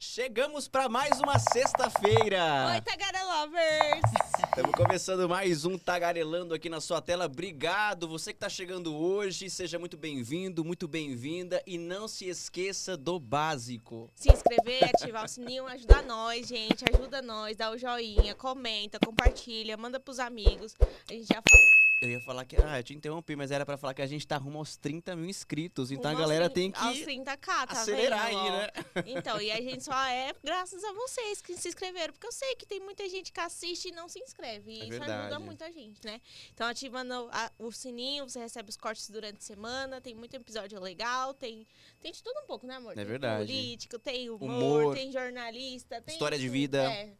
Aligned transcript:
Chegamos 0.00 0.68
para 0.68 0.88
mais 0.88 1.20
uma 1.20 1.40
sexta-feira. 1.40 2.68
Oi, 2.72 2.80
Tagara 2.82 3.20
Lovers! 3.24 4.00
Estamos 4.48 4.70
começando 4.76 5.28
mais 5.28 5.64
um 5.64 5.76
Tagarelando 5.76 6.54
aqui 6.54 6.68
na 6.68 6.80
sua 6.80 7.02
tela. 7.02 7.24
Obrigado, 7.26 8.06
você 8.06 8.32
que 8.32 8.36
está 8.36 8.48
chegando 8.48 8.96
hoje. 8.96 9.50
Seja 9.50 9.76
muito 9.76 9.96
bem-vindo, 9.96 10.64
muito 10.64 10.86
bem-vinda. 10.86 11.60
E 11.66 11.76
não 11.76 12.06
se 12.06 12.28
esqueça 12.28 12.96
do 12.96 13.18
básico. 13.18 14.08
Se 14.14 14.32
inscrever, 14.32 14.84
ativar 14.84 15.24
o 15.24 15.28
sininho, 15.28 15.66
ajuda 15.66 16.00
nós, 16.02 16.46
gente. 16.46 16.84
Ajuda 16.94 17.20
nós, 17.20 17.56
dá 17.56 17.68
o 17.68 17.76
joinha, 17.76 18.36
comenta, 18.36 19.00
compartilha, 19.04 19.76
manda 19.76 19.98
pros 19.98 20.20
amigos. 20.20 20.76
A 21.10 21.12
gente 21.12 21.26
já 21.26 21.42
falou. 21.42 21.77
Eu 22.00 22.08
ia 22.10 22.20
falar 22.20 22.44
que. 22.44 22.56
Ah, 22.62 22.78
eu 22.78 22.82
te 22.84 22.94
interrompi, 22.94 23.34
mas 23.34 23.50
era 23.50 23.66
pra 23.66 23.76
falar 23.76 23.92
que 23.92 24.02
a 24.02 24.06
gente 24.06 24.26
tá 24.26 24.36
rumo 24.36 24.58
aos 24.58 24.76
30 24.76 25.16
mil 25.16 25.28
inscritos. 25.28 25.90
Então 25.90 26.10
a 26.10 26.14
galera 26.14 26.48
tem 26.48 26.70
que. 26.70 26.78
Aos 26.78 26.98
30k, 26.98 27.36
tá 27.38 27.64
acelerar 27.70 28.26
vendo, 28.28 28.38
aí, 28.38 28.50
né? 28.50 28.68
Então, 29.06 29.40
e 29.40 29.50
a 29.50 29.56
gente 29.60 29.82
só 29.82 30.04
é 30.06 30.32
graças 30.44 30.82
a 30.84 30.92
vocês 30.92 31.42
que 31.42 31.56
se 31.56 31.68
inscreveram. 31.68 32.12
Porque 32.12 32.26
eu 32.26 32.32
sei 32.32 32.54
que 32.54 32.64
tem 32.66 32.78
muita 32.80 33.08
gente 33.08 33.32
que 33.32 33.40
assiste 33.40 33.88
e 33.88 33.92
não 33.92 34.08
se 34.08 34.20
inscreve. 34.20 34.70
E 34.72 34.80
É 34.80 34.84
isso 34.84 34.90
verdade. 34.90 35.12
ajuda 35.12 35.38
muita 35.40 35.72
gente, 35.72 35.98
né? 36.04 36.20
Então, 36.54 36.66
ativando 36.68 37.28
a- 37.32 37.50
o 37.58 37.72
sininho, 37.72 38.28
você 38.28 38.38
recebe 38.38 38.70
os 38.70 38.76
cortes 38.76 39.10
durante 39.10 39.38
a 39.38 39.40
semana. 39.40 40.00
Tem 40.00 40.14
muito 40.14 40.34
episódio 40.34 40.78
legal. 40.80 41.34
Tem, 41.34 41.66
tem 42.00 42.12
de 42.12 42.22
tudo 42.22 42.38
um 42.40 42.46
pouco, 42.46 42.64
né, 42.66 42.76
amor? 42.76 42.92
É 42.92 42.96
Tem 42.96 43.04
verdade. 43.04 43.44
político, 43.46 43.98
tem 43.98 44.30
humor, 44.30 44.48
Humor. 44.84 44.94
tem 44.94 45.10
jornalista, 45.10 46.00
tem. 46.00 46.14
História 46.14 46.38
de 46.38 46.44
tudo, 46.44 46.52
vida. 46.52 46.84
É. 46.92 47.12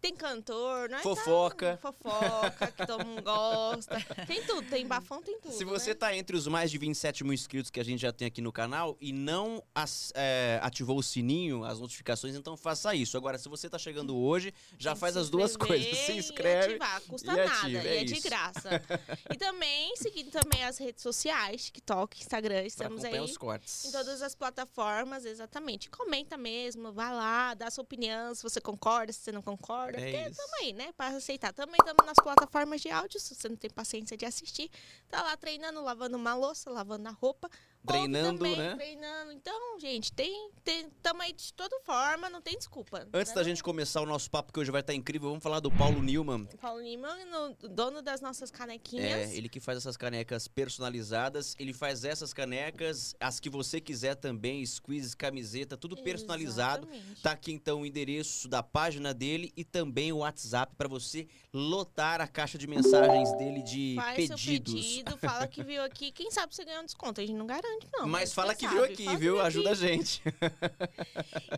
Tem 0.00 0.14
cantor, 0.14 0.88
não 0.88 0.98
é? 0.98 1.02
Fofoca. 1.02 1.78
fofoca, 1.80 2.72
que 2.72 2.86
todo 2.86 3.04
mundo 3.04 3.22
gosta. 3.22 3.96
Tem 4.26 4.42
tudo, 4.42 4.68
tem 4.68 4.86
bafão, 4.86 5.22
tem 5.22 5.38
tudo. 5.40 5.52
Se 5.54 5.64
você 5.64 5.90
né? 5.90 5.94
tá 5.94 6.16
entre 6.16 6.36
os 6.36 6.46
mais 6.46 6.70
de 6.70 6.78
27 6.78 7.24
mil 7.24 7.32
inscritos 7.32 7.70
que 7.70 7.80
a 7.80 7.84
gente 7.84 8.00
já 8.00 8.12
tem 8.12 8.26
aqui 8.26 8.40
no 8.40 8.52
canal 8.52 8.96
e 9.00 9.12
não 9.12 9.62
as- 9.74 10.12
é, 10.14 10.58
ativou 10.62 10.98
o 10.98 11.02
sininho, 11.02 11.64
as 11.64 11.78
notificações, 11.80 12.34
então 12.34 12.56
faça 12.56 12.94
isso. 12.94 13.16
Agora, 13.16 13.38
se 13.38 13.48
você 13.48 13.68
tá 13.68 13.78
chegando 13.78 14.16
hoje, 14.16 14.52
já 14.78 14.94
faz 14.94 15.16
as 15.16 15.30
duas 15.30 15.56
coisas. 15.56 15.96
Se 15.96 16.12
e 16.12 16.18
inscreve. 16.18 16.74
ativar, 16.74 17.00
custa 17.02 17.32
e 17.32 17.36
nada, 17.36 17.52
ativa, 17.52 17.84
e 17.84 17.88
é 17.88 18.00
é 18.00 18.04
de 18.04 18.20
graça. 18.20 18.70
e 19.32 19.36
também, 19.36 19.96
seguindo 19.96 20.30
também 20.30 20.64
as 20.64 20.78
redes 20.78 21.02
sociais, 21.02 21.64
TikTok, 21.66 22.20
Instagram, 22.20 22.64
estamos 22.64 23.04
aí 23.04 23.18
os 23.20 23.36
cortes. 23.36 23.84
em 23.86 23.92
todas 23.92 24.22
as 24.22 24.34
plataformas, 24.34 25.24
exatamente. 25.24 25.88
Comenta 25.90 26.36
mesmo, 26.36 26.92
vai 26.92 27.12
lá, 27.12 27.54
dá 27.54 27.70
sua 27.70 27.82
opinião, 27.82 28.34
se 28.34 28.42
você 28.42 28.60
concorda, 28.60 29.12
se 29.12 29.20
você 29.20 29.32
não 29.32 29.42
concorda. 29.42 29.85
É 29.88 29.92
porque 29.92 30.28
isso. 30.28 30.36
tamo 30.36 30.52
aí, 30.60 30.72
né, 30.72 30.92
pra 30.96 31.08
aceitar. 31.08 31.52
Também 31.52 31.76
estamos 31.78 32.04
nas 32.04 32.16
plataformas 32.16 32.80
de 32.80 32.90
áudio, 32.90 33.20
se 33.20 33.34
você 33.34 33.48
não 33.48 33.56
tem 33.56 33.70
paciência 33.70 34.16
de 34.16 34.24
assistir. 34.24 34.70
Tá 35.08 35.22
lá 35.22 35.36
treinando, 35.36 35.82
lavando 35.82 36.16
uma 36.16 36.34
louça, 36.34 36.70
lavando 36.70 37.08
a 37.08 37.12
roupa. 37.12 37.48
Treinando, 37.86 38.38
também, 38.38 38.56
né? 38.56 38.74
Treinando. 38.74 39.32
Então, 39.32 39.78
gente, 39.80 40.12
tem, 40.12 40.50
tem, 40.64 40.90
tamo 41.02 41.22
aí 41.22 41.32
de 41.32 41.52
toda 41.52 41.78
forma, 41.80 42.28
não 42.28 42.40
tem 42.40 42.56
desculpa. 42.56 43.06
Antes 43.12 43.32
né? 43.32 43.34
da 43.34 43.42
gente 43.42 43.62
começar 43.62 44.00
o 44.00 44.06
nosso 44.06 44.30
papo, 44.30 44.52
que 44.52 44.60
hoje 44.60 44.70
vai 44.70 44.80
estar 44.80 44.94
incrível, 44.94 45.28
vamos 45.28 45.42
falar 45.42 45.60
do 45.60 45.70
Paulo 45.70 46.02
Newman. 46.02 46.46
Paulo 46.60 46.80
Lima, 46.80 47.14
no- 47.26 47.68
dono 47.68 48.02
das 48.02 48.20
nossas 48.20 48.50
canequinhas. 48.50 49.30
É, 49.30 49.36
ele 49.36 49.48
que 49.48 49.60
faz 49.60 49.78
essas 49.78 49.96
canecas 49.96 50.48
personalizadas. 50.48 51.54
Ele 51.58 51.72
faz 51.72 52.04
essas 52.04 52.32
canecas, 52.32 53.14
as 53.20 53.40
que 53.40 53.48
você 53.50 53.80
quiser 53.80 54.14
também, 54.14 54.64
squeeze, 54.64 55.16
camiseta, 55.16 55.76
tudo 55.76 55.96
personalizado. 55.96 56.86
Exatamente. 56.86 57.22
Tá 57.22 57.32
aqui 57.32 57.52
então 57.52 57.82
o 57.82 57.86
endereço 57.86 58.48
da 58.48 58.62
página 58.62 59.12
dele 59.12 59.52
e 59.56 59.64
também 59.64 60.12
o 60.12 60.18
WhatsApp 60.18 60.74
para 60.76 60.88
você 60.88 61.26
lotar 61.56 62.20
a 62.20 62.28
caixa 62.28 62.58
de 62.58 62.66
mensagens 62.66 63.32
dele 63.38 63.62
de 63.62 63.94
Faz 63.96 64.16
pedidos. 64.16 64.42
seu 64.42 64.82
pedido, 64.82 65.16
fala 65.16 65.46
que 65.46 65.62
viu 65.62 65.82
aqui. 65.82 66.12
Quem 66.12 66.30
sabe 66.30 66.54
você 66.54 66.64
ganha 66.66 66.82
um 66.82 66.84
desconto? 66.84 67.18
A 67.20 67.24
gente 67.24 67.34
não 67.36 67.46
garante, 67.46 67.86
não. 67.94 68.06
Mas 68.06 68.34
fala 68.34 68.54
quem 68.54 68.68
que 68.68 68.74
viu 68.74 68.82
sabe, 68.82 68.92
aqui, 68.92 69.04
fala 69.06 69.16
viu? 69.16 69.38
aqui. 69.38 69.46
Ajuda 69.46 69.70
a 69.70 69.74
gente. 69.74 70.22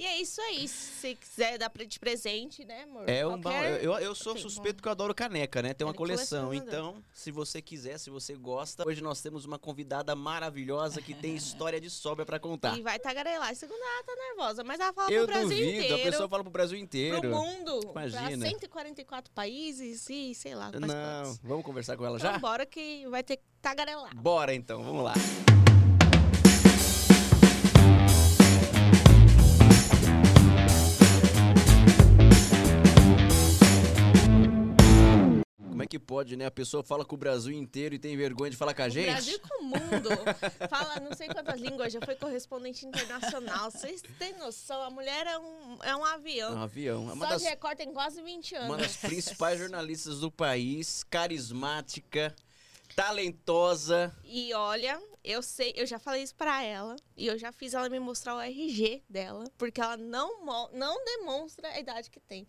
E 0.01 0.05
é 0.07 0.21
isso 0.21 0.41
aí. 0.41 0.69
Se 0.69 0.93
você 1.01 1.15
quiser 1.15 1.59
dar 1.59 1.71
de 1.71 1.99
presente, 1.99 2.65
né, 2.65 2.83
amor? 2.85 3.09
É 3.09 3.27
um 3.27 3.41
Qualquer- 3.41 3.83
eu, 3.83 3.93
eu 3.99 4.15
sou 4.15 4.37
Sim, 4.37 4.43
suspeito 4.43 4.81
que 4.83 4.89
eu 4.89 4.93
adoro 4.93 5.15
caneca, 5.15 5.61
né? 5.63 5.75
Tem 5.75 5.85
uma 5.85 5.91
Ele 5.91 5.99
coleção. 5.99 6.55
Então, 6.55 7.03
se 7.13 7.31
você 7.33 7.61
quiser, 7.61 7.99
se 7.99 8.11
você 8.11 8.35
gosta, 8.35 8.87
hoje 8.87 9.03
nós 9.03 9.21
temos 9.21 9.45
uma 9.45 9.59
convidada 9.59 10.15
maravilhosa 10.15 11.01
que 11.03 11.15
tem 11.15 11.35
história 11.37 11.81
de 11.81 11.91
sobra 11.91 12.25
para 12.25 12.39
contar. 12.39 12.79
E 12.79 12.83
vai 12.83 12.99
tagarelar. 12.99 13.55
Segunda 13.55 13.81
ela 13.85 14.05
tá 14.05 14.15
nervosa, 14.15 14.63
mas 14.65 14.79
ela 14.81 14.93
fala 14.93 15.11
Eu 15.11 15.25
pro 15.25 15.35
Brasil 15.35 15.49
duvido, 15.57 15.71
inteiro. 15.79 15.95
a 15.95 15.99
pessoa 15.99 16.29
fala 16.29 16.43
pro 16.45 16.53
Brasil 16.53 16.79
inteiro. 16.79 17.21
Pro 17.21 17.31
mundo. 17.31 17.81
Imagina. 17.91 18.39
Pra 18.39 18.49
144 18.49 19.33
países 19.33 19.88
e 20.11 20.35
sei 20.35 20.55
lá. 20.55 20.71
Não, 20.73 21.39
vamos 21.43 21.65
conversar 21.65 21.97
com 21.97 22.05
ela 22.05 22.17
Então 22.19 22.33
já? 22.33 22.39
bora 22.39 22.65
que 22.67 23.07
vai 23.09 23.23
ter 23.23 23.37
que 23.39 23.43
tagarelar. 23.63 24.15
Bora 24.17 24.55
então, 24.55 24.83
vamos 24.83 25.05
lá. 25.05 25.15
Que 35.89 35.99
pode, 35.99 36.37
né? 36.37 36.47
A 36.47 36.51
pessoa 36.51 36.83
fala 36.85 37.05
com 37.05 37.15
o 37.15 37.19
Brasil 37.19 37.53
inteiro 37.53 37.95
e 37.95 37.99
tem 37.99 38.17
vergonha 38.17 38.51
de 38.51 38.57
falar 38.57 38.75
com 38.75 38.83
a 38.83 38.87
O 38.87 38.91
gente? 38.91 39.11
Brasil 39.11 39.37
e 39.37 39.39
com 39.41 39.63
o 39.63 39.65
mundo. 39.65 40.11
Fala 40.69 41.01
não 41.01 41.15
sei 41.15 41.29
quantas 41.29 41.61
línguas, 41.61 41.93
já 41.93 42.01
foi 42.01 42.15
correspondente 42.15 42.87
internacional. 42.87 43.71
Vocês 43.71 44.03
têm 44.19 44.35
noção? 44.39 44.83
A 44.83 44.91
mulher 44.91 45.27
é 45.27 45.39
um, 45.39 45.79
é 45.83 45.97
um 45.97 46.05
avião. 46.05 46.53
É 46.53 46.57
um 46.57 46.63
avião. 46.63 47.11
É 47.11 47.17
Só 47.17 47.27
das, 47.27 47.43
de 47.43 47.49
Record 47.49 47.77
tem 47.77 47.93
quase 47.93 48.23
20 48.23 48.55
anos. 48.55 48.69
uma 48.69 48.77
das 48.77 48.97
principais 48.97 49.59
jornalistas 49.59 50.21
do 50.21 50.31
país, 50.31 51.03
carismática, 51.05 52.35
talentosa. 52.95 54.15
E 54.25 54.53
olha, 54.55 55.01
eu 55.25 55.43
sei, 55.43 55.73
eu 55.77 55.87
já 55.87 55.99
falei 55.99 56.23
isso 56.23 56.35
pra 56.35 56.63
ela. 56.63 56.97
E 57.17 57.27
eu 57.27 57.39
já 57.39 57.51
fiz 57.53 57.75
ela 57.75 57.89
me 57.89 57.99
mostrar 57.99 58.35
o 58.37 58.41
RG 58.41 59.03
dela. 59.09 59.45
Porque 59.57 59.81
ela 59.81 59.97
não, 59.97 60.45
não 60.73 61.05
demonstra 61.05 61.69
a 61.69 61.79
idade 61.81 62.11
que 62.11 62.21
tem. 62.21 62.47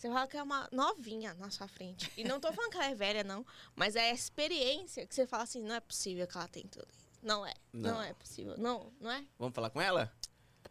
Você 0.00 0.08
fala 0.08 0.26
que 0.26 0.34
é 0.38 0.42
uma 0.42 0.66
novinha 0.72 1.34
na 1.34 1.50
sua 1.50 1.68
frente. 1.68 2.10
E 2.16 2.24
não 2.24 2.40
tô 2.40 2.50
falando 2.54 2.70
que 2.70 2.78
ela 2.78 2.86
é 2.86 2.94
velha, 2.94 3.22
não. 3.22 3.44
Mas 3.76 3.94
é 3.96 4.08
a 4.08 4.14
experiência 4.14 5.06
que 5.06 5.14
você 5.14 5.26
fala 5.26 5.42
assim, 5.42 5.62
não 5.62 5.74
é 5.74 5.80
possível 5.80 6.26
que 6.26 6.38
ela 6.38 6.48
tem 6.48 6.66
tudo. 6.66 6.88
isso. 6.90 7.06
Não 7.22 7.44
é. 7.44 7.52
Não, 7.70 7.90
Não. 7.96 8.02
é 8.02 8.14
possível. 8.14 8.54
Não, 8.56 8.90
não 8.98 9.10
é? 9.10 9.22
Vamos 9.38 9.54
falar 9.54 9.68
com 9.68 9.78
ela? 9.78 10.10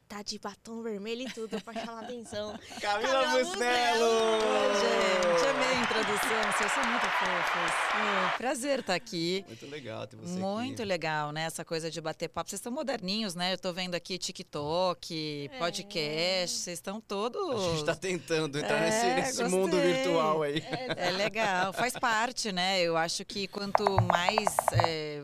Tá 0.09 0.23
de 0.23 0.39
batom 0.39 0.81
vermelho 0.81 1.21
e 1.21 1.31
tudo 1.31 1.61
pra 1.61 1.71
chamar 1.71 2.03
atenção. 2.03 2.57
Camila 2.81 3.11
Camila 3.11 3.43
Musnello! 3.43 4.05
Oi, 4.07 4.73
gente, 4.73 5.47
amei 5.47 5.67
a 5.67 5.81
introdução, 5.83 6.51
vocês 6.57 6.71
são 6.71 6.83
muito 6.83 7.05
fofos. 7.05 8.33
É, 8.33 8.37
prazer 8.39 8.79
estar 8.79 8.95
aqui. 8.95 9.45
Muito 9.47 9.67
legal 9.67 10.07
ter 10.07 10.15
você 10.17 10.39
Muito 10.39 10.81
aqui. 10.81 10.85
legal, 10.89 11.31
né? 11.31 11.43
Essa 11.43 11.63
coisa 11.63 11.91
de 11.91 12.01
bater 12.01 12.27
papo. 12.27 12.49
Vocês 12.49 12.57
estão 12.59 12.71
moderninhos, 12.71 13.35
né? 13.35 13.53
Eu 13.53 13.59
tô 13.59 13.71
vendo 13.71 13.93
aqui 13.93 14.17
TikTok, 14.17 15.51
É. 15.53 15.57
podcast, 15.59 16.57
vocês 16.57 16.79
estão 16.79 16.99
todos. 16.99 17.63
A 17.63 17.69
gente 17.75 17.85
tá 17.85 17.93
tentando 17.93 18.57
entrar 18.57 18.77
É, 18.81 18.89
nesse, 18.89 19.37
nesse 19.37 19.43
mundo 19.55 19.77
virtual 19.79 20.41
aí. 20.41 20.63
É 20.97 21.11
legal, 21.11 21.71
faz 21.71 21.93
parte, 21.93 22.51
né? 22.51 22.81
Eu 22.81 22.97
acho 22.97 23.23
que 23.25 23.47
quanto 23.47 23.83
mais 24.01 24.47
é, 24.73 25.21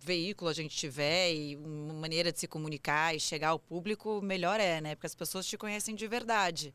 veículo 0.00 0.48
a 0.48 0.54
gente 0.54 0.76
tiver 0.76 1.32
e 1.32 1.56
uma 1.56 1.94
maneira 1.94 2.30
de 2.30 2.38
se 2.38 2.46
comunicar 2.46 3.16
e 3.16 3.18
chegar 3.18 3.48
ao 3.48 3.58
público, 3.58 4.11
melhor 4.20 4.60
é, 4.60 4.80
né? 4.80 4.94
Porque 4.94 5.06
as 5.06 5.14
pessoas 5.14 5.46
te 5.46 5.56
conhecem 5.56 5.94
de 5.94 6.06
verdade. 6.06 6.74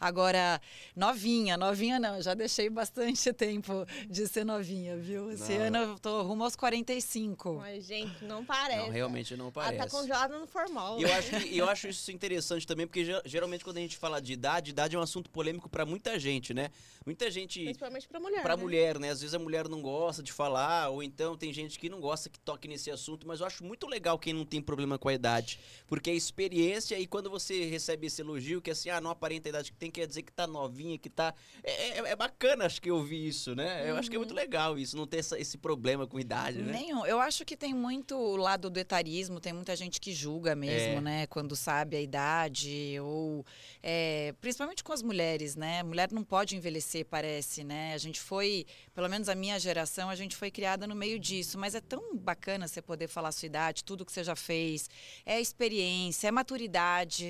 Agora, 0.00 0.60
novinha, 0.96 1.56
novinha 1.56 2.00
não, 2.00 2.20
já 2.20 2.34
deixei 2.34 2.68
bastante 2.68 3.30
tempo 3.32 3.86
de 4.08 4.26
ser 4.26 4.44
novinha, 4.44 4.96
viu? 4.96 5.30
Esse 5.30 5.56
Não. 5.56 5.66
ano 5.66 5.76
eu 5.78 5.98
tô 5.98 6.22
rumo 6.22 6.42
aos 6.42 6.56
45. 6.56 7.54
Mas, 7.54 7.84
gente, 7.86 8.24
não 8.24 8.44
parece. 8.44 8.78
Não, 8.86 8.90
realmente 8.90 9.36
não 9.36 9.44
Ela 9.44 9.52
parece. 9.52 9.78
tá 9.84 9.88
congelada 9.88 10.36
no 10.38 10.46
formal. 10.48 10.98
E 10.98 11.04
eu 11.04 11.12
acho, 11.14 11.30
que, 11.38 11.56
eu 11.58 11.68
acho 11.68 11.86
isso 11.88 12.10
interessante 12.10 12.66
também, 12.66 12.86
porque 12.86 13.04
ge- 13.04 13.22
geralmente 13.24 13.62
quando 13.62 13.76
a 13.76 13.80
gente 13.80 13.96
fala 13.96 14.20
de 14.20 14.32
idade, 14.32 14.70
idade 14.70 14.96
é 14.96 14.98
um 14.98 15.02
assunto 15.02 15.30
polêmico 15.30 15.68
pra 15.68 15.86
muita 15.86 16.18
gente, 16.18 16.52
né? 16.52 16.70
Muita 17.06 17.30
gente. 17.30 17.62
Principalmente 17.62 18.08
pra 18.08 18.18
mulher. 18.18 18.42
Pra 18.42 18.56
né? 18.56 18.62
mulher, 18.62 18.98
né? 18.98 19.10
Às 19.10 19.20
vezes 19.20 19.34
a 19.34 19.38
mulher 19.38 19.68
não 19.68 19.80
gosta 19.80 20.20
de 20.22 20.32
falar, 20.32 20.88
ou 20.88 21.00
então 21.02 21.36
tem 21.36 21.52
gente 21.52 21.78
que 21.78 21.88
não 21.88 22.00
gosta 22.00 22.28
que 22.28 22.40
toque 22.40 22.66
nesse 22.66 22.90
assunto, 22.90 23.24
mas 23.26 23.38
eu 23.38 23.46
acho 23.46 23.62
muito 23.64 23.86
legal 23.86 24.18
quem 24.18 24.32
não 24.32 24.44
tem 24.44 24.60
problema 24.60 24.98
com 24.98 25.08
a 25.08 25.14
idade. 25.14 25.60
Porque 25.86 26.10
é 26.10 26.14
experiência 26.14 26.71
e 26.98 27.06
quando 27.06 27.28
você 27.30 27.64
recebe 27.66 28.06
esse 28.06 28.20
elogio, 28.22 28.60
que 28.62 28.70
assim, 28.70 28.88
ah, 28.90 29.00
não 29.00 29.10
aparenta 29.10 29.48
a 29.48 29.50
idade 29.50 29.70
que 29.72 29.76
tem, 29.78 29.90
quer 29.90 30.06
dizer 30.06 30.22
que 30.22 30.32
tá 30.32 30.46
novinha, 30.46 30.98
que 30.98 31.08
tá. 31.10 31.34
É, 31.62 31.98
é- 31.98 32.08
é 32.12 32.16
bacana, 32.16 32.66
acho 32.66 32.80
que 32.80 32.90
eu 32.90 33.02
vi 33.02 33.26
isso, 33.28 33.54
né? 33.54 33.88
Eu 33.88 33.96
acho 33.96 34.08
que 34.10 34.16
é 34.16 34.18
muito 34.18 34.34
legal 34.34 34.78
isso, 34.78 34.96
não 34.96 35.06
ter 35.06 35.18
essa- 35.18 35.38
esse 35.38 35.58
problema 35.58 36.06
com 36.06 36.18
idade, 36.18 36.58
né? 36.62 36.72
Nenhum. 36.72 37.04
Eu 37.06 37.20
acho 37.20 37.44
que 37.44 37.56
tem 37.56 37.74
muito 37.74 38.16
o 38.16 38.36
lado 38.36 38.70
do 38.70 38.78
etarismo, 38.78 39.40
tem 39.40 39.52
muita 39.52 39.74
gente 39.76 40.00
que 40.00 40.12
julga 40.12 40.54
mesmo, 40.54 40.98
É. 40.98 41.00
né? 41.00 41.26
Quando 41.26 41.54
sabe 41.54 41.96
a 41.96 42.00
idade, 42.00 42.98
ou 43.00 43.44
é, 43.82 44.34
principalmente 44.40 44.82
com 44.82 44.92
as 44.92 45.02
mulheres, 45.02 45.56
né? 45.56 45.82
Mulher 45.82 46.10
não 46.12 46.24
pode 46.24 46.56
envelhecer, 46.56 47.04
parece, 47.04 47.64
né? 47.64 47.92
A 47.94 47.98
gente 47.98 48.20
foi, 48.20 48.64
pelo 48.94 49.08
menos 49.08 49.28
a 49.28 49.34
minha 49.34 49.58
geração, 49.58 50.08
a 50.08 50.14
gente 50.16 50.34
foi 50.36 50.50
criada 50.50 50.86
no 50.86 50.94
meio 50.94 51.18
disso, 51.18 51.58
mas 51.58 51.74
é 51.74 51.80
tão 51.80 52.16
bacana 52.16 52.66
você 52.68 52.80
poder 52.80 53.08
falar 53.08 53.28
a 53.28 53.32
sua 53.32 53.46
idade, 53.46 53.84
tudo 53.84 54.04
que 54.04 54.12
você 54.12 54.24
já 54.24 54.36
fez, 54.36 54.88
é 55.26 55.40
experiência, 55.40 56.28
é 56.28 56.30
maturidade. 56.30 56.61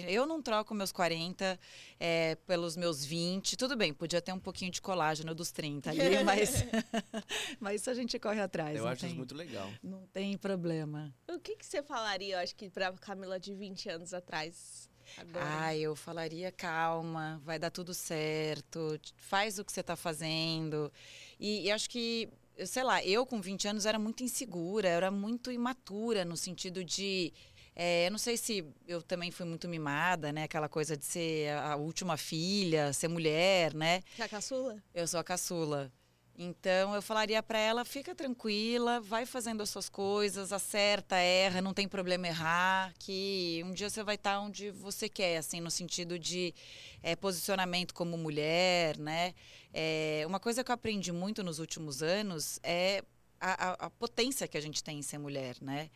Eu 0.09 0.27
não 0.27 0.43
troco 0.43 0.75
meus 0.75 0.93
40 0.93 1.59
é, 1.99 2.37
pelos 2.47 2.77
meus 2.77 3.05
20. 3.05 3.57
Tudo 3.57 3.77
bem, 3.77 3.93
podia 3.93 4.21
ter 4.21 4.33
um 4.33 4.39
pouquinho 4.39 4.71
de 4.71 4.81
colágeno 4.81 5.35
dos 5.35 5.51
30 5.51 5.91
ali, 5.91 6.01
mas, 6.25 6.65
mas 7.61 7.81
isso 7.81 7.91
a 7.91 7.95
gente 7.95 8.19
corre 8.19 8.41
atrás. 8.41 8.77
Eu 8.77 8.85
não 8.85 8.91
acho 8.91 9.01
tem, 9.01 9.11
isso 9.11 9.17
muito 9.19 9.35
legal. 9.35 9.71
Não 9.83 10.07
tem 10.13 10.37
problema. 10.37 11.15
O 11.31 11.39
que, 11.39 11.57
que 11.57 11.67
você 11.67 11.83
falaria, 11.83 12.37
eu 12.37 12.39
acho 12.39 12.55
que 12.55 12.69
pra 12.71 12.93
Camila 12.93 13.39
de 13.39 13.55
20 13.55 13.89
anos 13.89 14.15
atrás? 14.15 14.91
Agora. 15.17 15.45
Ah, 15.47 15.77
eu 15.77 15.95
falaria 15.95 16.51
calma, 16.51 17.41
vai 17.45 17.59
dar 17.59 17.71
tudo 17.71 17.93
certo, 17.93 18.99
faz 19.17 19.59
o 19.59 19.65
que 19.65 19.73
você 19.73 19.81
está 19.81 19.97
fazendo. 19.97 20.93
E, 21.39 21.67
e 21.67 21.71
acho 21.71 21.89
que, 21.91 22.29
sei 22.65 22.83
lá, 22.83 23.05
eu 23.05 23.27
com 23.27 23.41
20 23.41 23.69
anos 23.69 23.87
era 23.87 23.99
muito 23.99 24.23
insegura, 24.23 24.89
era 24.89 25.11
muito 25.11 25.51
imatura 25.51 26.25
no 26.25 26.37
sentido 26.37 26.85
de. 26.85 27.33
É, 27.75 28.07
eu 28.07 28.11
não 28.11 28.19
sei 28.19 28.37
se 28.37 28.65
eu 28.87 29.03
também 29.03 29.31
fui 29.31 29.47
muito 29.47 29.69
mimada, 29.69 30.33
né? 30.33 30.45
Aquela 30.45 30.69
coisa 30.69 30.97
de 30.97 31.05
ser 31.05 31.51
a 31.57 31.77
última 31.77 32.17
filha, 32.17 32.93
ser 32.93 33.09
mulher, 33.09 33.75
né? 33.75 34.03
Que 34.15 34.23
é 34.23 34.25
a 34.25 34.29
caçula? 34.29 34.83
Eu 34.95 35.07
sou 35.07 35.19
a 35.21 35.25
caçula. 35.25 35.91
Então 36.37 36.95
eu 36.95 37.03
falaria 37.03 37.43
para 37.43 37.59
ela, 37.59 37.85
fica 37.85 38.15
tranquila, 38.15 39.01
vai 39.01 39.27
fazendo 39.27 39.63
as 39.63 39.69
suas 39.69 39.89
coisas, 39.89 40.51
acerta, 40.51 41.17
erra, 41.17 41.61
não 41.61 41.75
tem 41.75 41.87
problema 41.87 42.27
errar, 42.27 42.93
que 42.99 43.63
um 43.67 43.73
dia 43.73 43.91
você 43.91 44.03
vai 44.03 44.15
estar 44.15 44.41
onde 44.41 44.71
você 44.71 45.11
quer, 45.11 45.37
assim, 45.37 45.61
no 45.61 45.71
sentido 45.71 46.19
de 46.19 46.55
eh, 47.03 47.15
posicionamento 47.17 47.93
como 47.93 48.17
mulher, 48.17 48.97
né? 48.97 49.35
Eh, 49.75 50.25
uma 50.27 50.41
coisa 50.41 50.65
que 50.65 50.71
eu 50.71 50.75
aprendi 50.75 51.13
muito 51.13 51.43
nos 51.45 51.59
últimos 51.59 52.03
anos 52.03 52.59
é 52.63 53.03
a, 53.39 53.71
a- 53.73 53.87
a 53.87 53.91
potência 53.91 54.49
que 54.49 54.57
a 54.57 54.61
gente 54.61 54.83
tem 54.83 54.99
em 54.99 55.03
ser 55.03 55.19
mulher, 55.19 55.57
né? 55.61 55.91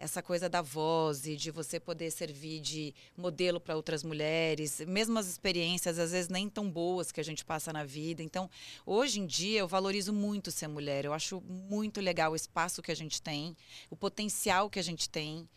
Essa 0.00 0.20
coisa 0.22 0.48
da 0.48 0.62
voz 0.62 1.26
e 1.26 1.36
de 1.36 1.52
você 1.52 1.78
poder 1.78 2.10
servir 2.10 2.60
de 2.60 2.92
modelo 3.16 3.60
para 3.60 3.76
outras 3.76 4.02
mulheres, 4.02 4.80
mesmo 4.80 5.16
as 5.18 5.28
experiências, 5.28 5.98
às 5.98 6.10
vezes 6.10 6.28
nem 6.28 6.48
tão 6.48 6.68
boas 6.68 7.12
que 7.12 7.20
a 7.20 7.24
gente 7.24 7.44
passa 7.44 7.72
na 7.72 7.84
vida. 7.84 8.22
Então, 8.22 8.50
Hoje 8.86 9.20
em 9.20 9.26
dia 9.26 9.60
eu 9.60 9.68
valorizo 9.68 10.12
muito 10.12 10.50
ser 10.50 10.66
mulher. 10.66 11.04
Eu 11.04 11.12
acho 11.12 11.40
muito 11.40 12.00
legal 12.00 12.32
o 12.32 12.36
espaço 12.36 12.82
que 12.82 12.90
a 12.90 12.96
gente 12.96 13.20
tem, 13.20 13.56
o 13.88 13.96
potencial 13.96 14.70
que 14.70 14.78
a 14.78 14.82
gente 14.82 15.08
tem. 15.08 15.48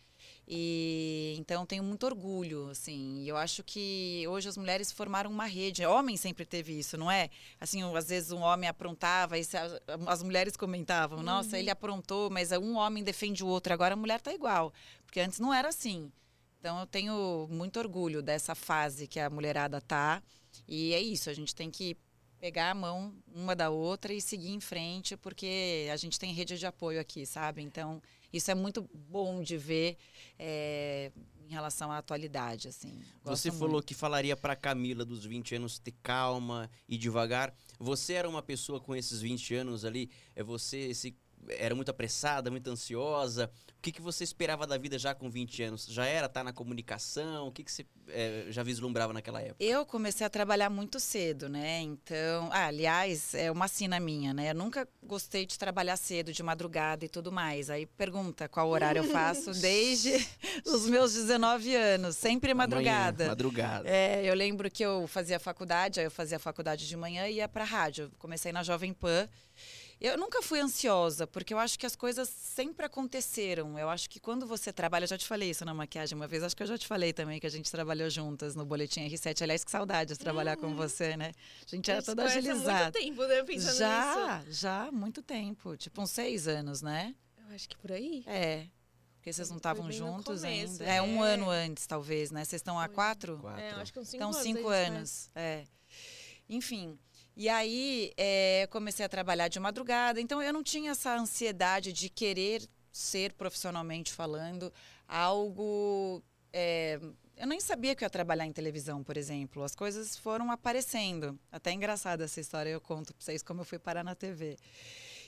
E 0.46 1.34
então 1.38 1.64
tenho 1.64 1.82
muito 1.82 2.04
orgulho, 2.04 2.68
assim. 2.68 3.24
Eu 3.26 3.36
acho 3.36 3.62
que 3.64 4.24
hoje 4.28 4.48
as 4.48 4.56
mulheres 4.56 4.92
formaram 4.92 5.30
uma 5.30 5.46
rede. 5.46 5.84
Homem 5.86 6.16
sempre 6.16 6.44
teve 6.44 6.78
isso, 6.78 6.98
não 6.98 7.10
é? 7.10 7.30
Assim, 7.58 7.82
às 7.96 8.08
vezes 8.08 8.30
um 8.30 8.40
homem 8.40 8.68
aprontava 8.68 9.38
e 9.38 9.42
as, 10.06 10.22
mulheres 10.22 10.56
comentavam: 10.56 11.22
"Nossa, 11.22 11.58
ele 11.58 11.70
aprontou, 11.70 12.28
mas 12.30 12.52
um 12.52 12.76
homem 12.76 13.02
defende 13.02 13.42
o 13.42 13.46
outro". 13.46 13.72
Agora 13.72 13.94
a 13.94 13.96
mulher 13.96 14.20
tá 14.20 14.32
igual, 14.32 14.72
porque 15.06 15.20
antes 15.20 15.38
não 15.38 15.52
era 15.52 15.68
assim. 15.68 16.12
Então 16.60 16.80
eu 16.80 16.86
tenho 16.86 17.46
muito 17.50 17.78
orgulho 17.78 18.22
dessa 18.22 18.54
fase 18.54 19.06
que 19.06 19.20
a 19.20 19.30
mulherada 19.30 19.80
tá. 19.80 20.22
E 20.68 20.92
é 20.94 21.00
isso, 21.00 21.30
a 21.30 21.34
gente 21.34 21.54
tem 21.54 21.70
que 21.70 21.96
pegar 22.44 22.70
a 22.70 22.74
mão 22.74 23.14
uma 23.34 23.56
da 23.56 23.70
outra 23.70 24.12
e 24.12 24.20
seguir 24.20 24.50
em 24.50 24.60
frente, 24.60 25.16
porque 25.16 25.88
a 25.90 25.96
gente 25.96 26.18
tem 26.18 26.32
rede 26.32 26.58
de 26.58 26.66
apoio 26.66 27.00
aqui, 27.00 27.24
sabe? 27.24 27.62
Então, 27.62 28.02
isso 28.36 28.50
é 28.50 28.54
muito 28.54 28.88
bom 28.92 29.42
de 29.42 29.56
ver 29.56 29.96
é, 30.38 31.12
em 31.48 31.52
relação 31.52 31.92
à 31.92 31.98
atualidade, 31.98 32.68
assim. 32.68 32.90
Gosto 33.24 33.36
Você 33.36 33.50
muito. 33.50 33.60
falou 33.60 33.82
que 33.82 33.94
falaria 33.94 34.36
pra 34.36 34.56
Camila 34.56 35.04
dos 35.04 35.24
20 35.24 35.56
anos 35.56 35.78
ter 35.78 35.94
calma 36.02 36.70
e 36.88 36.96
devagar. 36.98 37.54
Você 37.78 38.14
era 38.14 38.28
uma 38.28 38.42
pessoa 38.42 38.80
com 38.80 38.94
esses 38.96 39.20
20 39.20 39.54
anos 39.54 39.84
ali, 39.84 40.10
é 40.34 40.42
você 40.42 40.92
se 40.94 41.16
era 41.48 41.74
muito 41.74 41.90
apressada, 41.90 42.50
muito 42.50 42.68
ansiosa. 42.70 43.50
O 43.78 43.82
que, 43.84 43.92
que 43.92 44.00
você 44.00 44.24
esperava 44.24 44.66
da 44.66 44.78
vida 44.78 44.98
já 44.98 45.14
com 45.14 45.28
20 45.28 45.62
anos? 45.62 45.86
Já 45.86 46.06
era 46.06 46.26
estar 46.26 46.42
na 46.42 46.52
comunicação? 46.52 47.48
O 47.48 47.52
que, 47.52 47.62
que 47.62 47.70
você 47.70 47.84
eh, 48.08 48.46
já 48.48 48.62
vislumbrava 48.62 49.12
naquela 49.12 49.42
época? 49.42 49.62
Eu 49.62 49.84
comecei 49.84 50.26
a 50.26 50.30
trabalhar 50.30 50.70
muito 50.70 50.98
cedo, 50.98 51.48
né? 51.48 51.80
Então, 51.82 52.48
ah, 52.50 52.66
aliás, 52.66 53.34
é 53.34 53.50
uma 53.50 53.68
sina 53.68 54.00
minha, 54.00 54.32
né? 54.32 54.50
Eu 54.50 54.54
nunca 54.54 54.88
gostei 55.02 55.44
de 55.44 55.58
trabalhar 55.58 55.96
cedo, 55.96 56.32
de 56.32 56.42
madrugada 56.42 57.04
e 57.04 57.08
tudo 57.08 57.30
mais. 57.30 57.68
Aí 57.68 57.84
pergunta 57.84 58.48
qual 58.48 58.68
horário 58.70 59.00
eu 59.00 59.10
faço 59.10 59.52
desde 59.60 60.12
os 60.64 60.88
meus 60.88 61.12
19 61.12 61.74
anos, 61.74 62.16
sempre 62.16 62.54
madrugada. 62.54 63.24
Manhã, 63.24 63.30
madrugada. 63.30 63.88
É, 63.88 64.24
eu 64.24 64.34
lembro 64.34 64.70
que 64.70 64.82
eu 64.82 65.06
fazia 65.06 65.38
faculdade, 65.38 66.00
aí 66.00 66.06
eu 66.06 66.10
fazia 66.10 66.38
faculdade 66.38 66.88
de 66.88 66.96
manhã 66.96 67.28
e 67.28 67.34
ia 67.34 67.48
pra 67.48 67.64
rádio. 67.64 68.10
Comecei 68.18 68.50
na 68.50 68.62
Jovem 68.62 68.94
Pan. 68.94 69.28
Eu 70.00 70.18
nunca 70.18 70.42
fui 70.42 70.60
ansiosa, 70.60 71.26
porque 71.26 71.54
eu 71.54 71.58
acho 71.58 71.78
que 71.78 71.86
as 71.86 71.96
coisas 71.96 72.28
sempre 72.28 72.84
aconteceram. 72.86 73.78
Eu 73.78 73.88
acho 73.88 74.10
que 74.10 74.20
quando 74.20 74.46
você 74.46 74.72
trabalha, 74.72 75.04
eu 75.04 75.08
já 75.08 75.16
te 75.18 75.26
falei 75.26 75.50
isso 75.50 75.64
na 75.64 75.72
maquiagem 75.72 76.16
uma 76.16 76.26
vez, 76.26 76.42
acho 76.42 76.56
que 76.56 76.62
eu 76.62 76.66
já 76.66 76.76
te 76.76 76.86
falei 76.86 77.12
também 77.12 77.40
que 77.40 77.46
a 77.46 77.50
gente 77.50 77.70
trabalhou 77.70 78.10
juntas 78.10 78.54
no 78.54 78.64
Boletim 78.64 79.08
R7. 79.08 79.42
Aliás, 79.42 79.64
que 79.64 79.70
saudade 79.70 80.12
de 80.14 80.18
trabalhar 80.18 80.56
com 80.56 80.74
você, 80.74 81.16
né? 81.16 81.32
A 81.66 81.76
gente 81.76 81.90
era 81.90 82.02
toda 82.02 82.24
agilizada. 82.24 82.84
muito 82.84 82.92
tempo, 82.92 83.26
né? 83.26 83.42
Pensando 83.42 83.70
nisso. 83.70 83.78
Já, 83.78 84.44
já, 84.48 84.86
há 84.86 84.92
muito 84.92 85.22
tempo. 85.22 85.76
Tipo, 85.76 86.02
uns 86.02 86.10
seis 86.10 86.48
anos, 86.48 86.82
né? 86.82 87.14
Eu 87.38 87.54
acho 87.54 87.68
que 87.68 87.76
por 87.76 87.92
aí. 87.92 88.24
É. 88.26 88.66
Porque 89.16 89.32
vocês 89.32 89.48
não 89.48 89.56
estavam 89.56 89.90
juntos 89.90 90.42
começo, 90.42 90.82
ainda. 90.82 90.84
É, 90.84 91.00
um 91.00 91.24
é. 91.24 91.32
ano 91.32 91.48
antes, 91.48 91.86
talvez, 91.86 92.30
né? 92.30 92.44
Vocês 92.44 92.60
estão 92.60 92.78
há 92.78 92.88
quatro? 92.88 93.38
Quatro. 93.38 93.62
É, 93.62 93.70
acho 93.70 93.90
que 93.90 93.98
uns 93.98 94.08
cinco 94.08 94.16
Então, 94.16 94.28
anos. 94.28 94.42
cinco 94.42 94.68
aí, 94.68 94.90
né? 94.90 94.96
anos. 94.98 95.30
É. 95.34 95.64
Enfim. 96.46 96.98
E 97.36 97.48
aí, 97.48 98.12
é, 98.16 98.68
comecei 98.70 99.04
a 99.04 99.08
trabalhar 99.08 99.48
de 99.48 99.58
madrugada. 99.58 100.20
Então, 100.20 100.42
eu 100.42 100.52
não 100.52 100.62
tinha 100.62 100.92
essa 100.92 101.16
ansiedade 101.16 101.92
de 101.92 102.08
querer 102.08 102.68
ser, 102.92 103.32
profissionalmente 103.32 104.12
falando, 104.12 104.72
algo. 105.08 106.22
é, 106.52 107.00
eu 107.36 107.46
nem 107.48 107.60
sabia 107.60 107.94
que 107.96 108.04
eu 108.04 108.06
ia 108.06 108.10
trabalhar 108.10 108.46
em 108.46 108.52
televisão, 108.52 109.02
por 109.02 109.16
exemplo. 109.16 109.64
As 109.64 109.74
coisas 109.74 110.16
foram 110.16 110.52
aparecendo. 110.52 111.38
Até 111.50 111.70
é 111.70 111.74
engraçada 111.74 112.24
essa 112.24 112.40
história, 112.40 112.70
eu 112.70 112.80
conto 112.80 113.12
pra 113.12 113.24
vocês 113.24 113.42
como 113.42 113.62
eu 113.62 113.64
fui 113.64 113.78
parar 113.78 114.04
na 114.04 114.14
TV. 114.14 114.56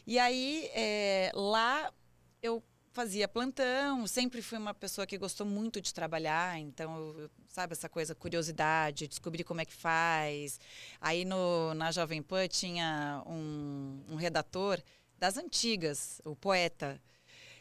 E 0.06 0.18
aí, 0.18 0.70
é, 0.72 1.32
lá, 1.34 1.92
eu 2.40 2.62
fazia 2.96 3.28
plantão, 3.28 4.06
sempre 4.06 4.40
fui 4.40 4.56
uma 4.56 4.72
pessoa 4.72 5.06
que 5.06 5.19
gostou 5.19 5.46
muito 5.46 5.82
de 5.82 5.93
trabalhar, 5.93 6.58
então, 6.58 7.28
sabe, 7.46 7.75
essa 7.75 7.90
coisa, 7.90 8.14
curiosidade, 8.14 9.06
descobrir 9.06 9.44
como 9.44 9.60
é 9.60 9.66
que 9.66 9.75
faz. 9.75 10.58
Aí 10.98 11.22
no, 11.22 11.75
na 11.75 11.93
Jovem 11.93 12.22
Pan 12.22 12.48
tinha 12.48 13.22
um, 13.26 14.02
um 14.08 14.14
redator 14.16 14.82
das 15.19 15.37
antigas, 15.37 16.22
o 16.25 16.34
poeta, 16.34 16.98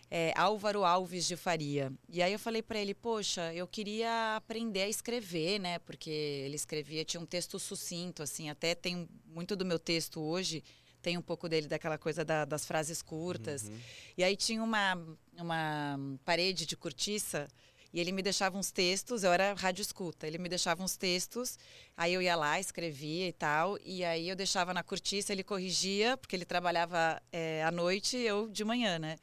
é, 0.09 0.31
Álvaro 0.37 0.85
Alves 0.85 1.27
de 1.27 1.35
Faria. 1.35 1.91
E 2.07 2.23
aí 2.23 2.31
eu 2.31 2.39
falei 2.39 2.61
para 2.61 2.79
ele, 2.79 2.93
poxa, 2.93 3.53
eu 3.53 3.67
queria 3.67 4.37
aprender 4.37 4.83
a 4.83 4.89
escrever, 4.89 5.59
né? 5.59 5.79
Porque 5.79 6.09
ele 6.45 6.55
escrevia, 6.55 7.03
tinha 7.03 7.19
um 7.19 7.25
texto 7.25 7.59
sucinto, 7.59 8.23
assim, 8.23 8.49
até 8.49 8.73
tem 8.73 9.09
muito 9.25 9.53
do 9.53 9.65
meu 9.65 9.79
texto 9.79 10.21
hoje, 10.21 10.63
tem 11.05 11.17
um 11.19 11.21
pouco 11.21 11.47
dele 11.47 11.67
daquela 11.67 11.99
coisa 11.99 12.25
da- 12.25 12.45
das 12.45 12.65
frases 12.65 12.99
curtas. 13.03 13.63
Uhum. 13.69 13.77
E 14.17 14.23
aí 14.23 14.35
tinha 14.35 14.61
uma, 14.63 14.97
uma 15.37 15.99
parede 16.25 16.65
de 16.65 16.75
cortiça 16.75 17.47
e 17.93 17.99
ele 17.99 18.11
me 18.11 18.23
deixava 18.23 18.57
uns 18.57 18.71
textos, 18.71 19.23
eu 19.23 19.31
era 19.31 19.53
rádio 19.53 19.83
escuta, 19.83 20.25
ele 20.25 20.39
me 20.39 20.49
deixava 20.49 20.83
uns 20.83 20.97
textos, 20.97 21.57
aí 21.95 22.11
eu 22.15 22.21
ia 22.23 22.35
lá, 22.35 22.59
escrevia 22.59 23.27
e 23.27 23.31
tal, 23.33 23.77
e 23.85 24.03
aí 24.03 24.27
eu 24.27 24.35
deixava 24.35 24.73
na 24.73 24.83
cortiça, 24.83 25.31
ele 25.31 25.43
corrigia, 25.43 26.17
porque 26.17 26.35
ele 26.35 26.43
trabalhava 26.43 27.21
eh, 27.31 27.63
à 27.63 27.71
noite 27.71 28.17
e 28.17 28.25
eu 28.25 28.49
de 28.49 28.63
manhã, 28.65 28.97
né? 28.97 29.15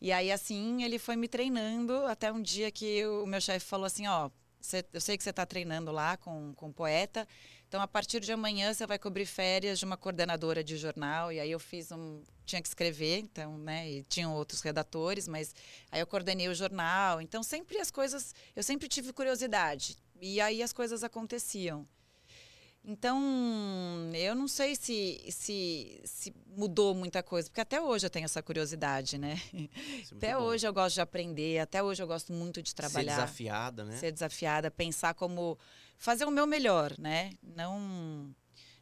E 0.00 0.10
aí 0.12 0.32
assim 0.32 0.82
ele 0.82 0.98
foi 0.98 1.16
me 1.16 1.28
treinando 1.28 1.92
até 2.06 2.32
um 2.32 2.40
dia 2.42 2.70
que 2.70 3.04
o 3.06 3.26
meu 3.26 3.40
chefe 3.42 3.66
falou 3.66 3.84
assim, 3.86 4.06
ó, 4.08 4.30
cê- 4.58 4.84
eu 4.92 5.00
sei 5.00 5.16
que 5.18 5.22
você 5.22 5.30
está 5.30 5.44
treinando 5.44 5.92
lá 5.92 6.16
com, 6.16 6.54
com 6.54 6.72
poeta, 6.72 7.28
então 7.70 7.80
a 7.80 7.86
partir 7.86 8.18
de 8.18 8.32
amanhã 8.32 8.74
você 8.74 8.84
vai 8.84 8.98
cobrir 8.98 9.24
férias 9.24 9.78
de 9.78 9.84
uma 9.84 9.96
coordenadora 9.96 10.64
de 10.64 10.76
jornal. 10.76 11.30
E 11.30 11.38
aí 11.38 11.52
eu 11.52 11.60
fiz 11.60 11.92
um, 11.92 12.20
tinha 12.44 12.60
que 12.60 12.66
escrever, 12.66 13.20
então, 13.20 13.56
né? 13.58 13.88
E 13.88 14.02
tinham 14.02 14.34
outros 14.34 14.60
redatores, 14.60 15.28
mas 15.28 15.54
aí 15.88 16.00
eu 16.00 16.06
coordenei 16.08 16.48
o 16.48 16.54
jornal. 16.54 17.20
Então 17.20 17.44
sempre 17.44 17.78
as 17.78 17.88
coisas, 17.88 18.34
eu 18.56 18.64
sempre 18.64 18.88
tive 18.88 19.12
curiosidade 19.12 19.96
e 20.20 20.40
aí 20.40 20.64
as 20.64 20.72
coisas 20.72 21.04
aconteciam. 21.04 21.86
Então, 22.82 23.20
eu 24.14 24.34
não 24.34 24.48
sei 24.48 24.74
se, 24.74 25.22
se, 25.30 26.00
se 26.02 26.34
mudou 26.56 26.94
muita 26.94 27.22
coisa, 27.22 27.48
porque 27.48 27.60
até 27.60 27.80
hoje 27.80 28.06
eu 28.06 28.10
tenho 28.10 28.24
essa 28.24 28.42
curiosidade, 28.42 29.18
né? 29.18 29.40
É 29.54 29.68
Até 30.16 30.34
bom. 30.34 30.44
hoje 30.44 30.66
eu 30.66 30.72
gosto 30.72 30.94
de 30.94 31.02
aprender, 31.02 31.58
até 31.58 31.82
hoje 31.82 32.02
eu 32.02 32.06
gosto 32.06 32.32
muito 32.32 32.62
de 32.62 32.74
trabalhar 32.74 33.12
Ser 33.12 33.20
desafiada, 33.20 33.84
né? 33.84 33.96
ser 33.96 34.10
desafiada, 34.10 34.70
pensar 34.70 35.12
como 35.12 35.58
fazer 36.00 36.24
o 36.24 36.30
meu 36.30 36.46
melhor, 36.46 36.92
né? 36.98 37.30
Não, 37.42 38.34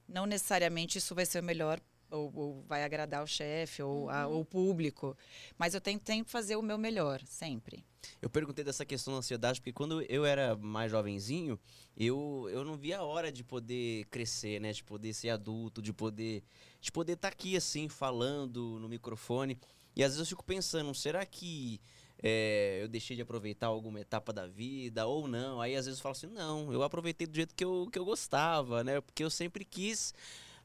não 0.08 0.24
necessariamente 0.24 0.96
isso 0.96 1.14
vai 1.14 1.26
ser 1.26 1.40
o 1.40 1.44
melhor 1.44 1.78
ou, 2.10 2.32
ou 2.34 2.62
vai 2.66 2.82
agradar 2.84 3.22
o 3.22 3.26
chefe 3.26 3.82
ou 3.82 4.08
a- 4.08 4.26
o 4.26 4.42
público, 4.42 5.14
mas 5.58 5.74
eu 5.74 5.80
tenho, 5.80 5.98
tenho 6.00 6.24
que 6.24 6.30
fazer 6.30 6.56
o 6.56 6.62
meu 6.62 6.78
melhor 6.78 7.20
sempre. 7.26 7.84
Eu 8.22 8.30
perguntei 8.30 8.64
dessa 8.64 8.86
questão 8.86 9.12
da 9.12 9.18
ansiedade, 9.18 9.60
porque 9.60 9.72
quando 9.74 10.00
eu 10.02 10.24
era 10.24 10.56
mais 10.56 10.90
jovenzinho, 10.90 11.58
eu, 11.96 12.48
eu 12.50 12.64
não 12.64 12.76
via 12.78 12.98
a 12.98 13.02
hora 13.02 13.30
de 13.30 13.44
poder 13.44 14.06
crescer, 14.06 14.60
né? 14.60 14.72
De 14.72 14.82
poder 14.82 15.12
ser 15.12 15.28
adulto, 15.30 15.82
de 15.82 15.92
poder 15.92 16.42
de 16.80 16.90
poder 16.92 17.14
estar 17.14 17.28
aqui 17.28 17.56
assim, 17.56 17.88
falando 17.88 18.78
no 18.80 18.88
microfone. 18.88 19.58
E 19.96 20.02
às 20.04 20.12
vezes 20.12 20.20
eu 20.20 20.26
fico 20.26 20.44
pensando, 20.44 20.94
será 20.94 21.26
que 21.26 21.80
é, 22.22 22.80
eu 22.82 22.88
deixei 22.88 23.14
de 23.14 23.22
aproveitar 23.22 23.68
alguma 23.68 24.00
etapa 24.00 24.32
da 24.32 24.46
vida 24.46 25.06
ou 25.06 25.28
não? 25.28 25.60
Aí 25.60 25.76
às 25.76 25.86
vezes 25.86 26.00
eu 26.00 26.02
falo 26.02 26.12
assim, 26.12 26.26
não, 26.26 26.72
eu 26.72 26.82
aproveitei 26.82 27.26
do 27.26 27.34
jeito 27.34 27.54
que 27.54 27.64
eu, 27.64 27.88
que 27.92 27.98
eu 27.98 28.04
gostava, 28.04 28.82
né? 28.82 29.00
Porque 29.00 29.22
eu 29.22 29.30
sempre 29.30 29.64
quis. 29.64 30.12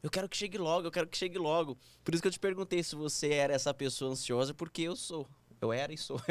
Eu 0.02 0.10
quero 0.10 0.28
que 0.28 0.36
chegue 0.36 0.58
logo, 0.58 0.88
eu 0.88 0.92
quero 0.92 1.08
que 1.08 1.18
chegue 1.18 1.38
logo. 1.38 1.78
Por 2.04 2.14
isso 2.14 2.22
que 2.22 2.28
eu 2.28 2.32
te 2.32 2.40
perguntei 2.40 2.84
se 2.84 2.96
você 2.96 3.30
era 3.30 3.54
essa 3.54 3.74
pessoa 3.74 4.12
ansiosa, 4.12 4.54
porque 4.54 4.82
eu 4.82 4.96
sou. 4.96 5.28
Eu 5.62 5.72
era 5.72 5.94
e 5.94 5.98
sou. 5.98 6.20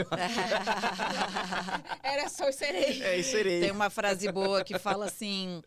Era 2.03 2.29
só 2.29 2.51
o 2.51 2.53
serei. 2.53 3.03
é, 3.03 3.17
e 3.17 3.25
serei. 3.25 3.61
Tem 3.63 3.71
uma 3.71 3.89
frase 3.89 4.31
boa 4.31 4.63
que 4.63 4.79
fala 4.79 5.07
assim. 5.07 5.63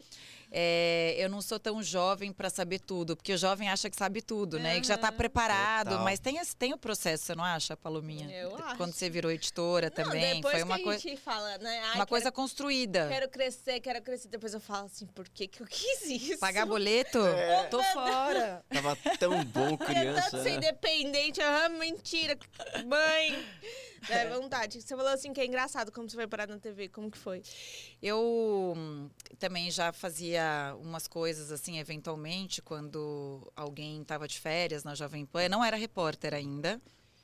É, 0.52 1.16
eu 1.18 1.30
não 1.30 1.42
sou 1.42 1.60
tão 1.60 1.82
jovem 1.84 2.32
para 2.32 2.50
saber 2.50 2.80
tudo, 2.80 3.16
porque 3.16 3.34
o 3.34 3.38
jovem 3.38 3.70
acha 3.70 3.90
que 3.90 3.96
sabe 3.96 4.22
tudo, 4.22 4.60
né? 4.60 4.78
E 4.78 4.82
que 4.82 4.88
já 4.88 4.96
está 4.96 5.12
preparado, 5.12 5.90
Total. 5.90 6.04
mas 6.04 6.20
tem, 6.20 6.40
tem 6.58 6.74
o 6.74 6.78
processo, 6.78 7.24
você 7.25 7.36
não 7.36 7.44
acha, 7.44 7.75
Palominha? 7.75 8.30
Eu 8.32 8.56
acho. 8.56 8.78
Quando 8.78 8.94
você 8.94 9.10
virou 9.10 9.32
editora 9.32 9.88
Não, 9.96 10.04
também, 10.04 10.36
depois 10.36 10.54
foi 10.54 10.64
uma, 10.64 10.75
que 10.75 10.82
a 10.82 10.86
coi- 10.86 11.00
gente 11.00 11.18
fala, 11.22 11.58
né? 11.58 11.80
Ai, 11.80 11.86
uma 11.90 11.94
quero- 11.96 12.08
coisa 12.08 12.32
construída. 12.32 13.08
Quero 13.10 13.30
crescer, 13.30 13.80
quero 13.80 14.02
crescer. 14.02 14.28
Depois 14.30 14.54
eu 14.54 14.60
falo 14.60 14.86
assim, 14.86 15.06
por 15.08 15.28
que, 15.30 15.48
que 15.48 15.62
eu 15.62 15.68
quis 15.68 16.04
isso? 16.04 16.40
Pagar 16.40 16.66
boleto? 16.66 17.20
Tô 17.70 17.82
fora. 17.84 18.64
Tava 18.70 18.96
tão 19.20 19.44
bom 19.46 19.78
criança, 19.78 20.42
ser 20.44 20.52
né? 20.52 20.56
independente. 20.58 21.42
Ah, 21.42 21.70
mentira. 21.70 22.38
Mãe. 22.86 23.46
Dá 24.08 24.38
vontade. 24.38 24.82
Você 24.82 24.96
falou 24.96 25.12
assim 25.12 25.34
que 25.34 25.42
é 25.42 25.46
engraçado 25.46 25.92
como 25.92 26.08
você 26.10 26.16
foi 26.16 26.28
parar 26.28 26.48
na 26.48 26.60
TV. 26.60 26.90
Como 26.90 27.10
que 27.10 27.18
foi? 27.18 27.42
Eu 28.02 28.74
hum, 28.78 29.10
também 29.40 29.72
já 29.72 29.92
fazia 29.92 30.45
umas 30.80 31.08
coisas 31.08 31.52
assim, 31.52 31.80
eventualmente, 31.80 32.62
quando 32.62 33.52
alguém 33.56 34.02
estava 34.02 34.28
de 34.28 34.40
férias 34.40 34.84
na 34.84 34.96
Jovem 34.96 35.25
Pan. 35.25 35.44
Eu 35.44 35.50
não 35.50 35.64
era 35.64 35.78
repórter 35.78 36.34
ainda. 36.34 36.82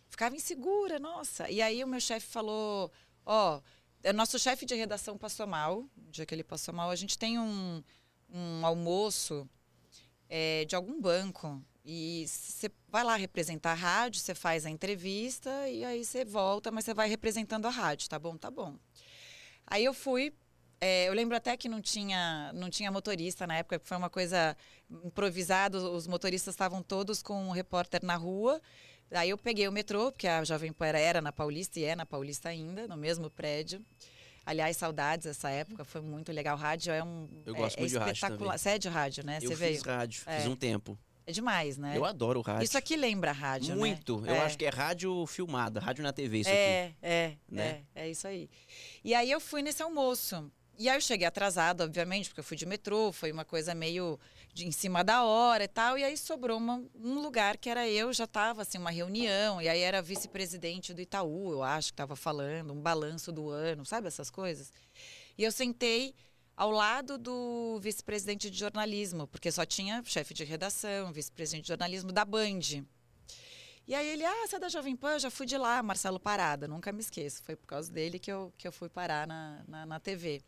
Ficava 0.10 0.36
insegura, 0.36 1.00
nossa. 1.00 1.50
E 1.50 1.62
aí 1.62 1.84
o 1.84 1.88
meu 1.88 2.00
chefe 2.00 2.28
falou: 2.28 2.92
Ó, 3.26 3.62
o 4.04 4.14
nosso 4.14 4.38
chefe 4.38 4.66
de 4.66 4.76
redação 4.76 5.18
passou 5.18 5.48
mal. 5.48 5.80
O 5.98 6.12
dia 6.12 6.26
que 6.26 6.36
ele 6.36 6.44
passou 6.44 6.74
mal, 6.74 6.90
a 6.90 6.96
gente 6.96 7.18
tem 7.18 7.40
um, 7.40 7.84
um 8.30 8.66
almoço 8.66 9.50
é, 10.30 10.66
de 10.66 10.76
algum 10.76 11.00
banco. 11.00 11.64
E 11.84 12.26
você 12.28 12.70
vai 12.88 13.04
lá 13.04 13.16
representar 13.16 13.72
a 13.72 13.76
rádio, 13.76 14.22
você 14.22 14.36
faz 14.36 14.66
a 14.66 14.70
entrevista 14.70 15.50
e 15.68 15.84
aí 15.84 16.06
você 16.06 16.24
volta, 16.24 16.72
mas 16.72 16.86
você 16.86 16.94
vai 16.94 17.10
representando 17.10 17.66
a 17.66 17.72
rádio, 17.72 18.08
tá 18.08 18.20
bom? 18.20 18.38
Tá 18.38 18.52
bom. 18.52 18.78
Aí 19.66 19.86
eu 19.86 19.94
fui. 19.94 20.34
É, 20.82 21.08
eu 21.08 21.14
lembro 21.14 21.38
até 21.38 21.56
que 21.56 21.70
não 21.70 21.80
tinha, 21.80 22.52
não 22.54 22.70
tinha 22.70 22.92
motorista 22.92 23.46
na 23.46 23.58
época, 23.58 23.80
foi 23.84 23.96
uma 23.98 24.10
coisa 24.10 24.58
improvisada. 25.06 25.78
Os 25.78 26.08
motoristas 26.08 26.54
estavam 26.54 26.82
todos 26.82 27.22
com 27.22 27.36
um 27.48 27.52
repórter 27.52 28.04
na 28.04 28.16
rua. 28.16 28.60
Aí 29.12 29.30
eu 29.30 29.38
peguei 29.38 29.68
o 29.68 29.72
metrô, 29.72 30.12
porque 30.12 30.28
a 30.28 30.44
Jovem 30.44 30.72
Pan 30.74 30.88
era 30.88 31.22
na 31.22 31.32
Paulista 31.32 31.80
e 31.80 31.84
é 31.84 31.96
na 31.96 32.06
Paulista 32.06 32.50
ainda, 32.50 32.88
no 32.88 32.98
mesmo 32.98 33.30
prédio. 33.30 33.86
Aliás, 34.46 34.76
saudades 34.78 35.26
dessa 35.28 35.50
época, 35.52 35.86
foi 35.86 36.02
muito 36.02 36.32
legal. 36.32 36.58
Rádio 36.58 36.92
é 36.94 37.04
um. 37.04 37.30
Eu 37.46 37.54
gosto 37.54 37.78
é, 37.78 37.82
muito 37.82 37.92
de 37.92 37.98
é 37.98 38.00
rádio 38.00 38.14
espetacular. 38.14 38.40
também. 38.54 38.58
Você 38.58 38.70
é 38.70 38.78
de 38.80 38.90
rádio, 38.90 39.26
né? 39.26 39.38
Eu 39.38 39.42
Você 39.42 39.56
fiz 39.56 39.60
veio. 39.60 39.82
rádio, 39.84 40.24
É. 40.26 40.38
fiz 40.38 40.48
um 40.48 40.56
tempo. 40.56 40.98
É 41.28 41.32
demais, 41.32 41.78
né? 41.78 41.96
Eu 41.96 42.04
adoro 42.04 42.42
rádio. 42.42 42.64
Isso 42.64 42.78
aqui 42.78 42.96
lembra 42.96 43.32
rádio, 43.32 43.76
Muito. 43.76 44.20
né? 44.22 44.32
Eu 44.32 44.36
É. 44.36 44.40
acho 44.40 44.58
que 44.58 44.66
é 44.66 44.70
rádio 44.70 45.26
filmada, 45.28 45.80
rádio 45.80 46.04
na 46.04 46.12
TV, 46.12 46.40
isso 46.40 46.50
aqui. 46.50 46.58
É, 46.58 46.94
é, 47.02 47.34
né? 47.48 47.84
é, 47.94 48.06
é 48.06 48.10
isso 48.10 48.28
aí. 48.28 48.50
E 49.04 49.14
aí 49.14 49.30
eu 49.30 49.40
fui 49.40 49.62
nesse 49.62 49.84
almoço. 49.84 50.52
E 50.78 50.90
aí 50.90 50.98
eu 50.98 51.02
cheguei 51.02 51.28
atrasada, 51.28 51.84
obviamente, 51.84 52.30
porque 52.30 52.40
eu 52.40 52.44
fui 52.44 52.58
de 52.58 52.66
metrô, 52.66 53.12
foi 53.12 53.32
uma 53.32 53.46
coisa 53.46 53.76
meio 53.76 54.20
de 54.54 54.66
em 54.66 54.72
cima 54.72 55.04
da 55.04 55.24
hora 55.24 55.64
e 55.64 55.68
tal. 55.68 55.98
E 55.98 56.04
aí 56.04 56.18
sobrou 56.18 56.58
uma- 56.58 56.84
um 56.96 57.20
lugar 57.22 57.58
que 57.58 57.70
era 57.70 57.88
eu, 57.88 58.12
já 58.12 58.24
estava 58.24 58.64
assim, 58.64 58.78
uma 58.78 58.90
reunião, 58.92 59.62
e 59.62 59.70
aí 59.70 59.80
era 59.80 60.02
vice-presidente 60.02 60.94
do 60.94 61.02
Itaú, 61.02 61.52
eu 61.52 61.64
acho 61.64 61.90
que 61.90 61.94
estava 61.94 62.16
falando, 62.16 62.74
um 62.74 62.82
balanço 62.82 63.32
do 63.32 63.50
ano, 63.50 63.86
sabe 63.86 64.08
essas 64.08 64.30
coisas? 64.32 64.74
E 65.38 65.44
eu 65.44 65.52
sentei 65.52 66.16
ao 66.58 66.72
lado 66.72 67.18
do 67.18 67.80
vice-presidente 67.82 68.50
de 68.50 68.58
jornalismo, 68.58 69.28
porque 69.28 69.52
só 69.52 69.66
tinha 69.66 70.04
chefe 70.06 70.34
de 70.34 70.44
redação, 70.44 71.12
vice-presidente 71.12 71.64
de 71.64 71.68
jornalismo 71.70 72.12
da 72.12 72.26
Band. 72.26 72.84
E 73.88 73.96
aí 73.96 74.08
ele, 74.08 74.24
ah, 74.24 74.48
você 74.48 74.56
é 74.56 74.60
da 74.60 74.70
Jovem 74.70 74.96
Pan? 74.96 75.14
Eu 75.14 75.20
já 75.20 75.32
fui 75.32 75.46
de 75.46 75.58
lá, 75.58 75.82
Marcelo 75.82 76.20
Parada, 76.20 76.68
nunca 76.68 76.92
me 76.92 77.00
esqueço. 77.00 77.44
Foi 77.44 77.56
por 77.56 77.68
causa 77.68 77.92
dele 77.92 78.20
que 78.20 78.32
eu, 78.32 78.54
que 78.58 78.68
eu 78.68 78.72
fui 78.72 78.90
parar 78.90 79.28
na, 79.28 79.64
na, 79.68 79.86
na 79.86 80.00
TV. 80.00 80.42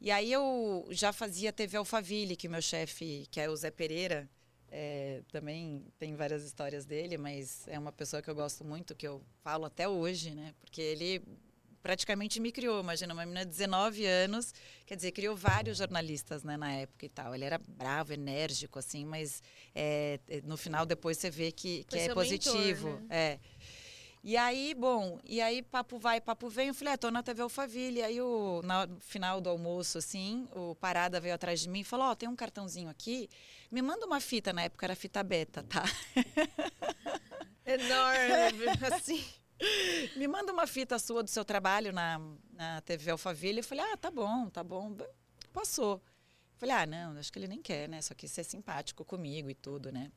E 0.00 0.10
aí 0.10 0.32
eu 0.32 0.86
já 0.90 1.12
fazia 1.12 1.52
TV 1.52 1.76
Alphaville, 1.76 2.36
que 2.36 2.48
meu 2.48 2.60
chefe, 2.60 3.26
que 3.30 3.40
é 3.40 3.48
o 3.48 3.56
Zé 3.56 3.70
Pereira, 3.70 4.28
é, 4.68 5.22
também 5.30 5.86
tem 5.98 6.14
várias 6.14 6.44
histórias 6.44 6.84
dele, 6.84 7.16
mas 7.16 7.66
é 7.68 7.78
uma 7.78 7.92
pessoa 7.92 8.20
que 8.20 8.28
eu 8.28 8.34
gosto 8.34 8.64
muito, 8.64 8.94
que 8.94 9.06
eu 9.06 9.22
falo 9.42 9.64
até 9.64 9.88
hoje, 9.88 10.34
né? 10.34 10.54
Porque 10.60 10.80
ele 10.80 11.22
praticamente 11.86 12.40
me 12.40 12.50
criou, 12.50 12.80
imagina, 12.80 13.14
uma 13.14 13.24
menina 13.24 13.44
de 13.44 13.52
19 13.52 14.04
anos, 14.04 14.52
quer 14.84 14.96
dizer, 14.96 15.12
criou 15.12 15.36
vários 15.36 15.78
jornalistas, 15.78 16.42
né, 16.42 16.56
na 16.56 16.72
época 16.72 17.06
e 17.06 17.08
tal. 17.08 17.32
Ele 17.32 17.44
era 17.44 17.58
bravo, 17.58 18.12
enérgico, 18.12 18.80
assim, 18.80 19.04
mas 19.04 19.40
é, 19.72 20.18
é, 20.26 20.40
no 20.42 20.56
final 20.56 20.84
depois 20.84 21.16
você 21.16 21.30
vê 21.30 21.52
que, 21.52 21.84
que 21.84 21.96
é 21.96 22.06
seu 22.06 22.16
mentor, 22.16 22.24
positivo. 22.24 22.90
né? 23.02 23.06
É. 23.08 23.38
E 24.24 24.36
aí, 24.36 24.74
bom, 24.74 25.20
e 25.24 25.40
aí 25.40 25.62
papo 25.62 25.96
vai, 25.96 26.20
papo 26.20 26.48
vem. 26.48 26.66
Eu 26.66 26.74
falei, 26.74 26.94
ah, 26.94 26.98
tô 26.98 27.08
na 27.08 27.22
TV 27.22 27.42
Alphaville. 27.42 28.02
Aí, 28.02 28.20
o, 28.20 28.60
no 28.64 28.98
final 28.98 29.40
do 29.40 29.48
almoço, 29.48 29.98
assim, 29.98 30.48
o 30.56 30.74
Parada 30.74 31.20
veio 31.20 31.36
atrás 31.36 31.60
de 31.60 31.68
mim 31.68 31.82
e 31.82 31.84
falou, 31.84 32.06
ó, 32.06 32.16
tem 32.16 32.28
um 32.28 32.34
cartãozinho 32.34 32.90
aqui, 32.90 33.30
me 33.70 33.80
manda 33.80 34.04
uma 34.04 34.18
fita, 34.18 34.52
na 34.52 34.62
época 34.62 34.86
era 34.86 34.96
fita 34.96 35.22
beta, 35.22 35.62
tá? 35.62 35.84
Enorme, 37.64 38.66
assim. 38.92 39.24
me 40.16 40.28
manda 40.28 40.52
uma 40.52 40.66
fita 40.66 40.98
sua 40.98 41.22
do 41.22 41.30
seu 41.30 41.44
trabalho 41.44 41.92
na, 41.92 42.20
na 42.52 42.80
TV 42.82 43.10
Alphaville. 43.10 43.58
Eu 43.58 43.64
falei, 43.64 43.84
ah, 43.92 43.96
tá 43.96 44.10
bom, 44.10 44.48
tá 44.50 44.62
bom. 44.62 44.96
Passou. 45.52 46.02
Falei, 46.56 46.74
ah, 46.74 46.86
não, 46.86 47.18
acho 47.18 47.32
que 47.32 47.38
ele 47.38 47.48
nem 47.48 47.60
quer, 47.60 47.88
né? 47.88 48.00
Só 48.00 48.14
quis 48.14 48.30
ser 48.30 48.44
simpático 48.44 49.04
comigo 49.04 49.50
e 49.50 49.54
tudo, 49.54 49.92
né? 49.92 50.10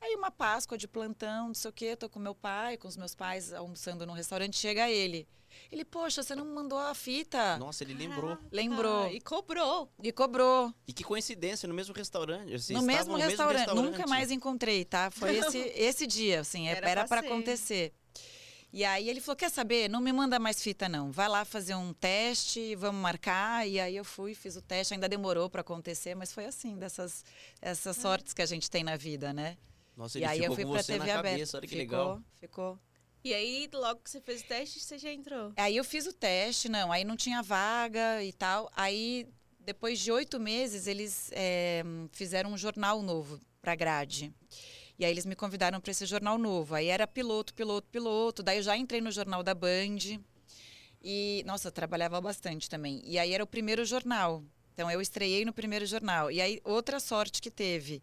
Aí 0.00 0.14
uma 0.16 0.30
Páscoa 0.30 0.76
de 0.76 0.86
plantão, 0.86 1.48
não 1.48 1.54
sei 1.54 1.70
o 1.70 1.72
quê, 1.72 1.96
tô 1.96 2.08
com 2.08 2.18
meu 2.18 2.34
pai, 2.34 2.76
com 2.76 2.86
os 2.86 2.96
meus 2.96 3.14
pais 3.14 3.52
almoçando 3.52 4.06
num 4.06 4.12
restaurante, 4.12 4.56
chega 4.56 4.90
ele. 4.90 5.26
Ele, 5.70 5.84
poxa, 5.84 6.22
você 6.22 6.34
não 6.34 6.44
mandou 6.44 6.78
a 6.78 6.94
fita? 6.94 7.56
Nossa, 7.58 7.84
ele 7.84 7.94
lembrou. 7.94 8.36
Lembrou. 8.50 9.04
Ah, 9.04 9.12
e 9.12 9.20
cobrou. 9.20 9.88
E 10.02 10.12
cobrou. 10.12 10.74
E 10.86 10.92
que 10.92 11.04
coincidência, 11.04 11.68
no 11.68 11.74
mesmo 11.74 11.94
restaurante. 11.94 12.48
No 12.48 12.56
estavam 12.56 12.82
mesmo, 12.84 13.16
restaurante. 13.16 13.58
restaurante. 13.58 13.84
Nunca 13.84 14.06
mais 14.06 14.30
encontrei, 14.30 14.84
tá? 14.84 15.10
Foi 15.10 15.36
esse, 15.36 15.58
esse 15.74 16.06
dia, 16.06 16.40
assim, 16.40 16.68
Era 16.68 16.88
era 16.88 17.00
pra 17.02 17.08
para 17.08 17.20
ser. 17.22 17.26
acontecer. 17.32 17.92
E 18.74 18.84
aí 18.84 19.08
ele 19.08 19.20
falou: 19.20 19.36
quer 19.36 19.52
saber? 19.52 19.88
Não 19.88 20.00
me 20.00 20.12
manda 20.12 20.36
mais 20.40 20.60
fita, 20.60 20.88
não. 20.88 21.12
Vai 21.12 21.28
lá 21.28 21.44
fazer 21.44 21.76
um 21.76 21.92
teste, 21.92 22.74
vamos 22.74 23.00
marcar. 23.00 23.68
E 23.68 23.78
aí 23.78 23.94
eu 23.94 24.04
fui, 24.04 24.34
fiz 24.34 24.56
o 24.56 24.60
teste, 24.60 24.92
ainda 24.92 25.08
demorou 25.08 25.48
para 25.48 25.60
acontecer, 25.60 26.16
mas 26.16 26.32
foi 26.32 26.44
assim, 26.44 26.76
dessas 26.76 27.24
essas 27.62 27.96
sortes 27.96 28.34
que 28.34 28.42
a 28.42 28.46
gente 28.46 28.68
tem 28.68 28.82
na 28.82 28.96
vida, 28.96 29.32
né? 29.32 29.56
Nossa, 29.96 30.18
e 30.18 30.22
ele 30.22 30.26
aí 30.26 30.40
ficou 30.40 30.50
eu 30.50 30.54
fui 30.56 30.64
com 30.64 30.72
pra 30.72 30.82
você 30.82 30.98
na 30.98 31.04
TV 31.04 31.12
cabeça, 31.12 31.34
aberta. 31.34 31.56
olha 31.56 31.66
que 31.68 31.76
ficou, 31.76 31.98
legal. 31.98 32.22
Ficou. 32.40 32.78
E 33.22 33.32
aí, 33.32 33.70
logo 33.72 34.00
que 34.00 34.10
você 34.10 34.20
fez 34.20 34.40
o 34.40 34.44
teste, 34.44 34.80
você 34.80 34.98
já 34.98 35.12
entrou. 35.12 35.52
Aí 35.56 35.76
eu 35.76 35.84
fiz 35.84 36.04
o 36.06 36.12
teste, 36.12 36.68
não, 36.68 36.90
aí 36.90 37.04
não 37.04 37.16
tinha 37.16 37.42
vaga 37.42 38.24
e 38.24 38.32
tal. 38.32 38.68
Aí, 38.74 39.28
depois 39.60 40.00
de 40.00 40.10
oito 40.10 40.40
meses, 40.40 40.88
eles 40.88 41.30
eh, 41.32 41.84
fizeram 42.10 42.52
um 42.52 42.58
jornal 42.58 43.00
novo 43.02 43.40
para 43.62 43.76
grade. 43.76 44.34
E 44.98 45.04
aí 45.04 45.10
eles 45.10 45.26
me 45.26 45.34
convidaram 45.34 45.80
para 45.80 45.90
esse 45.90 46.06
jornal 46.06 46.38
novo. 46.38 46.74
Aí 46.74 46.88
era 46.88 47.06
piloto, 47.06 47.52
piloto, 47.54 47.88
piloto. 47.88 48.42
Daí 48.42 48.58
eu 48.58 48.62
já 48.62 48.76
entrei 48.76 49.00
no 49.00 49.10
jornal 49.10 49.42
da 49.42 49.54
Band. 49.54 50.20
E, 51.02 51.42
nossa, 51.46 51.68
eu 51.68 51.72
trabalhava 51.72 52.20
bastante 52.20 52.70
também. 52.70 53.02
E 53.04 53.18
aí 53.18 53.32
era 53.32 53.42
o 53.42 53.46
primeiro 53.46 53.84
jornal. 53.84 54.42
Então 54.72 54.90
eu 54.90 55.00
estreiei 55.00 55.44
no 55.44 55.52
primeiro 55.52 55.84
jornal. 55.84 56.30
E 56.30 56.40
aí, 56.40 56.60
outra 56.64 57.00
sorte 57.00 57.42
que 57.42 57.50
teve. 57.50 58.02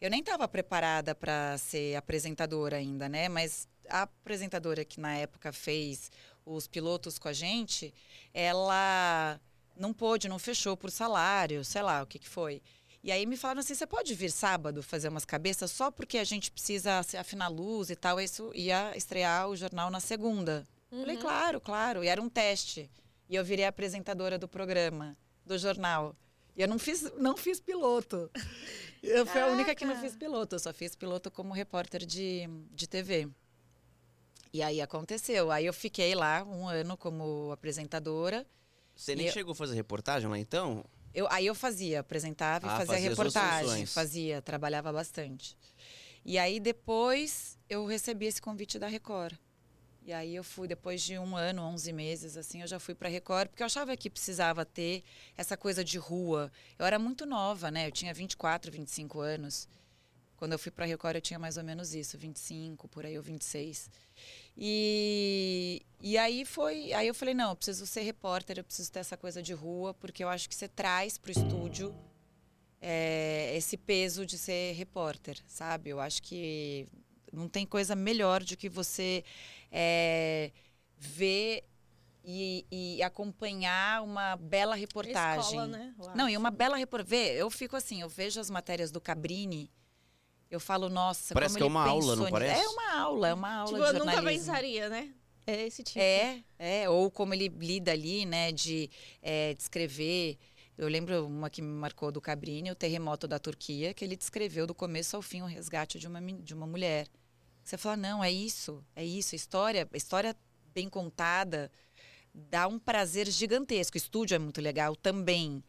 Eu 0.00 0.10
nem 0.10 0.20
estava 0.20 0.46
preparada 0.46 1.14
para 1.14 1.56
ser 1.58 1.96
apresentadora 1.96 2.76
ainda, 2.76 3.08
né? 3.08 3.28
Mas 3.28 3.68
a 3.88 4.02
apresentadora 4.02 4.84
que 4.84 5.00
na 5.00 5.16
época 5.16 5.52
fez 5.52 6.10
os 6.44 6.66
pilotos 6.66 7.18
com 7.18 7.28
a 7.28 7.32
gente, 7.32 7.92
ela 8.32 9.40
não 9.76 9.92
pôde, 9.92 10.28
não 10.28 10.38
fechou 10.38 10.76
por 10.76 10.90
salário, 10.90 11.64
sei 11.64 11.82
lá 11.82 12.02
o 12.02 12.06
que, 12.06 12.18
que 12.18 12.28
foi. 12.28 12.62
E 13.06 13.12
aí 13.12 13.24
me 13.24 13.36
falaram 13.36 13.60
assim: 13.60 13.72
você 13.72 13.86
pode 13.86 14.12
vir 14.14 14.32
sábado 14.32 14.82
fazer 14.82 15.08
umas 15.08 15.24
cabeças 15.24 15.70
só 15.70 15.92
porque 15.92 16.18
a 16.18 16.24
gente 16.24 16.50
precisa 16.50 16.98
afinar 17.16 17.46
luz 17.46 17.88
e 17.88 17.94
tal. 17.94 18.20
Isso 18.20 18.50
ia 18.52 18.96
estrear 18.96 19.48
o 19.48 19.54
jornal 19.54 19.88
na 19.90 20.00
segunda. 20.00 20.66
Falei, 20.90 21.16
claro, 21.16 21.60
claro. 21.60 22.02
E 22.02 22.08
era 22.08 22.20
um 22.20 22.28
teste. 22.28 22.90
E 23.28 23.36
eu 23.36 23.44
virei 23.44 23.64
apresentadora 23.64 24.36
do 24.36 24.48
programa, 24.48 25.16
do 25.44 25.56
jornal. 25.56 26.16
E 26.56 26.62
eu 26.62 26.66
não 26.66 26.80
fiz, 26.80 27.02
não 27.16 27.36
fiz 27.36 27.60
piloto. 27.60 28.28
Eu 29.02 29.24
fui 29.24 29.40
a 29.40 29.46
única 29.46 29.72
que 29.72 29.84
não 29.84 29.94
fiz 30.00 30.16
piloto. 30.16 30.56
Eu 30.56 30.58
só 30.58 30.72
fiz 30.72 30.96
piloto 30.96 31.30
como 31.30 31.52
repórter 31.54 32.04
de, 32.04 32.48
de 32.72 32.88
TV. 32.88 33.28
E 34.52 34.60
aí 34.62 34.80
aconteceu. 34.80 35.52
Aí 35.52 35.64
eu 35.66 35.72
fiquei 35.72 36.12
lá 36.12 36.42
um 36.42 36.66
ano 36.66 36.96
como 36.96 37.52
apresentadora. 37.52 38.44
Você 38.96 39.14
nem 39.14 39.26
eu- 39.26 39.32
chegou 39.32 39.52
a 39.52 39.54
fazer 39.54 39.74
reportagem 39.76 40.28
lá 40.28 40.36
então? 40.38 40.84
Eu, 41.16 41.26
aí 41.30 41.46
eu 41.46 41.54
fazia, 41.54 42.00
apresentava 42.00 42.66
e 42.66 42.68
Ah, 42.68 42.76
fazia 42.76 42.94
fazia 42.94 43.08
reportagem. 43.08 43.86
Fazia, 43.86 44.42
trabalhava 44.42 44.92
bastante. 44.92 45.56
E 46.22 46.36
aí 46.38 46.60
depois 46.60 47.58
eu 47.70 47.86
recebi 47.86 48.26
esse 48.26 48.42
convite 48.42 48.78
da 48.78 48.86
Record. 48.86 49.34
E 50.04 50.12
aí 50.12 50.36
eu 50.36 50.44
fui, 50.44 50.68
depois 50.68 51.02
de 51.02 51.18
um 51.18 51.34
ano, 51.34 51.62
11 51.62 51.90
meses, 51.90 52.36
assim, 52.36 52.60
eu 52.60 52.66
já 52.66 52.78
fui 52.78 52.94
para 52.94 53.08
Record, 53.08 53.48
porque 53.48 53.62
eu 53.62 53.66
achava 53.66 53.96
que 53.96 54.10
precisava 54.10 54.62
ter 54.66 55.02
essa 55.38 55.56
coisa 55.56 55.82
de 55.82 55.96
rua. 55.96 56.52
Eu 56.78 56.84
era 56.84 56.98
muito 56.98 57.24
nova, 57.24 57.70
né? 57.70 57.86
Eu 57.88 57.92
tinha 57.92 58.12
24, 58.12 58.70
25 58.70 59.18
anos. 59.18 59.66
Quando 60.36 60.52
eu 60.52 60.58
fui 60.58 60.70
para 60.70 60.84
Record 60.84 61.14
eu 61.16 61.22
tinha 61.22 61.38
mais 61.38 61.56
ou 61.56 61.64
menos 61.64 61.94
isso, 61.94 62.18
25, 62.18 62.86
por 62.88 63.06
aí 63.06 63.16
ou 63.16 63.22
26. 63.22 63.90
E, 64.56 65.82
e 66.00 66.16
aí 66.16 66.44
foi, 66.44 66.92
aí 66.92 67.06
eu 67.06 67.14
falei, 67.14 67.34
não, 67.34 67.50
eu 67.50 67.56
preciso 67.56 67.86
ser 67.86 68.00
repórter, 68.00 68.58
eu 68.58 68.64
preciso 68.64 68.90
ter 68.90 69.00
essa 69.00 69.16
coisa 69.16 69.42
de 69.42 69.52
rua, 69.52 69.92
porque 69.92 70.24
eu 70.24 70.28
acho 70.28 70.48
que 70.48 70.54
você 70.54 70.66
traz 70.66 71.18
para 71.18 71.28
o 71.28 71.32
estúdio 71.32 71.94
é, 72.80 73.54
esse 73.56 73.76
peso 73.76 74.24
de 74.24 74.38
ser 74.38 74.72
repórter, 74.74 75.38
sabe? 75.46 75.90
Eu 75.90 76.00
acho 76.00 76.22
que 76.22 76.88
não 77.32 77.48
tem 77.48 77.66
coisa 77.66 77.94
melhor 77.94 78.42
do 78.42 78.56
que 78.56 78.68
você 78.68 79.22
é, 79.70 80.50
ver 80.96 81.64
e, 82.24 82.66
e, 82.70 83.02
acompanhar 83.02 84.02
uma 84.02 84.36
bela 84.36 84.74
reportagem. 84.74 85.44
Escola, 85.44 85.66
né? 85.66 85.94
Não, 86.14 86.28
e 86.28 86.36
uma 86.36 86.50
bela 86.50 86.76
reportagem. 86.76 87.34
Eu 87.34 87.48
fico 87.50 87.76
assim, 87.76 88.00
eu 88.00 88.08
vejo 88.08 88.40
as 88.40 88.50
matérias 88.50 88.90
do 88.90 89.00
Cabrini, 89.00 89.70
eu 90.50 90.60
falo, 90.60 90.88
nossa, 90.88 91.34
parece 91.34 91.54
como 91.58 91.58
que 91.58 91.62
é 91.64 91.66
uma 91.66 91.88
aula, 91.88 92.16
não 92.16 92.22
nisso. 92.24 92.32
parece? 92.32 92.60
É 92.62 92.68
uma 92.68 92.94
aula, 92.94 93.28
é 93.28 93.34
uma 93.34 93.54
aula 93.54 93.66
Tipo, 93.66 93.76
de 93.76 93.82
eu 93.82 93.86
jornalismo. 93.96 94.22
nunca 94.22 94.32
pensaria, 94.32 94.88
né? 94.88 95.14
É 95.46 95.66
esse 95.66 95.82
tipo. 95.82 95.98
É, 95.98 96.42
é, 96.58 96.88
ou 96.90 97.10
como 97.10 97.32
ele 97.34 97.48
lida 97.48 97.92
ali, 97.92 98.24
né, 98.26 98.50
de 98.52 98.90
é, 99.22 99.54
descrever. 99.54 100.38
Eu 100.76 100.88
lembro 100.88 101.26
uma 101.26 101.48
que 101.48 101.62
me 101.62 101.68
marcou 101.68 102.12
do 102.12 102.20
Cabrini, 102.20 102.70
o 102.70 102.74
terremoto 102.74 103.26
da 103.26 103.38
Turquia, 103.38 103.94
que 103.94 104.04
ele 104.04 104.16
descreveu 104.16 104.66
do 104.66 104.74
começo 104.74 105.16
ao 105.16 105.22
fim 105.22 105.42
o 105.42 105.46
resgate 105.46 105.98
de 105.98 106.06
uma, 106.06 106.20
de 106.20 106.52
uma 106.54 106.66
mulher. 106.66 107.06
Você 107.64 107.76
fala, 107.78 107.96
não, 107.96 108.22
é 108.22 108.30
isso, 108.30 108.84
é 108.94 109.04
isso, 109.04 109.34
história, 109.34 109.88
história 109.94 110.36
bem 110.74 110.88
contada 110.88 111.70
dá 112.36 112.68
um 112.68 112.78
prazer 112.78 113.28
gigantesco. 113.30 113.96
O 113.96 113.98
estúdio 113.98 114.34
é 114.34 114.38
muito 114.38 114.60
legal 114.60 114.94
também. 114.94 115.62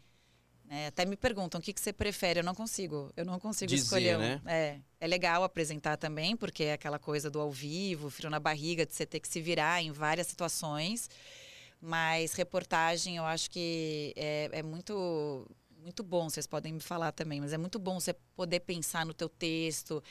Né? 0.67 0.87
Até 0.87 1.05
me 1.05 1.15
perguntam 1.15 1.59
o 1.59 1.63
que, 1.63 1.71
que 1.71 1.79
você 1.79 1.93
prefere, 1.93 2.41
eu 2.41 2.43
não 2.43 2.53
consigo, 2.53 3.11
eu 3.15 3.25
não 3.25 3.39
consigo 3.39 3.69
Dizer, 3.69 3.83
escolher. 3.83 4.17
né? 4.17 4.41
É, 4.45 4.79
é 4.99 5.07
legal 5.07 5.43
apresentar 5.43 5.97
também, 5.97 6.35
porque 6.35 6.65
é 6.65 6.73
aquela 6.73 6.99
coisa 6.99 7.31
do 7.31 7.39
ao 7.39 7.49
vivo, 7.49 8.09
frio 8.09 8.29
na 8.29 8.39
barriga, 8.39 8.85
de 8.85 8.93
você 8.93 9.05
ter 9.05 9.19
que 9.19 9.27
se 9.27 9.41
virar 9.41 9.81
em 9.81 9.91
várias 9.91 10.27
situações. 10.27 11.09
Mas 11.79 12.33
reportagem, 12.33 13.17
eu 13.17 13.23
acho 13.23 13.49
que 13.49 14.13
é, 14.15 14.49
é 14.51 14.63
muito 14.63 15.47
muito 15.79 16.03
bom, 16.03 16.29
vocês 16.29 16.45
podem 16.45 16.73
me 16.73 16.81
falar 16.81 17.13
também, 17.13 17.39
mas 17.39 17.53
é 17.53 17.57
muito 17.57 17.79
bom 17.79 17.97
você 17.97 18.13
poder 18.35 18.59
pensar 18.59 19.05
no 19.05 19.13
teu 19.13 19.29
texto, 19.29 20.03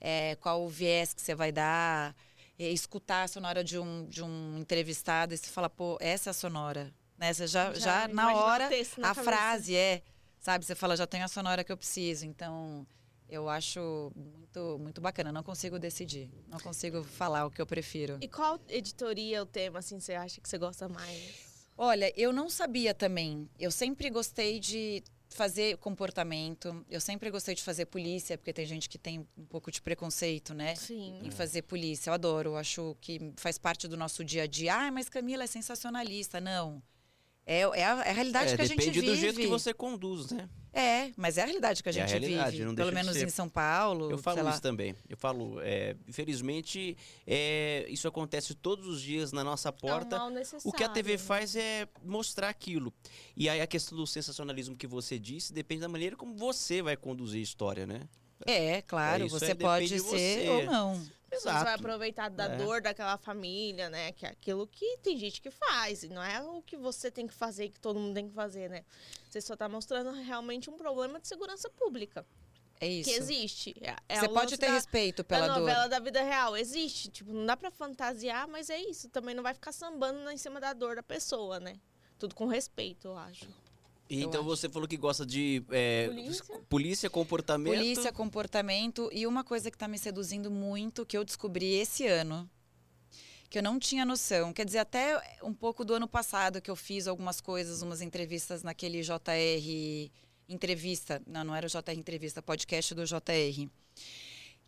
é, 0.00 0.36
qual 0.36 0.62
o 0.62 0.68
viés 0.68 1.12
que 1.12 1.20
você 1.20 1.34
vai 1.34 1.50
dar, 1.50 2.14
é, 2.56 2.70
escutar 2.70 3.24
a 3.24 3.28
sonora 3.28 3.64
de 3.64 3.76
um, 3.76 4.06
de 4.06 4.22
um 4.22 4.58
entrevistado 4.58 5.34
e 5.34 5.36
você 5.36 5.50
fala, 5.50 5.68
pô, 5.68 5.98
essa 6.00 6.30
é 6.30 6.32
a 6.32 6.34
sonora. 6.34 6.94
Né? 7.18 7.32
Você 7.32 7.46
já, 7.46 7.72
já, 7.74 8.08
na 8.08 8.12
imagina 8.12 8.34
o 8.34 8.44
hora, 8.44 8.68
texto 8.68 9.00
na 9.00 9.10
a 9.10 9.14
cabeça. 9.14 9.30
frase 9.30 9.76
é, 9.76 10.02
sabe? 10.40 10.64
Você 10.64 10.74
fala, 10.74 10.96
já 10.96 11.06
tenho 11.06 11.24
a 11.24 11.28
sonora 11.28 11.62
que 11.64 11.70
eu 11.72 11.76
preciso. 11.76 12.26
Então, 12.26 12.86
eu 13.28 13.48
acho 13.48 14.12
muito, 14.14 14.78
muito 14.78 15.00
bacana. 15.00 15.32
Não 15.32 15.42
consigo 15.42 15.78
decidir. 15.78 16.30
Não 16.48 16.58
consigo 16.58 17.02
falar 17.04 17.46
o 17.46 17.50
que 17.50 17.60
eu 17.60 17.66
prefiro. 17.66 18.18
E 18.20 18.28
qual 18.28 18.60
editoria 18.68 19.42
o 19.42 19.46
tema, 19.46 19.78
assim, 19.78 19.98
você 20.00 20.14
acha 20.14 20.40
que 20.40 20.48
você 20.48 20.58
gosta 20.58 20.88
mais? 20.88 21.54
Olha, 21.76 22.12
eu 22.16 22.32
não 22.32 22.48
sabia 22.48 22.94
também. 22.94 23.48
Eu 23.58 23.70
sempre 23.70 24.08
gostei 24.10 24.60
de 24.60 25.02
fazer 25.28 25.76
comportamento. 25.78 26.84
Eu 26.88 27.00
sempre 27.00 27.28
gostei 27.30 27.54
de 27.56 27.62
fazer 27.62 27.86
polícia, 27.86 28.38
porque 28.38 28.52
tem 28.52 28.64
gente 28.64 28.88
que 28.88 28.96
tem 28.96 29.26
um 29.36 29.44
pouco 29.46 29.70
de 29.72 29.82
preconceito, 29.82 30.54
né? 30.54 30.76
Sim. 30.76 31.18
Em 31.24 31.30
fazer 31.32 31.62
polícia. 31.62 32.10
Eu 32.10 32.14
adoro, 32.14 32.50
eu 32.50 32.56
acho 32.56 32.96
que 33.00 33.32
faz 33.36 33.58
parte 33.58 33.88
do 33.88 33.96
nosso 33.96 34.24
dia 34.24 34.44
a 34.44 34.46
dia. 34.46 34.74
Ah, 34.76 34.90
mas 34.92 35.08
Camila 35.08 35.42
é 35.42 35.46
sensacionalista. 35.48 36.40
Não. 36.40 36.80
É, 37.46 37.60
é, 37.60 37.84
a, 37.84 38.02
é 38.04 38.10
a 38.10 38.12
realidade 38.12 38.52
É, 38.52 38.56
que 38.56 38.62
a 38.62 38.64
gente 38.64 38.78
depende 38.78 39.00
vive. 39.00 39.12
do 39.12 39.16
jeito 39.20 39.38
que 39.40 39.46
você 39.46 39.74
conduz, 39.74 40.30
né? 40.30 40.48
É, 40.72 41.10
mas 41.16 41.38
é 41.38 41.42
a 41.42 41.44
realidade 41.44 41.82
que 41.82 41.88
a 41.88 41.92
É 41.92 42.02
a 42.02 42.06
gente 42.06 42.18
realidade, 42.20 42.52
vive. 42.56 42.64
não 42.64 42.74
Pelo 42.74 42.90
menos 42.92 43.12
ser. 43.16 43.26
em 43.26 43.30
São 43.30 43.48
Paulo. 43.48 44.06
Eu 44.10 44.16
sei 44.16 44.22
falo 44.24 44.42
lá. 44.42 44.50
isso 44.50 44.62
também. 44.62 44.94
Eu 45.08 45.16
falo, 45.16 45.60
é, 45.60 45.94
infelizmente, 46.08 46.96
é, 47.26 47.86
isso 47.88 48.08
acontece 48.08 48.54
todos 48.54 48.86
os 48.88 49.00
dias 49.00 49.30
na 49.30 49.44
nossa 49.44 49.70
porta. 49.70 50.16
É 50.16 50.18
um 50.18 50.22
mal 50.22 50.30
necessário. 50.30 50.68
O 50.68 50.72
que 50.72 50.82
a 50.82 50.88
TV 50.88 51.16
faz 51.18 51.54
é 51.54 51.86
mostrar 52.02 52.48
aquilo. 52.48 52.92
E 53.36 53.48
aí 53.48 53.60
a 53.60 53.66
questão 53.66 53.96
do 53.96 54.06
sensacionalismo 54.06 54.74
que 54.74 54.86
você 54.86 55.18
disse 55.18 55.52
depende 55.52 55.82
da 55.82 55.88
maneira 55.88 56.16
como 56.16 56.34
você 56.34 56.82
vai 56.82 56.96
conduzir 56.96 57.40
a 57.40 57.42
história, 57.44 57.86
né? 57.86 58.00
É, 58.46 58.82
claro, 58.82 59.26
É, 59.26 59.28
você 59.28 59.54
pode 59.54 59.84
depende 59.88 60.02
de 60.02 60.10
ser 60.10 60.44
você. 60.44 60.48
ou 60.48 60.64
não. 60.64 61.06
Você 61.40 61.50
vai 61.64 61.74
aproveitar 61.74 62.28
da 62.28 62.44
É. 62.44 62.56
dor 62.56 62.80
daquela 62.80 63.16
família, 63.18 63.88
né? 63.90 64.12
Que 64.12 64.26
é 64.26 64.30
aquilo 64.30 64.66
que 64.66 64.98
tem 64.98 65.16
gente 65.16 65.40
que 65.40 65.50
faz. 65.50 66.02
E 66.02 66.08
não 66.08 66.22
é 66.22 66.40
o 66.42 66.62
que 66.62 66.76
você 66.76 67.10
tem 67.10 67.26
que 67.26 67.34
fazer, 67.34 67.68
que 67.68 67.80
todo 67.80 67.98
mundo 67.98 68.14
tem 68.14 68.28
que 68.28 68.34
fazer, 68.34 68.68
né? 68.70 68.84
Você 69.28 69.40
só 69.40 69.56
tá 69.56 69.68
mostrando 69.68 70.10
realmente 70.12 70.70
um 70.70 70.76
problema 70.76 71.18
de 71.20 71.26
segurança 71.28 71.68
pública. 71.70 72.24
É 72.80 72.88
isso. 72.88 73.08
Que 73.08 73.16
existe. 73.16 73.74
É, 73.80 73.96
é 74.08 74.18
você 74.20 74.26
o 74.26 74.32
pode 74.32 74.58
ter 74.58 74.66
da, 74.66 74.72
respeito 74.72 75.18
da 75.18 75.24
pela 75.24 75.46
dor. 75.48 75.60
novela 75.60 75.86
da 75.88 75.98
vida 76.00 76.22
real. 76.22 76.56
Existe. 76.56 77.08
Tipo, 77.08 77.32
não 77.32 77.46
dá 77.46 77.56
pra 77.56 77.70
fantasiar, 77.70 78.46
mas 78.48 78.68
é 78.68 78.78
isso. 78.78 79.08
Também 79.08 79.34
não 79.34 79.42
vai 79.42 79.54
ficar 79.54 79.72
sambando 79.72 80.28
em 80.30 80.36
cima 80.36 80.60
da 80.60 80.72
dor 80.72 80.96
da 80.96 81.02
pessoa, 81.02 81.60
né? 81.60 81.76
Tudo 82.18 82.34
com 82.34 82.46
respeito, 82.46 83.08
eu 83.08 83.16
acho. 83.16 83.46
E 84.08 84.22
então 84.22 84.40
acho. 84.40 84.48
você 84.48 84.68
falou 84.68 84.86
que 84.86 84.96
gosta 84.96 85.24
de 85.24 85.64
é, 85.70 86.08
Polícia. 86.08 86.44
polícia, 86.68 87.10
comportamento. 87.10 87.76
Polícia, 87.76 88.12
comportamento 88.12 89.08
e 89.12 89.26
uma 89.26 89.42
coisa 89.42 89.70
que 89.70 89.76
está 89.76 89.88
me 89.88 89.98
seduzindo 89.98 90.50
muito, 90.50 91.06
que 91.06 91.16
eu 91.16 91.24
descobri 91.24 91.74
esse 91.74 92.06
ano, 92.06 92.48
que 93.48 93.58
eu 93.58 93.62
não 93.62 93.78
tinha 93.78 94.04
noção. 94.04 94.52
Quer 94.52 94.66
dizer, 94.66 94.78
até 94.78 95.38
um 95.42 95.54
pouco 95.54 95.84
do 95.84 95.94
ano 95.94 96.06
passado 96.06 96.60
que 96.60 96.70
eu 96.70 96.76
fiz 96.76 97.06
algumas 97.06 97.40
coisas, 97.40 97.80
umas 97.80 98.02
entrevistas 98.02 98.62
naquele 98.62 99.00
JR 99.00 100.10
Entrevista. 100.46 101.22
Não, 101.26 101.42
não 101.42 101.54
era 101.54 101.66
o 101.66 101.70
JR 101.70 101.92
Entrevista, 101.96 102.42
podcast 102.42 102.94
do 102.94 103.04
JR. 103.04 103.70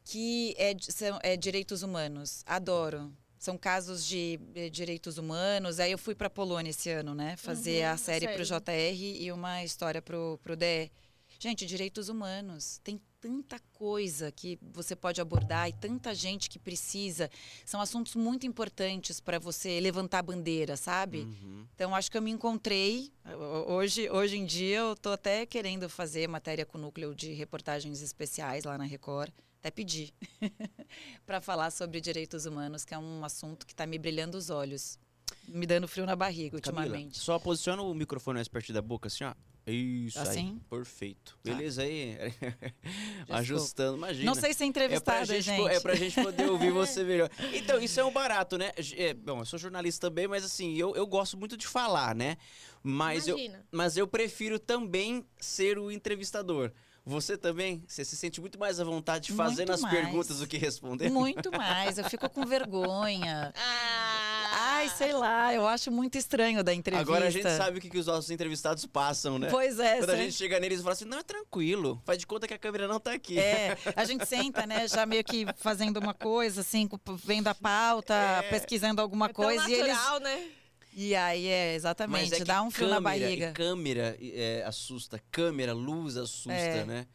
Que 0.03 0.55
é, 0.57 0.75
são, 0.81 1.19
é 1.23 1.37
direitos 1.37 1.83
humanos. 1.83 2.43
Adoro. 2.47 3.13
São 3.47 3.57
casos 3.57 4.05
de 4.05 4.41
eh, 4.57 4.69
direitos 4.69 5.19
humanos. 5.19 5.79
Aí 5.79 5.93
eu 5.93 5.99
fui 5.99 6.17
para 6.17 6.29
Polônia 6.29 6.71
esse 6.71 6.91
ano, 6.91 7.15
né? 7.15 7.37
Fazer 7.37 7.85
Uhum, 7.87 7.93
a 7.93 7.97
série 7.97 8.27
para 8.27 8.43
o. 8.43 8.45
JR 8.45 9.23
e 9.23 9.31
uma 9.31 9.63
história 9.63 10.03
para 10.03 10.17
o 10.19 10.57
DE. 10.57 10.91
Gente, 11.39 11.65
direitos 11.65 12.09
humanos. 12.09 12.81
Tem 12.83 13.01
tanta 13.21 13.61
coisa 13.73 14.33
que 14.33 14.59
você 14.73 14.97
pode 14.97 15.21
abordar 15.21 15.69
e 15.69 15.73
tanta 15.73 16.13
gente 16.13 16.49
que 16.51 16.59
precisa. 16.59 17.31
São 17.65 17.81
assuntos 17.81 18.17
muito 18.17 18.47
importantes 18.47 19.21
para 19.21 19.39
você 19.39 19.79
levantar 19.79 20.19
a 20.21 20.23
bandeira, 20.23 20.77
sabe? 20.77 21.19
Uhum. 21.19 21.67
Então, 21.75 21.95
acho 21.95 22.11
que 22.11 22.17
eu 22.19 22.23
me 22.23 22.31
encontrei. 22.33 23.13
Ho- 23.25 23.75
Hoje, 23.75 24.11
hoje 24.11 24.37
em 24.39 24.45
dia, 24.47 24.79
eu 24.79 24.93
estou 24.95 25.13
até 25.13 25.47
querendo 25.47 25.89
fazer 25.89 26.27
matéria 26.29 26.67
com 26.67 26.79
núcleo 26.79 27.15
de 27.15 27.33
reportagens 27.33 28.03
especiais 28.03 28.65
lá 28.65 28.77
na 28.77 28.85
Record. 28.85 29.31
Até 29.67 29.71
pedi 29.73 30.15
para 31.27 31.41
falar 31.41 31.73
sobre 31.73 32.01
direitos 32.01 32.47
humanos, 32.47 32.85
que 32.85 32.95
é 32.95 32.99
um 32.99 33.25
assunto 33.25 33.67
que 33.67 33.73
está 33.73 33.85
me 33.85 33.99
brilhando 33.99 34.39
os 34.39 34.49
olhos. 34.49 34.97
Me 35.49 35.67
dando 35.67 35.89
frio 35.89 36.07
na 36.07 36.15
barriga 36.15 36.61
Camila, 36.61 36.83
ultimamente. 36.85 37.19
só 37.19 37.37
posiciona 37.37 37.83
o 37.83 37.93
microfone 37.93 38.37
mais 38.37 38.47
perto 38.47 38.73
da 38.73 38.81
boca, 38.81 39.09
assim, 39.09 39.25
ó. 39.25 39.35
Isso 39.69 40.21
Assim? 40.21 40.51
aí. 40.51 40.61
Perfeito. 40.71 41.37
Tá. 41.43 41.51
Beleza 41.53 41.83
aí. 41.83 42.17
Ajustando, 43.29 43.97
imagina. 43.97 44.25
Não 44.25 44.41
sei 44.41 44.55
se 44.55 44.63
é 44.63 44.67
É 44.69 44.71
pra, 44.71 44.83
entrevistada, 44.85 45.25
gente, 45.27 45.43
gente. 45.43 45.61
po- 45.61 45.69
é 45.69 45.81
pra 45.81 45.95
gente 45.97 46.23
poder 46.23 46.49
ouvir 46.49 46.71
você 46.71 47.03
melhor. 47.03 47.29
Então, 47.53 47.81
isso 47.81 47.99
é 47.99 48.05
um 48.05 48.13
barato, 48.13 48.57
né? 48.57 48.71
É, 48.97 49.13
bom, 49.15 49.41
eu 49.41 49.45
sou 49.45 49.59
jornalista 49.59 50.09
também, 50.09 50.29
mas 50.29 50.45
assim, 50.45 50.77
eu, 50.77 50.95
eu 50.95 51.05
gosto 51.09 51.37
muito 51.37 51.57
de 51.57 51.67
falar, 51.67 52.15
né? 52.15 52.37
Mas 52.85 53.27
eu, 53.27 53.37
Imagina. 53.37 53.67
mas 53.73 53.97
eu 53.97 54.07
prefiro 54.07 54.61
também 54.61 55.25
ser 55.41 55.77
o 55.77 55.91
entrevistador. 55.91 56.71
Você 57.09 57.39
também? 57.39 57.85
Você 57.87 58.05
se 58.05 58.17
sente 58.17 58.41
muito 58.41 58.59
mais 58.59 58.81
à 58.81 58.85
vontade 58.85 59.31
fazendo 59.33 59.69
Muito 59.69 59.73
as 59.75 59.81
mais. 59.81 59.95
perguntas 59.95 60.39
do 60.41 60.47
que 60.47 60.59
respondendo? 60.59 61.13
Muito 61.13 61.53
mais. 61.53 61.97
Eu 61.99 62.05
fico 62.11 62.29
com 62.29 62.45
vergonha. 62.45 63.53
Ah! 64.49 64.79
Ai, 64.79 64.89
sei 64.91 65.13
lá, 65.13 65.53
eu 65.53 65.67
acho 65.67 65.91
muito 65.91 66.17
estranho 66.17 66.63
da 66.63 66.73
entrevista. 66.73 67.03
Agora 67.11 67.27
a 67.27 67.31
gente 67.31 67.49
sabe 67.51 67.79
o 67.79 67.81
que, 67.81 67.91
que 67.91 67.99
os 67.99 68.07
nossos 68.07 68.31
entrevistados 68.31 68.87
passam, 68.87 69.39
né? 69.39 69.49
Pois 69.51 69.79
é, 69.79 69.99
Quando 69.99 70.11
a 70.11 70.17
cê- 70.17 70.23
gente 70.23 70.35
chega 70.35 70.59
neles 70.61 70.81
e 70.81 70.83
fala 70.83 70.93
assim, 70.93 71.05
não, 71.05 71.19
é 71.19 71.23
tranquilo. 71.23 72.01
Faz 72.07 72.19
de 72.19 72.27
conta 72.27 72.47
que 72.47 72.55
a 72.55 72.59
câmera 72.59 72.87
não 72.87 72.99
tá 73.01 73.13
aqui. 73.13 73.39
É, 73.39 73.77
a 73.97 74.05
gente 74.05 74.25
senta, 74.27 74.67
né, 74.67 74.87
já 74.89 75.05
meio 75.05 75.25
que 75.25 75.47
fazendo 75.57 75.99
uma 75.99 76.15
coisa, 76.15 76.61
assim, 76.61 76.89
vendo 77.25 77.49
a 77.49 77.55
pauta, 77.55 78.15
É. 78.15 78.43
pesquisando 78.49 79.01
alguma 79.03 79.27
É 79.27 79.33
tão 79.33 79.45
coisa. 79.45 79.69
E 79.69 79.75
eles. 79.75 79.89
natural, 79.95 80.21
né? 80.21 80.45
E 80.99 81.15
aí, 81.15 81.47
é, 81.47 81.67
Mas 81.67 81.77
exatamente, 81.77 82.35
é 82.35 82.39
que 82.39 82.45
dá 82.45 82.63
um 82.63 82.71
frio 82.71 82.89
na 82.89 82.99
barriga. 83.01 83.53
Câmera 83.53 84.17
é, 84.19 84.65
assusta, 84.67 85.21
câmera, 85.31 85.75
luz 85.75 86.17
assusta, 86.17 86.53
É. 86.53 86.85
né? 86.87 87.07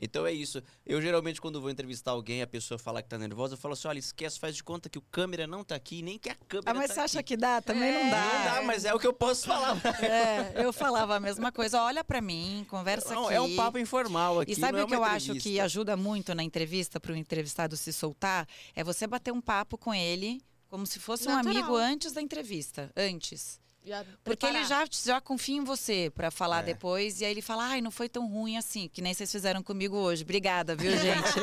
Então 0.00 0.24
é 0.26 0.32
isso. 0.32 0.62
Eu 0.86 1.00
geralmente, 1.02 1.40
quando 1.40 1.60
vou 1.60 1.70
entrevistar 1.70 2.12
alguém, 2.12 2.40
a 2.42 2.46
pessoa 2.46 2.78
fala 2.78 3.02
que 3.02 3.08
tá 3.08 3.18
nervosa, 3.18 3.54
eu 3.54 3.58
falo 3.58 3.74
assim: 3.74 3.86
olha, 3.88 3.98
esquece, 3.98 4.38
faz 4.38 4.54
de 4.56 4.62
conta 4.62 4.88
que 4.88 4.98
o 4.98 5.02
câmera 5.02 5.44
não 5.46 5.62
tá 5.64 5.74
aqui, 5.74 6.02
nem 6.02 6.18
que 6.18 6.28
a 6.30 6.34
câmera 6.36 6.70
Ah, 6.70 6.74
mas 6.74 6.88
tá 6.88 6.94
você 6.94 7.00
acha 7.00 7.18
aqui. 7.20 7.28
que 7.34 7.36
dá? 7.36 7.60
Também 7.60 7.88
É. 7.90 8.02
não 8.04 8.10
dá. 8.10 8.24
Não 8.32 8.44
dá, 8.54 8.62
mas 8.62 8.84
é 8.84 8.94
o 8.94 8.98
que 8.98 9.06
eu 9.06 9.12
posso 9.12 9.46
falar. 9.46 9.76
É, 10.02 10.64
eu 10.64 10.72
falava 10.72 11.16
a 11.16 11.20
mesma 11.20 11.50
coisa. 11.52 11.82
Olha 11.82 12.02
pra 12.04 12.20
mim, 12.20 12.64
conversa 12.68 13.12
Não, 13.14 13.26
aqui. 13.26 13.34
é 13.34 13.40
um 13.40 13.54
papo 13.56 13.76
informal 13.78 14.40
aqui. 14.40 14.52
E 14.52 14.56
sabe 14.56 14.72
não 14.74 14.80
é 14.80 14.84
o 14.84 14.86
que 14.88 14.94
eu 14.94 14.98
uma 15.00 15.08
acho 15.08 15.26
que 15.32 15.38
entrevista. 15.38 15.64
ajuda 15.64 15.96
muito 15.96 16.32
na 16.34 16.42
entrevista 16.44 17.00
para 17.00 17.12
o 17.12 17.16
entrevistado 17.16 17.76
se 17.76 17.92
soltar? 17.92 18.46
É 18.76 18.84
você 18.84 19.04
bater 19.06 19.32
um 19.32 19.40
papo 19.40 19.76
com 19.76 19.92
ele 19.92 20.40
como 20.68 20.86
se 20.86 20.98
fosse 20.98 21.28
um 21.28 21.32
Natural. 21.34 21.56
amigo 21.56 21.76
antes 21.76 22.12
da 22.12 22.20
entrevista. 22.22 22.90
Antes. 22.96 23.60
Já 23.84 24.04
Porque 24.22 24.44
ele 24.44 24.64
já, 24.64 24.84
já 24.90 25.20
confia 25.20 25.56
em 25.56 25.64
você 25.64 26.12
pra 26.14 26.30
falar 26.30 26.60
É. 26.60 26.62
depois. 26.64 27.20
E 27.20 27.24
aí 27.24 27.30
ele 27.30 27.40
fala, 27.40 27.64
ai, 27.68 27.80
não 27.80 27.90
foi 27.90 28.08
tão 28.08 28.28
ruim 28.28 28.56
assim, 28.58 28.88
que 28.92 29.00
nem 29.00 29.14
vocês 29.14 29.30
fizeram 29.32 29.62
comigo 29.62 29.96
hoje. 29.96 30.24
Obrigada, 30.24 30.76
viu, 30.76 30.90
gente? 30.92 31.38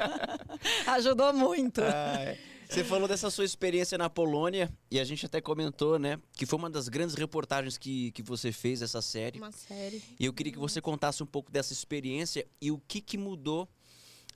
Ajudou 0.86 1.32
muito. 1.32 1.80
É. 1.82 2.38
Você 2.68 2.82
falou 2.82 3.06
dessa 3.06 3.30
sua 3.30 3.44
experiência 3.44 3.96
na 3.96 4.10
Polônia 4.10 4.68
e 4.90 4.98
a 4.98 5.04
gente 5.04 5.24
até 5.24 5.40
comentou, 5.40 5.98
né, 6.00 6.18
que 6.32 6.44
foi 6.44 6.58
uma 6.58 6.68
das 6.68 6.88
grandes 6.88 7.14
reportagens 7.14 7.78
que, 7.78 8.10
que 8.10 8.22
você 8.22 8.50
fez 8.50 8.82
essa 8.82 9.00
série. 9.00 9.38
Uma 9.38 9.52
série. 9.52 10.02
E 10.18 10.24
eu 10.24 10.32
queria 10.32 10.52
que 10.52 10.58
você 10.58 10.80
contasse 10.80 11.22
um 11.22 11.26
pouco 11.26 11.50
dessa 11.52 11.72
experiência 11.72 12.44
e 12.60 12.72
o 12.72 12.78
que, 12.88 13.00
que 13.00 13.16
mudou 13.16 13.68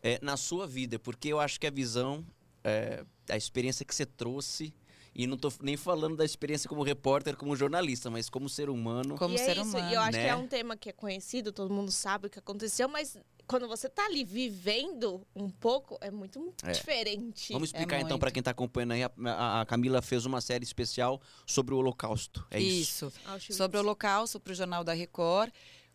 é, 0.00 0.18
na 0.22 0.36
sua 0.36 0.64
vida, 0.66 0.96
porque 0.96 1.26
eu 1.28 1.40
acho 1.40 1.58
que 1.58 1.66
a 1.66 1.70
visão, 1.70 2.24
é, 2.64 3.04
a 3.28 3.36
experiência 3.36 3.84
que 3.84 3.94
você 3.94 4.04
trouxe, 4.06 4.74
e 5.14 5.26
não 5.26 5.36
tô 5.36 5.52
nem 5.60 5.76
falando 5.76 6.16
da 6.16 6.24
experiência 6.24 6.68
como 6.68 6.82
repórter, 6.82 7.36
como 7.36 7.56
jornalista, 7.56 8.08
mas 8.10 8.30
como 8.30 8.48
ser 8.48 8.70
humano. 8.70 9.16
Como 9.16 9.34
e 9.34 9.38
ser 9.38 9.50
é 9.58 9.60
isso. 9.60 9.62
humano. 9.62 9.90
E 9.90 9.94
eu 9.94 10.00
acho 10.00 10.12
né? 10.12 10.22
que 10.24 10.28
é 10.30 10.36
um 10.36 10.46
tema 10.46 10.76
que 10.76 10.88
é 10.88 10.92
conhecido, 10.92 11.52
todo 11.52 11.72
mundo 11.74 11.90
sabe 11.90 12.28
o 12.28 12.30
que 12.30 12.38
aconteceu, 12.38 12.88
mas 12.88 13.18
quando 13.46 13.66
você 13.66 13.88
tá 13.88 14.04
ali 14.06 14.22
vivendo 14.24 15.26
um 15.34 15.50
pouco, 15.50 15.98
é 16.00 16.12
muito 16.12 16.54
É. 16.62 16.70
diferente. 16.70 17.52
Vamos 17.52 17.70
explicar 17.70 17.96
então 17.96 18.10
muito. 18.10 18.20
para 18.20 18.30
quem 18.30 18.40
está 18.40 18.52
acompanhando 18.52 18.92
aí, 18.92 19.02
a, 19.02 19.10
a- 19.26 19.60
a 19.62 19.66
Camila 19.66 20.00
fez 20.00 20.24
uma 20.24 20.40
série 20.40 20.62
especial 20.62 21.20
sobre 21.44 21.74
o 21.74 21.78
Holocausto. 21.78 22.46
É 22.48 22.60
isso. 22.60 23.06
Isso. 23.08 23.12
Auschwitz. 23.26 23.56
Sobre 23.56 23.78
o 23.78 23.80
Holocausto 23.80 24.38
para 24.38 24.52
o 24.52 24.54
Jornal 24.54 24.84
da 24.84 24.92
Record. 24.92 25.50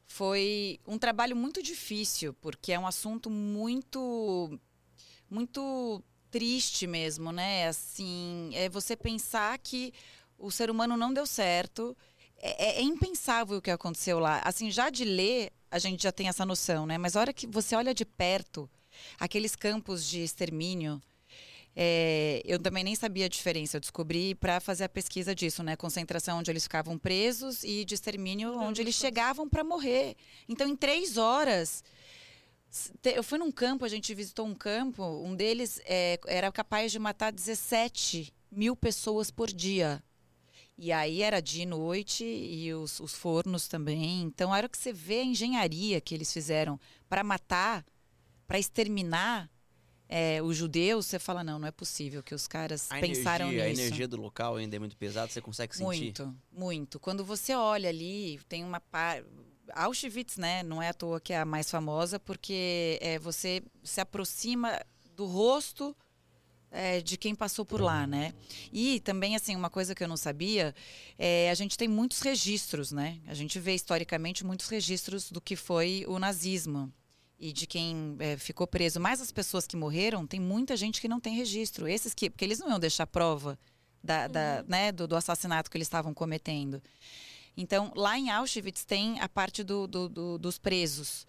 Foi 0.07 0.79
um 0.85 0.97
trabalho 0.99 1.35
muito 1.37 1.63
difícil, 1.63 2.33
porque 2.33 2.73
é 2.73 2.77
um 2.77 2.85
assunto 2.85 3.29
muito, 3.29 4.59
muito 5.29 6.03
triste 6.35 6.85
mesmo, 6.85 7.31
né? 7.31 7.65
Assim, 7.69 8.49
é 8.53 8.67
você 8.67 8.93
pensar 8.93 9.57
que 9.57 9.93
o 10.37 10.51
ser 10.51 10.69
humano 10.69 10.97
não 10.97 11.13
deu 11.13 11.25
certo. 11.25 11.95
É, 12.37 12.65
é- 12.65 12.79
é 12.79 12.81
impensável 12.81 13.59
o 13.59 13.61
que 13.61 13.71
aconteceu 13.71 14.19
lá. 14.19 14.41
Assim, 14.43 14.69
já 14.69 14.89
de 14.89 15.05
ler, 15.05 15.53
a 15.71 15.79
gente 15.79 16.03
já 16.03 16.11
tem 16.11 16.27
essa 16.27 16.45
noção, 16.45 16.85
né? 16.85 16.97
Mas 16.97 17.15
a 17.15 17.21
hora 17.21 17.31
que 17.31 17.47
você 17.47 17.73
olha 17.73 17.93
de 17.93 18.03
perto, 18.03 18.69
aqueles 19.17 19.55
campos 19.55 20.05
de 20.05 20.19
extermínio, 20.23 21.01
é, 21.73 22.41
eu 22.43 22.59
também 22.59 22.83
nem 22.83 22.95
sabia 22.95 23.27
a 23.27 23.29
diferença. 23.29 23.77
Eu 23.77 23.81
descobri 23.81 24.35
para 24.35 24.59
fazer 24.59 24.83
a 24.83 24.89
pesquisa 24.89 25.33
disso, 25.33 25.63
né? 25.63 25.77
Concentração 25.77 26.39
onde 26.39 26.51
eles 26.51 26.63
ficavam 26.63 26.97
presos 26.97 27.63
e 27.63 27.85
de 27.85 27.95
extermínio 27.95 28.57
onde 28.59 28.81
eles 28.81 28.95
chegavam 28.95 29.47
para 29.47 29.63
morrer. 29.63 30.17
Então, 30.49 30.67
em 30.67 30.75
três 30.75 31.15
horas. 31.15 31.81
Eu 33.03 33.23
fui 33.23 33.37
num 33.37 33.51
campo, 33.51 33.85
a 33.85 33.89
gente 33.89 34.13
visitou 34.13 34.45
um 34.45 34.55
campo, 34.55 35.03
um 35.03 35.35
deles 35.35 35.81
é, 35.85 36.19
era 36.27 36.51
capaz 36.51 36.91
de 36.91 36.99
matar 36.99 37.31
17 37.31 38.33
mil 38.51 38.75
pessoas 38.75 39.31
por 39.31 39.51
dia. 39.51 40.03
E 40.77 40.91
aí 40.91 41.21
era 41.21 41.41
dia 41.41 41.63
e 41.63 41.65
noite 41.65 42.25
e 42.25 42.73
os, 42.73 42.99
os 42.99 43.13
fornos 43.13 43.67
também. 43.67 44.23
Então, 44.23 44.53
a 44.53 44.57
hora 44.57 44.69
que 44.69 44.77
você 44.77 44.91
vê 44.91 45.19
a 45.19 45.23
engenharia 45.23 46.01
que 46.01 46.13
eles 46.13 46.33
fizeram 46.33 46.79
para 47.07 47.23
matar, 47.23 47.85
para 48.45 48.59
exterminar 48.59 49.49
é, 50.07 50.41
os 50.41 50.55
judeus, 50.57 51.05
você 51.05 51.17
fala, 51.17 51.43
não, 51.43 51.57
não 51.57 51.67
é 51.67 51.71
possível 51.71 52.21
que 52.21 52.35
os 52.35 52.45
caras 52.47 52.91
A 52.91 52.99
pensaram 52.99 53.45
energia, 53.47 53.65
a 53.65 53.69
nisso. 53.69 53.81
energia 53.81 54.07
do 54.07 54.17
local 54.17 54.57
ainda 54.57 54.75
é 54.75 54.79
muito 54.79 54.97
pesada, 54.97 55.31
você 55.31 55.41
consegue 55.41 55.75
sentir? 55.75 55.85
Muito, 55.85 56.35
muito. 56.51 56.99
Quando 56.99 57.23
você 57.23 57.55
olha 57.55 57.89
ali, 57.89 58.39
tem 58.47 58.63
uma 58.63 58.79
par... 58.79 59.23
Auschwitz, 59.73 60.37
né? 60.37 60.63
Não 60.63 60.81
é 60.81 60.89
à 60.89 60.93
toa 60.93 61.19
que 61.19 61.33
é 61.33 61.39
a 61.39 61.45
mais 61.45 61.69
famosa, 61.69 62.19
porque 62.19 62.99
é, 63.01 63.19
você 63.19 63.63
se 63.83 64.01
aproxima 64.01 64.79
do 65.15 65.25
rosto 65.25 65.95
é, 66.71 66.99
de 67.01 67.17
quem 67.17 67.33
passou 67.33 67.65
por 67.65 67.79
lá, 67.79 68.05
né? 68.05 68.33
E 68.71 68.99
também, 68.99 69.35
assim, 69.35 69.55
uma 69.55 69.69
coisa 69.69 69.95
que 69.95 70.03
eu 70.03 70.07
não 70.07 70.17
sabia, 70.17 70.75
é, 71.17 71.49
a 71.49 71.53
gente 71.53 71.77
tem 71.77 71.87
muitos 71.87 72.19
registros, 72.19 72.91
né? 72.91 73.19
A 73.27 73.33
gente 73.33 73.59
vê 73.59 73.73
historicamente 73.73 74.45
muitos 74.45 74.67
registros 74.67 75.31
do 75.31 75.39
que 75.39 75.55
foi 75.55 76.03
o 76.07 76.19
nazismo 76.19 76.91
e 77.39 77.53
de 77.53 77.65
quem 77.65 78.15
é, 78.19 78.37
ficou 78.37 78.67
preso. 78.67 78.99
Mas 78.99 79.21
as 79.21 79.31
pessoas 79.31 79.65
que 79.65 79.77
morreram, 79.77 80.27
tem 80.27 80.39
muita 80.39 80.75
gente 80.75 80.99
que 80.99 81.07
não 81.07 81.19
tem 81.19 81.35
registro. 81.35 81.87
Esses 81.87 82.13
que, 82.13 82.29
porque 82.29 82.43
eles 82.43 82.59
não 82.59 82.69
iam 82.69 82.79
deixar 82.79 83.07
prova 83.07 83.57
da, 84.03 84.27
da, 84.27 84.63
né, 84.67 84.91
do, 84.91 85.07
do 85.07 85.15
assassinato 85.15 85.69
que 85.69 85.77
eles 85.77 85.87
estavam 85.87 86.13
cometendo. 86.13 86.81
Então, 87.57 87.91
lá 87.95 88.17
em 88.17 88.29
Auschwitz 88.29 88.83
tem 88.83 89.19
a 89.19 89.29
parte 89.29 89.63
do, 89.63 89.87
do- 89.87 90.09
do- 90.09 90.37
dos 90.37 90.57
presos. 90.57 91.25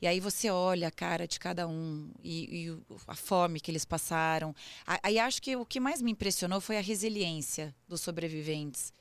E 0.00 0.06
aí 0.06 0.20
você 0.20 0.50
olha 0.50 0.88
a 0.88 0.90
cara 0.90 1.26
de 1.26 1.38
cada 1.38 1.66
um 1.66 2.10
e, 2.22 2.66
e 2.68 2.78
a 3.06 3.14
fome 3.14 3.60
que 3.60 3.70
eles 3.70 3.84
passaram. 3.84 4.54
Aí 5.02 5.18
acho 5.18 5.40
que 5.40 5.56
o 5.56 5.64
que 5.64 5.80
mais 5.80 6.02
me 6.02 6.10
impressionou 6.12 6.60
foi 6.60 6.76
a 6.76 6.82
resiliência 6.82 7.74
dos 7.88 8.00
sobreviventes. 8.02 8.92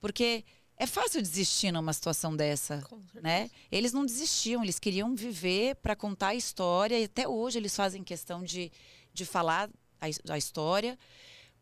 Porque 0.00 0.44
é 0.76 0.86
fácil 0.86 1.20
desistir 1.20 1.72
numa 1.72 1.92
situação 1.92 2.36
dessa 2.36 2.80
né? 3.20 3.50
Eles 3.70 3.92
não 3.92 4.06
desistiam, 4.06 4.62
eles 4.62 4.78
queriam 4.78 5.14
viver 5.16 5.74
para 5.76 5.96
contar 5.96 6.28
a 6.28 6.34
história 6.36 6.98
e 7.00 7.04
até 7.04 7.26
hoje 7.26 7.58
eles 7.58 7.74
fazem 7.74 8.04
questão 8.04 8.44
de, 8.44 8.70
de 9.12 9.24
falar 9.24 9.68
a, 10.00 10.06
a 10.32 10.38
história, 10.38 10.96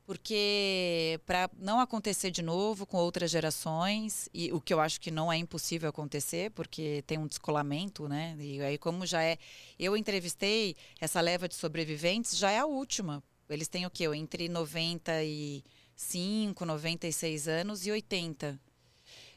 porque 0.06 1.20
para 1.26 1.50
não 1.58 1.80
acontecer 1.80 2.30
de 2.30 2.40
novo 2.40 2.86
com 2.86 2.96
outras 2.96 3.28
gerações 3.28 4.28
e 4.32 4.52
o 4.52 4.60
que 4.60 4.72
eu 4.72 4.78
acho 4.78 5.00
que 5.00 5.10
não 5.10 5.32
é 5.32 5.36
impossível 5.36 5.90
acontecer, 5.90 6.52
porque 6.52 7.02
tem 7.06 7.18
um 7.18 7.26
descolamento, 7.26 8.08
né? 8.08 8.36
E 8.38 8.62
aí 8.62 8.78
como 8.78 9.04
já 9.04 9.20
é, 9.22 9.36
eu 9.78 9.94
entrevistei 9.96 10.76
essa 11.00 11.20
leva 11.20 11.48
de 11.48 11.56
sobreviventes, 11.56 12.38
já 12.38 12.52
é 12.52 12.60
a 12.60 12.66
última. 12.66 13.20
Eles 13.50 13.66
têm 13.66 13.84
o 13.84 13.90
quê? 13.90 14.04
Entre 14.14 14.48
95, 14.48 16.64
96 16.64 17.48
anos 17.48 17.84
e 17.84 17.90
80. 17.90 18.60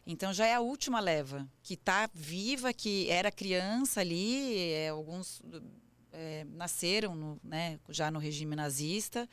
Então 0.05 0.31
já 0.31 0.45
é 0.45 0.53
a 0.53 0.59
última 0.59 0.99
leva 0.99 1.49
que 1.63 1.73
está 1.73 2.07
viva, 2.13 2.71
que 2.73 3.09
era 3.09 3.31
criança 3.31 4.01
ali, 4.01 4.71
é, 4.71 4.89
alguns 4.89 5.41
é, 6.13 6.45
nasceram 6.51 7.15
no, 7.15 7.39
né, 7.43 7.79
já 7.89 8.11
no 8.11 8.19
regime 8.19 8.55
nazista. 8.55 9.27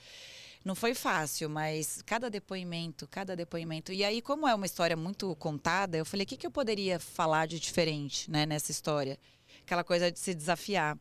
Não 0.67 0.75
foi 0.75 0.95
fácil, 0.95 1.49
mas 1.49 2.03
cada 2.03 2.29
depoimento, 2.29 3.07
cada 3.07 3.37
depoimento. 3.37 3.93
E 3.93 4.03
aí, 4.03 4.21
como 4.21 4.49
é 4.49 4.53
uma 4.53 4.67
história 4.67 4.97
muito 4.97 5.37
contada, 5.37 5.97
eu 5.97 6.05
falei, 6.05 6.25
o 6.25 6.27
que, 6.27 6.37
que 6.37 6.45
eu 6.45 6.51
poderia 6.51 6.99
falar 6.99 7.47
de 7.47 7.61
diferente 7.61 8.29
né, 8.29 8.45
nessa 8.45 8.73
história? 8.73 9.17
Aquela 9.63 9.85
coisa 9.85 10.11
de 10.11 10.19
se 10.19 10.35
desafiar. 10.35 10.99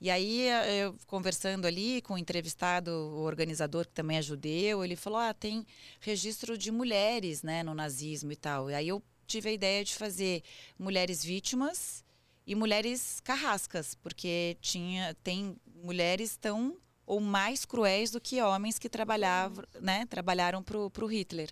E 0.00 0.10
aí, 0.10 0.48
eh, 0.48 0.86
eu 0.86 0.96
conversando 1.06 1.64
ali 1.64 2.02
com 2.02 2.14
o 2.14 2.18
entrevistado, 2.18 2.90
o 2.90 3.20
organizador, 3.20 3.86
que 3.86 3.92
também 3.92 4.16
é 4.16 4.22
judeu, 4.22 4.84
ele 4.84 4.96
falou: 4.96 5.20
ah, 5.20 5.32
tem 5.32 5.64
registro 6.00 6.58
de 6.58 6.72
mulheres 6.72 7.44
né, 7.44 7.62
no 7.62 7.74
nazismo 7.74 8.32
e 8.32 8.36
tal. 8.36 8.68
E 8.68 8.74
aí 8.74 8.88
eu 8.88 9.00
tive 9.28 9.50
a 9.50 9.52
ideia 9.52 9.84
de 9.84 9.94
fazer 9.94 10.42
mulheres 10.76 11.22
vítimas 11.22 12.04
e 12.44 12.52
mulheres 12.56 13.20
carrascas, 13.20 13.94
porque 13.94 14.56
tinha, 14.60 15.14
tem 15.22 15.56
mulheres 15.84 16.36
tão 16.36 16.76
ou 17.08 17.20
mais 17.20 17.64
cruéis 17.64 18.10
do 18.10 18.20
que 18.20 18.40
homens 18.42 18.78
que 18.78 18.88
trabalhavam, 18.88 19.64
né, 19.80 20.04
trabalharam 20.06 20.62
para 20.62 20.76
o 20.76 21.06
Hitler. 21.06 21.50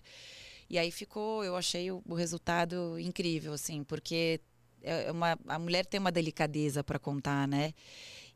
E 0.68 0.78
aí 0.78 0.90
ficou, 0.90 1.42
eu 1.42 1.56
achei 1.56 1.90
o, 1.90 2.02
o 2.06 2.14
resultado 2.14 2.98
incrível, 2.98 3.54
assim, 3.54 3.82
porque 3.82 4.40
é 4.82 5.10
uma, 5.10 5.38
a 5.48 5.58
mulher 5.58 5.86
tem 5.86 5.98
uma 5.98 6.12
delicadeza 6.12 6.84
para 6.84 6.98
contar, 6.98 7.48
né? 7.48 7.72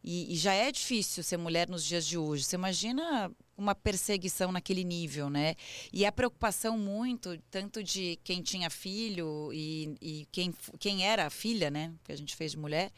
E, 0.02 0.32
e, 0.32 0.36
já 0.36 0.54
é 0.54 0.72
difícil 0.72 1.22
ser 1.22 1.36
mulher 1.36 1.68
nos 1.68 1.84
dias 1.84 2.06
de 2.06 2.16
hoje. 2.16 2.44
Você 2.44 2.56
imagina 2.56 3.30
uma 3.54 3.74
perseguição 3.74 4.50
naquele 4.50 4.82
nível, 4.82 5.28
né? 5.28 5.54
E 5.92 6.06
a 6.06 6.12
preocupação 6.12 6.78
muito, 6.78 7.36
tanto 7.50 7.84
de 7.84 8.18
quem 8.24 8.40
tinha 8.40 8.70
filho 8.70 9.52
e, 9.52 9.94
e 10.00 10.28
quem, 10.32 10.54
quem 10.78 11.04
era 11.04 11.26
a 11.26 11.30
filha, 11.30 11.70
né? 11.70 11.92
Que 12.02 12.12
a 12.12 12.16
gente 12.16 12.34
fez 12.34 12.52
de 12.52 12.58
mulher. 12.58 12.90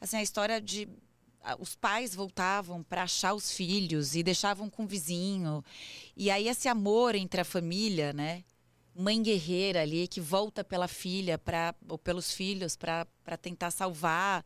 Assim, 0.00 0.18
a 0.18 0.22
história 0.22 0.60
de 0.60 0.88
os 1.58 1.74
pais 1.74 2.14
voltavam 2.14 2.82
para 2.82 3.02
achar 3.02 3.34
os 3.34 3.52
filhos 3.52 4.14
e 4.14 4.22
deixavam 4.22 4.68
com 4.68 4.84
o 4.84 4.86
vizinho. 4.86 5.64
E 6.16 6.30
aí 6.30 6.48
esse 6.48 6.68
amor 6.68 7.14
entre 7.14 7.40
a 7.40 7.44
família, 7.44 8.12
né? 8.12 8.44
Mãe 8.94 9.22
guerreira 9.22 9.82
ali 9.82 10.06
que 10.06 10.20
volta 10.20 10.62
pela 10.62 10.88
filha 10.88 11.38
para 11.38 11.74
ou 11.88 11.96
pelos 11.96 12.32
filhos 12.32 12.76
para 12.76 13.06
tentar 13.40 13.70
salvar. 13.70 14.44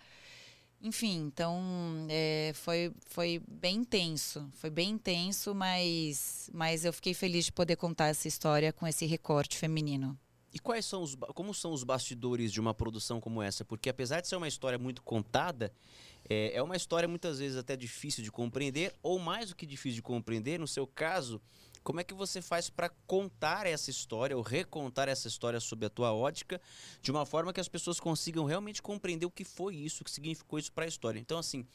Enfim, 0.81 1.25
então 1.27 2.07
é, 2.11 2.53
foi, 2.55 2.93
foi 3.07 3.43
bem 3.49 3.77
intenso. 3.77 4.49
Foi 4.53 4.71
bem 4.71 4.91
intenso, 4.91 5.55
mas, 5.55 6.51
mas 6.53 6.85
eu 6.85 6.93
fiquei 6.93 7.15
feliz 7.15 7.47
de 7.47 7.53
poder 7.53 7.77
contar 7.77 8.09
essa 8.09 8.29
história 8.29 8.73
com 8.73 8.87
esse 8.87 9.07
recorte 9.07 9.57
feminino. 9.57 10.17
E 10.53 10.59
quais 10.61 10.85
são 10.85 11.03
os 11.03 11.17
como 11.35 11.53
são 11.53 11.73
os 11.73 11.83
bastidores 11.83 12.53
de 12.53 12.61
uma 12.61 12.73
produção 12.73 13.21
como 13.21 13.43
essa? 13.43 13.65
Porque 13.65 13.91
apesar 13.91 14.21
de 14.21 14.29
ser 14.29 14.37
uma 14.37 14.47
história 14.47 14.79
muito 14.79 15.03
contada, 15.03 15.73
é, 16.29 16.53
é 16.55 16.63
uma 16.63 16.77
história 16.77 17.09
muitas 17.09 17.39
vezes 17.39 17.57
até 17.57 17.77
difícil 17.77 18.23
de 18.25 18.31
compreender, 18.31 18.95
ou 19.03 19.19
mais 19.19 19.51
do 19.51 19.57
que 19.57 19.67
difícil 19.67 19.97
de 19.97 20.03
compreender, 20.03 20.59
no 20.59 20.67
seu 20.67 20.87
caso, 20.87 21.41
como 21.83 22.01
é 22.01 22.05
que 22.05 22.15
você 22.15 22.41
faz 22.41 22.71
para 22.71 22.89
contar 23.07 23.67
essa 23.67 23.91
história 23.91 24.37
ou 24.37 24.43
recontar 24.43 25.09
essa 25.09 25.29
história 25.29 25.61
sob 25.61 25.85
a 25.85 25.91
tua 25.91 26.15
ótica, 26.15 26.61
de 27.03 27.11
uma 27.11 27.27
forma 27.27 27.53
que 27.53 27.61
as 27.61 27.69
pessoas 27.69 28.01
consigam 28.01 28.45
realmente 28.47 28.81
compreender 28.81 29.27
o 29.27 29.31
que 29.31 29.45
foi 29.45 29.77
isso, 29.77 30.01
o 30.03 30.05
que 30.05 30.11
significou 30.11 30.59
isso 30.59 30.73
para 30.73 30.87
a 30.87 30.89
história? 30.89 31.21
Então, 31.21 31.39
assim, 31.39 31.67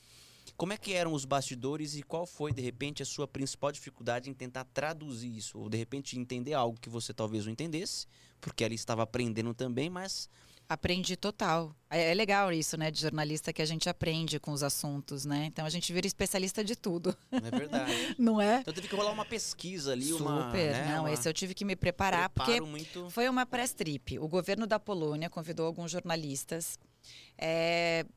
Como 0.58 0.74
é 0.74 0.78
que 0.78 0.94
eram 0.94 1.14
os 1.14 1.26
bastidores 1.26 1.96
e 1.96 2.04
qual 2.04 2.26
foi, 2.26 2.52
de 2.52 2.62
repente, 2.62 3.02
a 3.02 3.06
sua 3.06 3.28
principal 3.28 3.72
dificuldade 3.72 4.30
em 4.30 4.34
tentar 4.34 4.66
traduzir 4.66 5.36
isso? 5.36 5.58
Ou, 5.60 5.70
de 5.70 5.78
repente, 5.78 6.18
entender 6.20 6.54
algo 6.54 6.80
que 6.80 6.90
você 6.90 7.14
talvez 7.14 7.46
não 7.46 7.52
entendesse, 7.54 8.08
porque 8.42 8.64
ela 8.64 8.74
estava 8.74 9.04
aprendendo 9.04 9.54
também, 9.54 9.90
mas 9.90 10.30
Aprendi 10.70 11.16
total. 11.18 11.76
É, 11.90 12.12
é 12.12 12.14
legal 12.14 12.54
isso, 12.54 12.78
né, 12.78 12.92
de 12.92 13.02
jornalista 13.02 13.52
que 13.52 13.60
a 13.60 13.66
gente 13.66 13.90
aprende 13.90 14.40
com 14.40 14.52
os 14.52 14.62
assuntos, 14.62 15.26
né? 15.26 15.46
Então 15.48 15.66
a 15.66 15.70
gente 15.70 15.92
vira 15.92 16.06
especialista 16.06 16.64
de 16.64 16.76
tudo. 16.76 17.18
não 17.32 17.40
é 17.48 17.50
verdade. 17.52 18.16
Não 18.20 18.40
é? 18.42 18.60
Então 18.60 18.74
teve 18.74 18.88
que 18.88 18.96
rolar 18.96 19.12
uma 19.12 19.26
pesquisa 19.26 19.94
ali, 19.94 20.06
Super. 20.06 20.22
uma. 20.24 20.52
né, 20.54 20.86
Não, 20.94 21.00
uma- 21.06 21.12
esse 21.12 21.28
eu 21.28 21.34
tive 21.34 21.56
que 21.56 21.66
me 21.66 21.76
preparar 21.76 22.30
porque 22.30 22.52
preparo 22.52 22.68
muito. 22.70 23.10
Foi 23.10 23.28
uma 23.28 23.46
press 23.48 23.74
trip. 23.74 24.20
O 24.20 24.28
governo 24.28 24.68
da 24.68 24.80
Polônia 24.80 25.28
convidou 25.30 25.66
alguns 25.66 25.90
jornalistas 25.90 26.78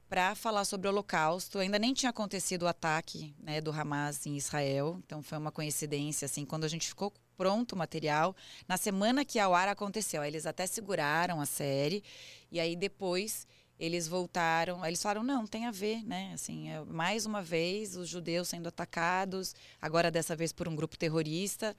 para 0.09 0.35
falar 0.35 0.65
sobre 0.65 0.89
o 0.89 0.91
Holocausto. 0.91 1.59
Ainda 1.59 1.79
nem 1.79 1.95
tinha 1.95 2.11
acontecido 2.11 2.65
o 2.65 2.69
ataque 2.69 3.35
né, 3.39 3.61
do 3.61 3.71
Hamas 3.71 4.27
em 4.27 4.37
Israel, 4.37 5.01
então 5.05 5.23
foi 5.23 5.39
uma 5.39 5.53
coincidência. 5.53 6.27
Assim, 6.27 6.45
quando 6.45 6.65
a 6.65 6.69
gente 6.69 6.89
ficou 6.89 7.13
pronto 7.37 7.73
o 7.73 7.79
material, 7.79 8.35
na 8.69 8.77
semana 8.77 9.25
que 9.25 9.39
ao 9.39 9.55
ar 9.55 9.69
aconteceu, 9.69 10.23
aí 10.23 10.31
eles 10.31 10.47
até 10.47 10.67
seguraram 10.67 11.41
a 11.41 11.47
série 11.47 12.03
e 12.51 12.61
aí 12.61 12.77
depois 12.77 13.47
eles 13.79 14.07
voltaram, 14.07 14.85
eles 14.85 15.03
falaram 15.03 15.25
não, 15.25 15.47
tem 15.47 15.67
a 15.67 15.71
ver, 15.71 16.05
né? 16.05 16.31
Assim, 16.35 16.71
é, 16.71 16.85
mais 16.85 17.27
uma 17.27 17.43
vez 17.43 17.97
os 17.97 18.09
judeus 18.09 18.49
sendo 18.49 18.69
atacados, 18.69 19.55
agora 19.81 20.11
dessa 20.11 20.37
vez 20.37 20.53
por 20.53 20.69
um 20.69 20.77
grupo 20.77 20.97
terrorista. 20.97 21.77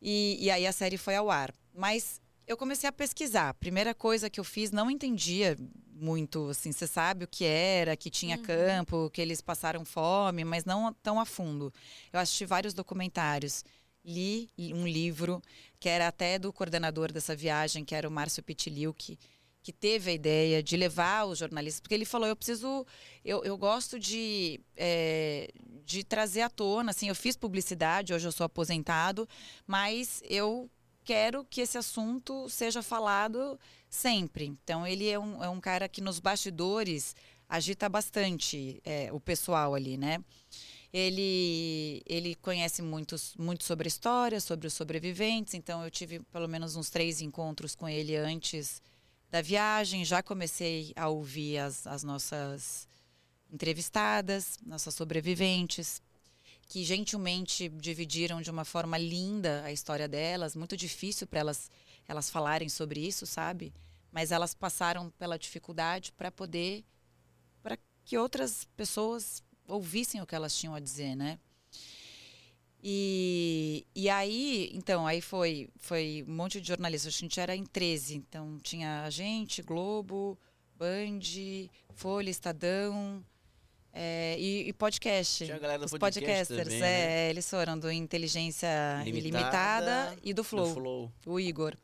E, 0.00 0.36
e 0.40 0.50
aí 0.50 0.66
a 0.66 0.72
série 0.72 0.98
foi 0.98 1.14
ao 1.14 1.30
ar. 1.30 1.54
Mas 1.72 2.20
eu 2.46 2.56
comecei 2.56 2.88
a 2.88 2.92
pesquisar. 2.92 3.54
Primeira 3.54 3.94
coisa 3.94 4.28
que 4.30 4.40
eu 4.40 4.44
fiz, 4.44 4.70
não 4.70 4.90
entendia 4.90 5.56
muito, 5.94 6.48
assim, 6.50 6.72
você 6.72 6.86
sabe 6.86 7.24
o 7.24 7.28
que 7.28 7.44
era, 7.44 7.96
que 7.96 8.10
tinha 8.10 8.36
Uhum. 8.36 8.42
campo, 8.42 9.10
que 9.10 9.20
eles 9.20 9.40
passaram 9.40 9.84
fome, 9.84 10.44
mas 10.44 10.64
não 10.64 10.92
tão 10.94 11.20
a 11.20 11.24
fundo. 11.24 11.72
Eu 12.12 12.18
assisti 12.18 12.44
vários 12.44 12.74
documentários, 12.74 13.64
li 14.04 14.50
um 14.74 14.86
livro 14.86 15.40
que 15.78 15.88
era 15.88 16.08
até 16.08 16.38
do 16.38 16.52
coordenador 16.52 17.12
dessa 17.12 17.36
viagem, 17.36 17.84
que 17.84 17.94
era 17.94 18.08
o 18.08 18.10
Márcio 18.10 18.42
Pitiliuk, 18.42 19.16
que 19.62 19.72
teve 19.72 20.10
a 20.10 20.14
ideia 20.14 20.60
de 20.60 20.76
levar 20.76 21.24
os 21.26 21.38
jornalistas, 21.38 21.80
porque 21.80 21.94
ele 21.94 22.04
falou, 22.04 22.26
eu 22.26 22.34
preciso, 22.34 22.84
eu, 23.24 23.44
eu 23.44 23.56
gosto 23.56 23.96
de, 23.96 24.60
é, 24.76 25.48
de 25.84 26.02
trazer 26.02 26.40
à 26.40 26.50
tona, 26.50 26.90
assim, 26.90 27.08
eu 27.08 27.14
fiz 27.14 27.36
publicidade, 27.36 28.12
hoje 28.12 28.26
eu 28.26 28.32
sou 28.32 28.44
aposentado, 28.44 29.28
mas 29.64 30.20
eu 30.28 30.68
quero 31.04 31.44
que 31.44 31.60
esse 31.60 31.78
assunto 31.78 32.48
seja 32.48 32.82
falado 32.82 33.58
sempre. 33.88 34.46
Então, 34.46 34.86
ele 34.86 35.08
é 35.08 35.18
um, 35.18 35.42
é 35.42 35.48
um 35.48 35.60
cara 35.60 35.88
que 35.88 36.00
nos 36.00 36.18
bastidores 36.18 37.14
agita 37.48 37.88
bastante 37.88 38.80
é, 38.84 39.12
o 39.12 39.20
pessoal 39.20 39.74
ali, 39.74 39.96
né? 39.96 40.24
Ele, 40.92 42.02
ele 42.06 42.34
conhece 42.36 42.82
muitos, 42.82 43.34
muito 43.38 43.64
sobre 43.64 43.86
a 43.86 43.88
história, 43.88 44.40
sobre 44.40 44.66
os 44.66 44.74
sobreviventes, 44.74 45.54
então 45.54 45.82
eu 45.82 45.90
tive 45.90 46.20
pelo 46.20 46.46
menos 46.46 46.76
uns 46.76 46.90
três 46.90 47.22
encontros 47.22 47.74
com 47.74 47.88
ele 47.88 48.14
antes 48.14 48.82
da 49.30 49.40
viagem, 49.40 50.04
já 50.04 50.22
comecei 50.22 50.92
a 50.94 51.08
ouvir 51.08 51.58
as, 51.58 51.86
as 51.86 52.02
nossas 52.02 52.86
entrevistadas, 53.50 54.58
nossas 54.64 54.94
sobreviventes, 54.94 56.02
que 56.68 56.84
gentilmente 56.84 57.68
dividiram 57.68 58.40
de 58.40 58.50
uma 58.50 58.64
forma 58.64 58.96
linda 58.96 59.62
a 59.64 59.72
história 59.72 60.08
delas, 60.08 60.56
muito 60.56 60.76
difícil 60.76 61.26
para 61.26 61.40
elas 61.40 61.70
elas 62.08 62.28
falarem 62.28 62.68
sobre 62.68 63.00
isso, 63.00 63.26
sabe? 63.26 63.72
Mas 64.10 64.32
elas 64.32 64.54
passaram 64.54 65.10
pela 65.10 65.38
dificuldade 65.38 66.12
para 66.12 66.30
poder 66.30 66.84
para 67.62 67.78
que 68.04 68.18
outras 68.18 68.64
pessoas 68.76 69.42
ouvissem 69.66 70.20
o 70.20 70.26
que 70.26 70.34
elas 70.34 70.56
tinham 70.56 70.74
a 70.74 70.80
dizer, 70.80 71.14
né? 71.14 71.38
E, 72.82 73.86
e 73.94 74.10
aí, 74.10 74.68
então, 74.74 75.06
aí 75.06 75.20
foi, 75.20 75.70
foi 75.76 76.24
um 76.26 76.34
monte 76.34 76.60
de 76.60 76.66
jornalistas. 76.66 77.14
A 77.14 77.16
gente 77.16 77.38
era 77.38 77.54
em 77.54 77.64
13, 77.64 78.16
então 78.16 78.58
tinha 78.60 79.04
a 79.04 79.10
gente, 79.10 79.62
Globo, 79.62 80.36
Band, 80.76 81.20
Folha, 81.94 82.28
Estadão 82.28 83.24
é, 83.92 84.36
e, 84.38 84.68
e 84.68 84.72
podcast. 84.72 85.44
Tinha 85.44 85.56
a 85.56 85.60
galera 85.60 85.80
do 85.80 85.84
Os 85.84 85.90
podcast 85.92 86.48
podcasters, 86.48 86.64
também, 86.64 86.82
é, 86.82 87.06
né? 87.06 87.30
eles 87.30 87.48
foram 87.48 87.78
do 87.78 87.90
Inteligência 87.90 88.68
Ilimitada 89.04 89.38
Ilimitada, 89.38 90.18
e 90.22 90.32
do 90.32 90.42
Flow, 90.42 90.66
Do 90.68 90.74
Flow. 90.74 91.12
o 91.26 91.38
Igor. 91.38 91.76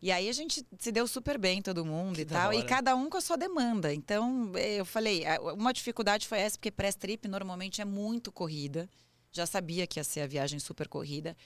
E 0.00 0.12
aí 0.12 0.28
a 0.28 0.32
gente 0.32 0.64
se 0.78 0.92
deu 0.92 1.08
super 1.08 1.36
bem, 1.36 1.60
todo 1.60 1.84
mundo 1.84 2.14
Que 2.14 2.22
e 2.22 2.24
tal. 2.26 2.52
E 2.52 2.58
hora. 2.58 2.66
cada 2.66 2.94
um 2.94 3.10
com 3.10 3.16
a 3.16 3.20
sua 3.20 3.36
demanda. 3.36 3.92
Então, 3.92 4.52
eu 4.56 4.84
falei, 4.84 5.24
uma 5.54 5.72
dificuldade 5.72 6.28
foi 6.28 6.38
essa, 6.38 6.56
porque 6.56 6.70
press 6.70 6.94
trip 6.94 7.26
normalmente 7.26 7.80
é 7.80 7.84
muito 7.84 8.30
corrida. 8.30 8.88
Já 9.32 9.44
sabia 9.44 9.86
que 9.88 9.98
ia 9.98 10.04
ser 10.04 10.20
a 10.20 10.26
viagem 10.26 10.60
super 10.60 10.86
corrida. 10.86 11.36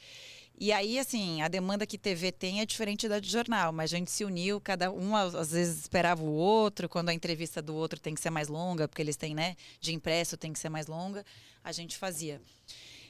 E 0.59 0.71
aí, 0.71 0.99
assim, 0.99 1.43
a 1.43 1.49
demanda 1.49 1.87
que 1.87 1.99
TV 1.99 2.31
tem 2.31 2.61
é 2.61 2.67
diferente 2.67 3.09
da 3.09 3.19
de 3.19 3.29
jornal, 3.29 3.73
mas 3.73 3.93
a 3.93 3.97
gente 3.97 4.11
se 4.11 4.25
uniu, 4.25 4.61
cada 4.61 4.91
um 4.93 5.17
às 5.17 5.51
vezes 5.51 5.81
esperava 5.81 6.23
o 6.23 6.31
outro, 6.33 6.89
quando 6.89 7.09
a 7.09 7.15
entrevista 7.15 7.61
do 7.61 7.75
outro 7.75 7.99
tem 7.99 8.15
que 8.15 8.21
ser 8.21 8.31
mais 8.31 8.49
longa, 8.49 8.87
porque 8.87 9.03
eles 9.03 9.17
têm, 9.17 9.35
né, 9.35 9.57
de 9.81 9.93
impresso 9.93 10.37
tem 10.37 10.53
que 10.53 10.59
ser 10.59 10.69
mais 10.69 10.87
longa, 10.87 11.25
a 11.65 11.73
gente 11.73 11.97
fazia. 11.97 12.41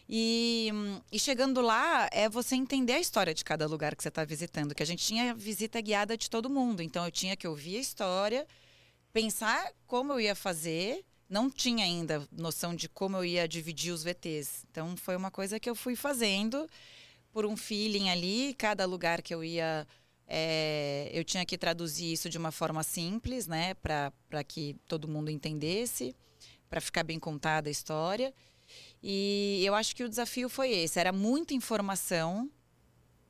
E, 0.09 0.71
e 1.11 1.19
chegando 1.19 1.61
lá, 1.61 2.09
é 2.13 2.29
você 2.29 2.55
entender 2.55 2.95
a 2.95 3.01
história 3.01 3.35
de 3.35 3.45
cada 3.45 3.67
lugar 3.67 3.95
que 3.95 4.03
você 4.03 4.09
está 4.09 4.25
visitando, 4.25 4.75
que 4.75 4.83
a 4.83 4.87
gente 4.87 5.05
tinha 5.05 5.35
visita 5.35 5.81
guiada 5.81 6.17
de 6.17 6.31
todo 6.31 6.51
mundo, 6.51 6.83
então 6.83 7.05
eu 7.05 7.11
tinha 7.11 7.37
que 7.37 7.47
ouvir 7.47 7.77
a 7.77 7.81
história, 7.81 8.47
pensar 9.13 9.73
como 9.87 10.13
eu 10.13 10.21
ia 10.21 10.35
fazer, 10.35 11.05
não 11.29 11.51
tinha 11.51 11.85
ainda 11.85 12.27
noção 12.31 12.75
de 12.75 12.89
como 12.89 13.17
eu 13.17 13.25
ia 13.25 13.49
dividir 13.49 13.93
os 13.93 14.05
VTs. 14.05 14.65
Então 14.71 14.97
foi 14.97 15.17
uma 15.17 15.31
coisa 15.31 15.59
que 15.59 15.69
eu 15.69 15.75
fui 15.75 15.97
fazendo 15.97 16.69
por 17.33 17.47
um 17.47 17.57
feeling 17.57 18.11
ali, 18.11 18.55
cada 18.59 18.85
lugar 18.85 19.23
que 19.23 19.35
eu 19.35 19.43
ia. 19.43 19.87
é, 20.29 21.11
eu 21.13 21.25
tinha 21.25 21.45
que 21.45 21.59
traduzir 21.59 22.13
isso 22.13 22.29
de 22.29 22.39
uma 22.39 22.53
forma 22.53 22.83
simples, 22.83 23.47
né, 23.47 23.75
para 23.75 24.45
que 24.47 24.77
todo 24.87 25.09
mundo 25.09 25.31
entendesse, 25.31 26.15
para 26.69 26.81
ficar 26.81 27.03
bem 27.03 27.19
contada 27.19 27.69
a 27.69 27.73
história. 27.73 28.33
E 29.03 29.63
eu 29.65 29.75
acho 29.75 29.95
que 29.97 30.05
o 30.05 30.09
desafio 30.09 30.49
foi 30.49 30.71
esse: 30.71 30.99
era 30.99 31.13
muita 31.13 31.55
informação, 31.55 32.51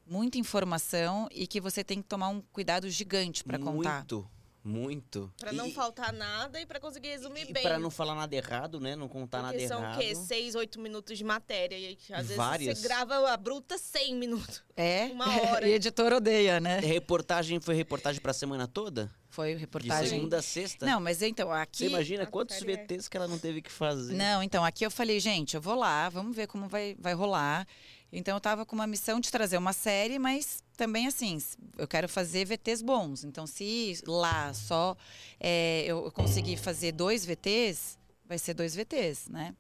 muita 0.07 0.39
informação, 0.39 1.29
e 1.33 1.47
que 1.47 1.61
você 1.61 1.83
tem 1.83 2.03
que 2.03 2.09
tomar 2.09 2.29
um 2.29 2.41
cuidado 2.53 2.89
gigante 2.91 3.43
para 3.43 3.59
contar. 3.59 3.99
Muito, 3.99 4.29
muito. 4.65 5.33
Pra 5.39 5.53
não 5.53 5.67
E- 5.69 5.73
faltar 5.73 6.13
nada 6.13 6.61
e 6.61 6.67
pra 6.67 6.79
conseguir 6.79 7.09
resumir 7.09 7.49
E 7.49 7.53
bem. 7.53 7.63
pra 7.63 7.79
não 7.79 7.91
falar 7.91 8.15
nada 8.15 8.35
errado, 8.35 8.79
né? 8.81 8.95
Não 8.95 9.09
contar 9.09 9.43
Porque 9.43 9.57
nada 9.59 9.69
são 9.69 9.81
errado. 9.83 9.97
o 9.97 9.99
quê? 10.01 10.15
Seis, 10.15 10.55
oito 10.55 10.81
minutos 10.81 11.19
de 11.19 11.25
matéria. 11.25 11.77
E 11.77 11.99
às 12.13 12.23
vezes 12.23 12.37
Várias. 12.37 12.79
você 12.79 12.87
grava 12.89 13.31
a 13.33 13.37
bruta 13.37 13.77
100 13.77 14.15
minutos. 14.17 14.63
É, 14.77 15.07
Uma 15.13 15.27
hora. 15.51 15.67
e 15.69 15.73
editor 15.73 16.13
odeia, 16.13 16.61
né? 16.61 16.79
Reportagem 16.81 17.61
foi 17.61 17.75
reportagem 17.75 18.21
pra 18.21 18.33
semana 18.33 18.67
toda? 18.69 19.11
Foi 19.29 19.55
De 19.55 19.61
reportagem. 19.61 20.11
segunda 20.11 20.39
a 20.39 20.43
sexta? 20.43 20.85
Não, 20.85 21.01
mas 21.01 21.23
então, 21.23 21.51
aqui. 21.51 21.79
Você 21.79 21.87
imagina 21.87 22.27
quantos 22.27 22.57
é. 22.57 22.61
VTs 22.65 23.09
que 23.09 23.17
ela 23.17 23.27
não 23.27 23.39
teve 23.39 23.63
que 23.63 23.73
fazer? 23.73 24.15
Não, 24.15 24.43
então, 24.43 24.63
aqui 24.65 24.85
eu 24.85 24.91
falei, 24.91 25.19
gente, 25.21 25.55
eu 25.55 25.61
vou 25.61 25.75
lá, 25.75 26.09
vamos 26.11 26.37
ver 26.37 26.47
como 26.47 26.69
vai, 26.69 26.95
vai 26.99 27.15
rolar. 27.15 27.67
Então, 28.13 28.37
eu 28.37 28.41
tava 28.41 28.67
com 28.67 28.77
uma 28.77 28.87
missão 28.87 29.19
de 29.19 29.31
trazer 29.31 29.57
uma 29.57 29.73
série, 29.73 30.19
mas 30.19 30.63
também, 30.77 31.07
assim, 31.07 31.39
eu 31.79 31.89
quero 31.89 32.09
fazer 32.09 32.45
VTs 32.45 32.83
bons. 32.83 33.25
Então, 33.25 33.47
se 33.47 33.99
lá 34.07 34.53
só 34.53 34.97
é, 35.41 35.85
eu 35.87 36.05
eu 36.05 36.13
conseguir 36.13 36.59
fazer 36.59 36.93
dois 36.93 37.25
VTs, 37.25 37.99
vai 38.27 38.39
ser 38.39 38.53
dois 38.53 38.75
VTs, 38.75 39.29
né? 39.31 39.55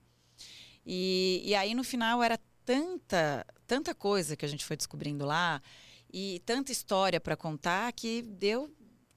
E, 0.84 1.42
e 1.44 1.54
aí, 1.54 1.74
no 1.74 1.82
final, 1.82 2.22
era 2.22 2.38
tanta, 2.64 3.46
tanta 3.66 3.94
coisa 3.94 4.36
que 4.36 4.44
a 4.44 4.48
gente 4.48 4.64
foi 4.64 4.76
descobrindo 4.76 5.24
lá 5.24 5.62
e 6.12 6.42
tanta 6.44 6.72
história 6.72 7.20
para 7.20 7.36
contar 7.36 7.90
que 7.92 8.22
deu 8.22 8.70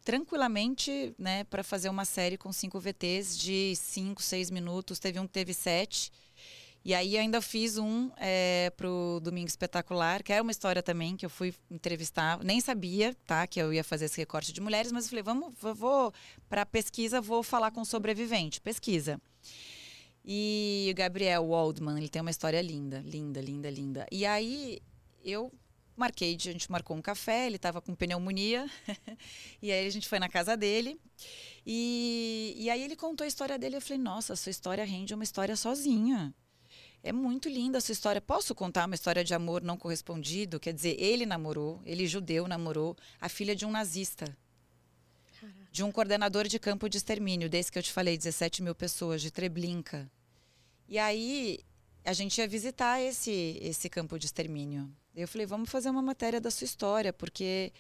tranquilamente 0.04 1.14
né, 1.18 1.44
para 1.46 1.64
fazer 1.64 1.90
uma 1.90 2.06
série 2.06 2.38
com 2.38 2.54
cinco 2.54 2.80
VTs 2.80 3.38
de 3.38 3.76
cinco, 3.76 4.22
seis 4.22 4.52
minutos. 4.52 5.00
Teve 5.00 5.20
um 5.20 5.26
que 5.26 5.34
teve 5.34 5.54
sete. 5.54 6.12
E 6.86 6.94
aí 6.94 7.18
ainda 7.18 7.42
fiz 7.42 7.80
um 7.80 8.12
é, 8.16 8.72
pro 8.78 9.20
Domingo 9.24 9.48
Espetacular, 9.48 10.22
que 10.22 10.32
era 10.32 10.44
uma 10.44 10.52
história 10.52 10.84
também 10.84 11.18
que 11.18 11.26
eu 11.26 11.30
fui 11.32 11.52
entrevistar. 11.72 12.38
Nem 12.44 12.62
sabia, 12.62 13.16
tá, 13.26 13.48
que 13.48 13.60
eu 13.60 13.74
ia 13.74 13.84
fazer 13.84 14.06
esse 14.06 14.18
recorte 14.18 14.54
de 14.54 14.62
mulheres, 14.62 14.92
mas 14.92 15.06
eu 15.06 15.10
falei, 15.10 15.24
vamos, 15.24 15.52
vou, 15.60 16.14
para 16.48 16.64
pesquisa, 16.64 17.20
vou 17.20 17.42
falar 17.42 17.72
com 17.72 17.84
sobrevivente. 17.84 18.62
Pesquisa. 18.62 19.20
E 20.24 20.88
o 20.92 20.96
Gabriel 20.96 21.48
Waldman, 21.48 21.98
ele 21.98 22.08
tem 22.08 22.22
uma 22.22 22.30
história 22.30 22.62
linda, 22.62 23.02
linda, 23.04 23.42
linda, 23.42 23.68
linda. 23.68 24.06
E 24.12 24.24
aí 24.24 24.80
eu 25.24 25.52
marquei, 25.98 26.36
a 26.36 26.40
gente 26.40 26.70
marcou 26.70 26.96
um 26.96 27.02
café, 27.02 27.48
ele 27.48 27.56
estava 27.56 27.82
com 27.82 27.96
pneumonia, 27.96 28.70
e 29.60 29.72
aí 29.72 29.88
a 29.88 29.90
gente 29.90 30.08
foi 30.08 30.20
na 30.20 30.30
casa 30.30 30.56
dele. 30.56 31.00
E, 31.66 32.54
e 32.60 32.70
aí 32.70 32.84
ele 32.84 32.96
contou 32.96 33.26
a 33.26 33.28
história 33.28 33.58
dele, 33.58 33.78
eu 33.78 33.82
falei, 33.82 33.98
nossa, 33.98 34.36
sua 34.36 34.52
história 34.52 34.86
rende 34.86 35.16
uma 35.16 35.24
história 35.24 35.56
sozinha. 35.56 36.32
É 37.06 37.12
muito 37.12 37.48
linda 37.48 37.78
a 37.78 37.82
sua 37.82 37.94
história. 37.94 38.20
Posso 38.20 38.56
contar 38.56 38.88
uma 38.88 38.96
história 38.96 39.24
de 39.24 39.32
amor 39.32 39.62
não 39.62 39.78
correspondido? 39.78 40.60
Quer 40.60 40.74
dizer, 40.74 41.00
ele 41.00 41.24
namorou, 41.24 41.80
ele 41.86 42.08
judeu 42.08 42.48
namorou 42.48 42.98
a 43.22 43.30
filha 43.30 43.56
de 43.56 43.64
um 43.64 43.70
nazista, 43.70 44.36
de 45.72 45.84
um 45.84 45.92
coordenador 45.92 46.48
de 46.48 46.58
campo 46.58 46.90
de 46.90 46.98
extermínio, 46.98 47.48
desse 47.48 47.72
que 47.72 47.78
eu 47.78 47.84
te 47.84 47.92
falei, 47.92 48.18
17 48.18 48.64
mil 48.64 48.74
pessoas, 48.74 49.22
de 49.22 49.30
Treblinka. 49.30 50.10
E 50.90 50.98
aí 50.98 51.60
a 52.04 52.12
gente 52.12 52.40
ia 52.40 52.48
visitar 52.48 53.00
esse, 53.00 53.60
esse 53.62 53.88
campo 53.88 54.18
de 54.18 54.26
extermínio. 54.26 54.92
Eu 55.16 55.28
falei, 55.28 55.46
vamos 55.46 55.70
fazer 55.70 55.92
uma 55.92 56.02
matéria 56.02 56.42
da 56.42 56.50
sua 56.50 56.66
história, 56.66 57.14
porque 57.14 57.72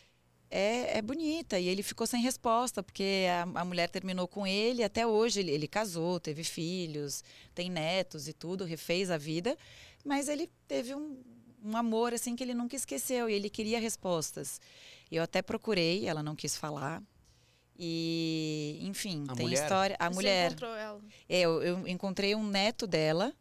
é, 0.50 0.98
é 0.98 1.02
bonita. 1.02 1.60
E 1.60 1.68
ele 1.68 1.84
ficou 1.84 2.06
sem 2.08 2.22
resposta, 2.22 2.82
porque 2.84 3.26
a, 3.30 3.62
a 3.62 3.66
mulher 3.66 3.90
terminou 3.90 4.28
com 4.28 4.46
ele. 4.46 4.84
Até 4.84 5.06
hoje 5.06 5.40
ele, 5.40 5.52
ele 5.52 5.68
casou, 5.68 6.20
teve 6.20 6.44
filhos, 6.44 7.24
tem 7.54 7.70
netos 7.70 8.28
e 8.28 8.34
tudo, 8.34 8.64
refez 8.66 9.10
a 9.12 9.18
vida. 9.18 9.58
Mas 10.04 10.28
ele 10.30 10.50
teve 10.68 10.94
um, 10.94 11.18
um 11.64 11.76
amor 11.76 12.14
assim 12.14 12.36
que 12.36 12.44
ele 12.44 12.54
nunca 12.54 12.76
esqueceu 12.76 13.30
e 13.30 13.34
ele 13.34 13.50
queria 13.50 13.80
respostas. 13.80 14.60
Eu 15.12 15.24
até 15.24 15.42
procurei, 15.42 16.08
ela 16.08 16.22
não 16.24 16.36
quis 16.36 16.56
falar. 16.58 17.02
E, 17.78 18.80
enfim, 18.82 19.26
A 19.28 19.34
tem 19.36 19.46
mulher? 19.48 19.62
história. 19.64 19.96
A 20.00 20.08
Você 20.10 20.16
mulher. 20.16 20.48
encontrou 20.52 20.76
ela. 20.76 21.02
É, 21.28 21.42
eu, 21.42 21.62
eu 21.62 21.88
encontrei 21.88 22.34
um 22.34 22.48
neto 22.48 22.88
dela, 22.88 23.34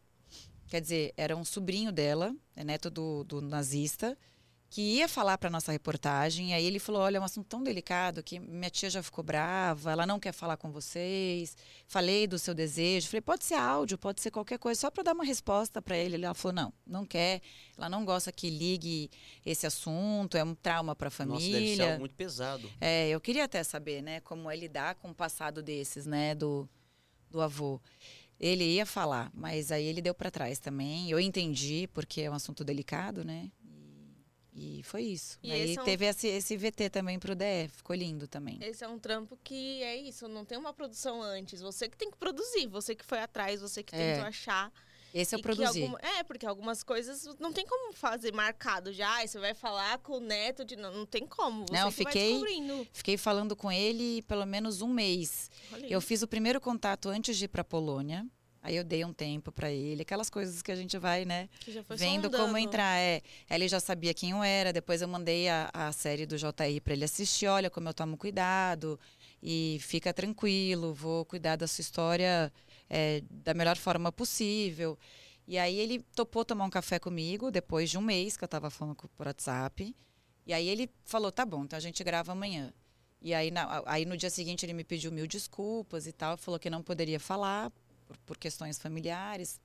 quer 0.69 0.81
dizer, 0.81 1.13
era 1.17 1.37
um 1.37 1.45
sobrinho 1.45 1.93
dela, 1.93 2.35
é 2.57 2.65
neto 2.65 2.91
do, 2.91 3.23
do 3.25 3.41
nazista, 3.41 4.19
que 4.75 4.83
ia 4.83 5.07
falar 5.07 5.39
para 5.39 5.49
nossa 5.49 5.71
reportagem. 5.71 6.51
E 6.51 6.53
aí 6.53 6.67
ele 6.67 6.81
falou: 6.81 7.03
Olha, 7.03 7.19
é 7.19 7.21
um 7.21 7.25
assunto 7.25 7.47
tão 7.47 7.63
delicado 7.63 8.25
que 8.25 8.41
minha 8.41 8.69
tia 8.69 8.91
já 8.91 9.05
ficou 9.05 9.23
brava, 9.23 9.93
ela 9.93 10.05
não 10.05 10.19
quer 10.19 10.33
falar 10.33 10.57
com 10.57 10.73
vocês. 10.73 11.57
Falei 11.87 12.27
do 12.27 12.41
seu 12.41 12.53
desejo. 12.53 13.07
Falei: 13.07 13.21
Pode 13.21 13.45
ser 13.45 13.55
áudio, 13.55 13.97
pode 13.97 14.21
ser 14.21 14.33
qualquer 14.33 14.59
coisa, 14.59 14.81
só 14.81 14.91
para 14.91 15.05
dar 15.05 15.13
uma 15.13 15.25
resposta 15.25 15.81
para 15.81 15.97
ele. 15.97 16.17
Ela 16.17 16.35
falou: 16.35 16.57
Não, 16.57 16.73
não 16.85 17.07
quer. 17.07 17.41
Ela 17.79 17.89
não 17.89 18.05
gosta 18.05 18.33
que 18.33 18.51
ligue 18.51 19.13
esse 19.47 19.65
assunto, 19.65 20.37
é 20.37 20.43
um 20.43 20.57
trauma 20.57 20.97
para 20.97 21.07
a 21.07 21.25
Nossa, 21.25 21.39
deve 21.41 21.53
ser 21.53 21.53
família. 21.53 21.87
algo 21.87 22.01
muito 22.01 22.17
pesado. 22.17 22.69
É, 22.81 23.09
eu 23.11 23.21
queria 23.21 23.45
até 23.45 23.63
saber, 23.63 24.03
né, 24.03 24.19
como 24.23 24.51
é 24.51 24.57
lidar 24.57 24.97
com 24.97 25.11
o 25.11 25.15
passado 25.15 25.63
desses, 25.63 26.05
né, 26.05 26.35
do, 26.35 26.69
do 27.31 27.41
avô. 27.41 27.81
Ele 28.41 28.65
ia 28.65 28.85
falar, 28.85 29.31
mas 29.33 29.71
aí 29.71 29.85
ele 29.85 30.03
deu 30.03 30.15
para 30.15 30.33
trás 30.33 30.59
também. 30.59 31.09
Eu 31.09 31.21
entendi, 31.21 31.89
porque 31.95 32.23
é 32.23 32.31
um 32.31 32.35
assunto 32.35 32.65
delicado, 32.65 33.25
né? 33.25 33.53
E, 34.57 34.83
foi 34.85 35.03
isso. 35.03 35.37
E 35.43 35.51
aí 35.51 35.75
é 35.75 35.81
um- 35.81 35.85
teve 35.85 36.05
esse, 36.07 36.29
esse 36.29 36.57
VT 36.57 36.89
também 36.89 37.19
pro 37.19 37.35
DF, 37.35 37.77
ficou 37.79 37.97
lindo 37.97 38.29
também. 38.29 38.59
Esse 38.63 38.85
é 38.85 38.89
um 38.89 38.99
trampo 38.99 39.37
que 39.43 39.83
é 39.83 39.97
isso, 39.97 40.29
não 40.29 40.45
tem 40.45 40.57
uma 40.57 40.73
produção 40.73 41.21
antes. 41.23 41.61
Você 41.61 41.89
que 41.89 41.97
tem 41.97 42.11
que 42.11 42.17
produzir, 42.17 42.69
você 42.69 42.95
que 42.95 43.05
foi 43.05 43.19
atrás, 43.19 43.61
você 43.61 43.83
que 43.83 43.95
É. 43.97 44.13
tentou 44.15 44.29
achar. 44.29 44.73
Esse 45.13 45.35
eu 45.37 45.41
produzi. 45.41 45.81
alguma- 45.83 46.01
É, 46.03 46.25
porque 46.25 46.45
algumas 46.45 46.83
coisas 46.83 47.25
não 47.39 47.53
tem 47.53 47.65
como 47.65 47.93
fazer 47.93 48.33
marcado 48.33 48.93
já. 48.93 49.15
Aí 49.17 49.29
você 49.29 49.39
vai 49.39 49.55
falar 49.55 49.99
com 49.99 50.15
o 50.15 50.21
neto 50.21 50.65
de. 50.65 50.75
Não, 50.75 50.93
não 50.93 51.07
tem 51.07 51.25
como. 51.25 51.65
Você 51.69 51.73
Não, 51.73 51.91
fiquei- 51.93 52.31
descobrindo. 52.33 52.89
Fiquei 52.93 53.17
falando 53.17 53.55
com 53.55 53.71
ele 53.71 54.23
pelo 54.23 54.45
menos 54.45 54.83
um 54.83 54.89
mês. 54.89 55.51
Olha 55.73 55.87
Eu 55.87 55.99
isso. 56.01 56.07
fiz 56.09 56.23
o 56.23 56.27
primeiro 56.29 56.61
contato 56.61 57.09
antes 57.09 57.37
de 57.37 57.45
ir 57.45 57.49
para 57.49 57.63
Polônia. 57.63 58.27
Aí 58.67 58.77
eu 58.77 58.83
dei 58.83 59.05
um 59.05 59.13
tempo 59.13 59.53
para 59.53 59.71
ele, 59.71 60.01
aquelas 60.01 60.31
coisas 60.31 60.63
que 60.63 60.73
a 60.73 60.75
gente 60.75 60.97
vai, 60.97 61.27
né, 61.27 61.51
Que 61.61 61.71
já 61.71 61.85
foi 61.85 61.97
vendo 61.99 62.23
sondando. 62.25 62.45
como 62.45 62.57
entrar. 62.57 62.99
É, 62.99 63.21
ele 63.51 63.69
já 63.69 63.79
sabia 63.79 64.15
quem 64.15 64.31
eu 64.31 64.43
era. 64.43 64.73
Depois 64.73 65.03
eu 65.03 65.07
mandei 65.09 65.51
a, 65.51 65.69
a 65.73 65.93
série 65.93 66.25
do 66.25 66.35
JI 66.39 66.81
para 66.83 66.95
ele 66.95 67.05
assistir. 67.05 67.47
Olha 67.47 67.69
como 67.69 67.91
eu 67.91 67.93
tomo 67.93 68.17
cuidado 68.17 68.99
e 69.43 69.79
fica 69.83 70.15
tranquilo. 70.15 70.95
Vou 70.95 71.27
cuidar 71.27 71.57
da 71.57 71.67
sua 71.67 71.83
história 71.83 72.51
é, 72.89 73.23
da 73.31 73.53
melhor 73.53 73.77
forma 73.77 74.11
possível. 74.11 74.99
E 75.47 75.59
aí 75.59 75.79
ele 75.79 75.99
topou 76.17 76.43
tomar 76.43 76.65
um 76.65 76.71
café 76.71 76.99
comigo 76.99 77.51
depois 77.51 77.91
de 77.91 77.99
um 77.99 78.01
mês 78.01 78.35
que 78.35 78.45
eu 78.45 78.47
estava 78.47 78.71
falando 78.71 78.97
por 79.15 79.27
WhatsApp. 79.27 79.95
E 80.47 80.55
aí 80.55 80.67
ele 80.71 80.91
falou, 81.05 81.31
tá 81.31 81.45
bom, 81.45 81.65
então 81.65 81.77
a 81.77 81.81
gente 81.81 82.03
grava 82.03 82.33
amanhã. 82.33 82.73
E 83.21 83.35
aí, 83.35 83.51
na- 83.51 83.83
aí 83.85 84.07
no 84.07 84.17
dia 84.17 84.31
seguinte 84.31 84.65
ele 84.65 84.73
me 84.73 84.85
pediu 84.85 85.13
mil 85.13 85.27
desculpas 85.27 86.07
e 86.07 86.13
tal, 86.13 86.39
falou 86.39 86.59
que 86.59 86.71
não 86.71 86.83
poderia 86.83 87.21
falar 87.21 87.71
por, 88.15 88.19
por 88.27 88.39
questões 88.39 88.79
familiares, 88.79 89.61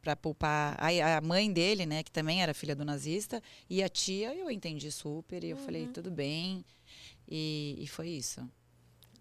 para 0.00 0.14
poupar 0.14 0.76
a, 0.80 1.16
a 1.16 1.20
mãe 1.20 1.52
dele, 1.52 1.84
né, 1.86 2.02
que 2.02 2.10
também 2.10 2.42
era 2.42 2.54
filha 2.54 2.76
do 2.76 2.84
nazista, 2.84 3.42
e 3.68 3.82
a 3.82 3.88
tia, 3.88 4.34
eu 4.34 4.50
entendi 4.50 4.90
super, 4.92 5.42
e 5.42 5.50
eu 5.50 5.56
falei, 5.56 5.86
Uhum. 5.86 5.92
tudo 5.92 6.10
bem, 6.10 6.64
e, 7.28 7.76
e 7.80 7.86
foi 7.88 8.08
isso. 8.08 8.48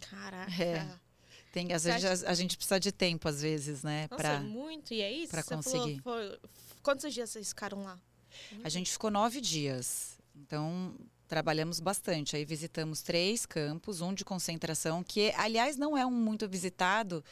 Caraca. 0.09 0.63
É. 0.63 0.87
Tem, 1.51 1.71
às 1.71 1.83
Você 1.83 1.91
vezes 1.91 2.23
a, 2.23 2.29
a 2.31 2.33
gente 2.33 2.57
precisa 2.57 2.79
de 2.79 2.91
tempo, 2.91 3.27
às 3.27 3.41
vezes, 3.41 3.83
né, 3.83 4.07
Nossa, 4.09 4.23
pra... 4.23 4.33
é 4.35 4.39
muito. 4.39 4.93
E 4.93 5.01
é 5.01 5.11
isso? 5.11 5.31
pra 5.31 5.41
Você 5.43 5.55
conseguir. 5.55 6.01
Falou, 6.01 6.29
foi- 6.29 6.39
Quantos 6.81 7.13
dias 7.13 7.29
vocês 7.29 7.49
ficaram 7.49 7.83
lá? 7.83 7.99
A 8.63 8.69
gente 8.69 8.91
ficou 8.91 9.09
nove 9.11 9.39
dias. 9.39 10.17
Então, 10.35 10.95
trabalhamos 11.27 11.79
bastante. 11.79 12.35
Aí 12.35 12.43
visitamos 12.43 13.01
três 13.01 13.45
campos, 13.45 14.01
um 14.01 14.13
de 14.13 14.25
concentração, 14.25 15.03
que, 15.03 15.31
aliás, 15.37 15.77
não 15.77 15.95
é 15.97 16.05
um 16.05 16.11
muito 16.11 16.49
visitado. 16.49 17.23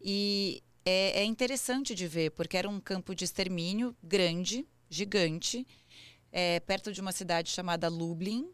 E 0.00 0.62
é, 0.86 1.20
é 1.20 1.24
interessante 1.24 1.96
de 1.96 2.06
ver, 2.06 2.30
porque 2.30 2.56
era 2.56 2.68
um 2.68 2.80
campo 2.80 3.12
de 3.12 3.24
extermínio 3.24 3.94
grande, 4.00 4.64
gigante, 4.88 5.66
é, 6.30 6.60
perto 6.60 6.92
de 6.92 7.00
uma 7.00 7.10
cidade 7.10 7.50
chamada 7.50 7.88
Lublin. 7.88 8.48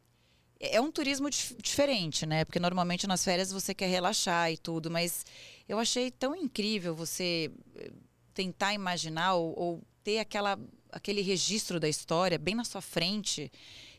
É 0.58 0.80
um 0.80 0.90
turismo 0.90 1.28
dif- 1.28 1.54
diferente, 1.60 2.24
né? 2.24 2.44
Porque 2.44 2.58
normalmente 2.58 3.06
nas 3.06 3.22
férias 3.22 3.52
você 3.52 3.74
quer 3.74 3.88
relaxar 3.88 4.50
e 4.50 4.56
tudo, 4.56 4.90
mas 4.90 5.26
eu 5.68 5.78
achei 5.78 6.10
tão 6.10 6.34
incrível 6.34 6.94
você 6.94 7.50
eh, 7.74 7.90
tentar 8.32 8.72
imaginar 8.72 9.34
ou, 9.34 9.58
ou 9.58 9.82
ter 10.04 10.20
aquela, 10.20 10.58
aquele 10.90 11.20
registro 11.20 11.80
da 11.80 11.88
história 11.88 12.38
bem 12.38 12.54
na 12.54 12.64
sua 12.64 12.80
frente, 12.80 13.50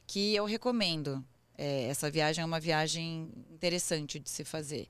que 0.07 0.33
eu 0.33 0.45
recomendo. 0.45 1.23
É, 1.57 1.83
essa 1.83 2.09
viagem 2.09 2.41
é 2.41 2.45
uma 2.45 2.59
viagem 2.61 3.29
interessante 3.51 4.17
de 4.17 4.29
se 4.29 4.43
fazer. 4.45 4.87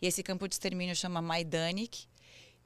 E 0.00 0.06
esse 0.06 0.22
campo 0.22 0.48
de 0.48 0.54
extermínio 0.54 0.96
chama 0.96 1.20
Majdanek 1.22 2.08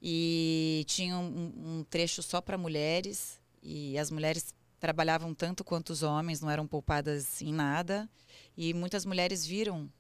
e 0.01 0.85
tinha 0.87 1.17
um, 1.17 1.79
um 1.81 1.85
trecho 1.89 2.23
só 2.23 2.41
para 2.41 2.59
mulheres 2.59 3.41
e 3.63 3.99
as 3.99 4.11
mulheres 4.11 4.55
trabalhavam 4.79 5.35
tanto 5.35 5.65
quanto 5.65 5.91
os 5.91 6.03
homens, 6.03 6.41
não 6.41 6.51
eram 6.51 6.67
poupadas 6.67 7.41
em 7.43 7.53
nada. 7.53 8.09
E 8.57 8.73
muitas 8.75 9.05
mulheres 9.05 9.45
viram 9.45 9.91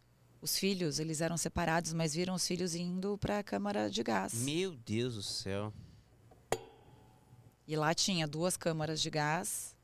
os 0.40 0.56
filhos, 0.58 0.98
eles 0.98 1.20
eram 1.20 1.36
separados, 1.36 1.92
mas 1.92 2.14
viram 2.14 2.34
os 2.34 2.46
filhos 2.46 2.74
indo 2.74 3.16
para 3.18 3.38
a 3.38 3.42
câmara 3.42 3.90
de 3.90 4.02
gás. 4.02 4.34
Meu 4.34 4.72
Deus 4.76 5.14
do 5.14 5.22
céu. 5.22 5.72
E 7.66 7.74
lá 7.74 7.92
tinha 7.94 8.28
duas 8.28 8.56
câmaras 8.56 9.00
de 9.00 9.10
gás. 9.10 9.74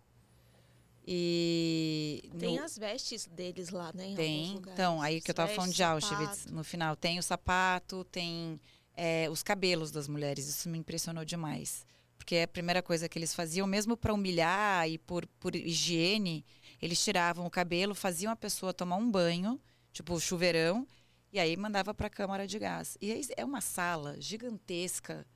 E 1.05 2.31
Tem 2.39 2.57
no- 2.59 2.63
as 2.65 2.79
vestes 2.79 3.27
deles 3.27 3.71
lá, 3.71 3.91
né? 3.93 4.15
tem. 4.15 4.55
Então, 4.55 5.03
aí 5.03 5.21
que 5.21 5.31
eu 5.31 5.35
tava 5.35 5.53
falando 5.53 5.73
de 5.73 5.83
Auschwitz 5.83 6.37
sapato. 6.39 6.55
no 6.55 6.63
final, 6.63 6.95
tem 6.95 7.19
o 7.19 7.23
sapato, 7.23 8.05
tem 8.05 8.61
é, 8.97 9.29
os 9.31 9.43
cabelos 9.43 9.91
das 9.91 10.09
mulheres. 10.09 10.49
Isso 10.49 10.69
me 10.69 10.79
impressionou 10.79 11.25
demais. 11.25 11.87
Porque 12.17 12.37
é 12.37 12.43
a 12.45 12.49
primeira 12.49 12.83
coisa 12.83 13.09
que 13.09 13.19
eles 13.19 13.35
faziam, 13.35 13.67
mesmo 13.67 13.97
para 13.97 14.15
humilhar 14.15 14.89
e 14.89 14.97
por, 14.99 15.27
por 15.41 15.57
higiene, 15.57 16.45
eles 16.81 17.03
tiravam 17.03 17.47
o 17.47 17.51
cabelo, 17.51 17.95
faziam 17.95 18.33
a 18.33 18.37
pessoa 18.37 18.73
tomar 18.73 18.97
um 18.97 19.11
banho, 19.11 19.61
tipo 19.93 20.19
chuveirão, 20.21 20.87
e 21.33 21.41
aí 21.41 21.57
mandava 21.57 21.93
para 21.95 22.07
a 22.07 22.11
câmara 22.11 22.47
de 22.47 22.59
gás. 22.59 22.97
E 23.01 23.27
é 23.37 23.45
uma 23.45 23.61
sala 23.61 24.21
gigantesca. 24.21 25.27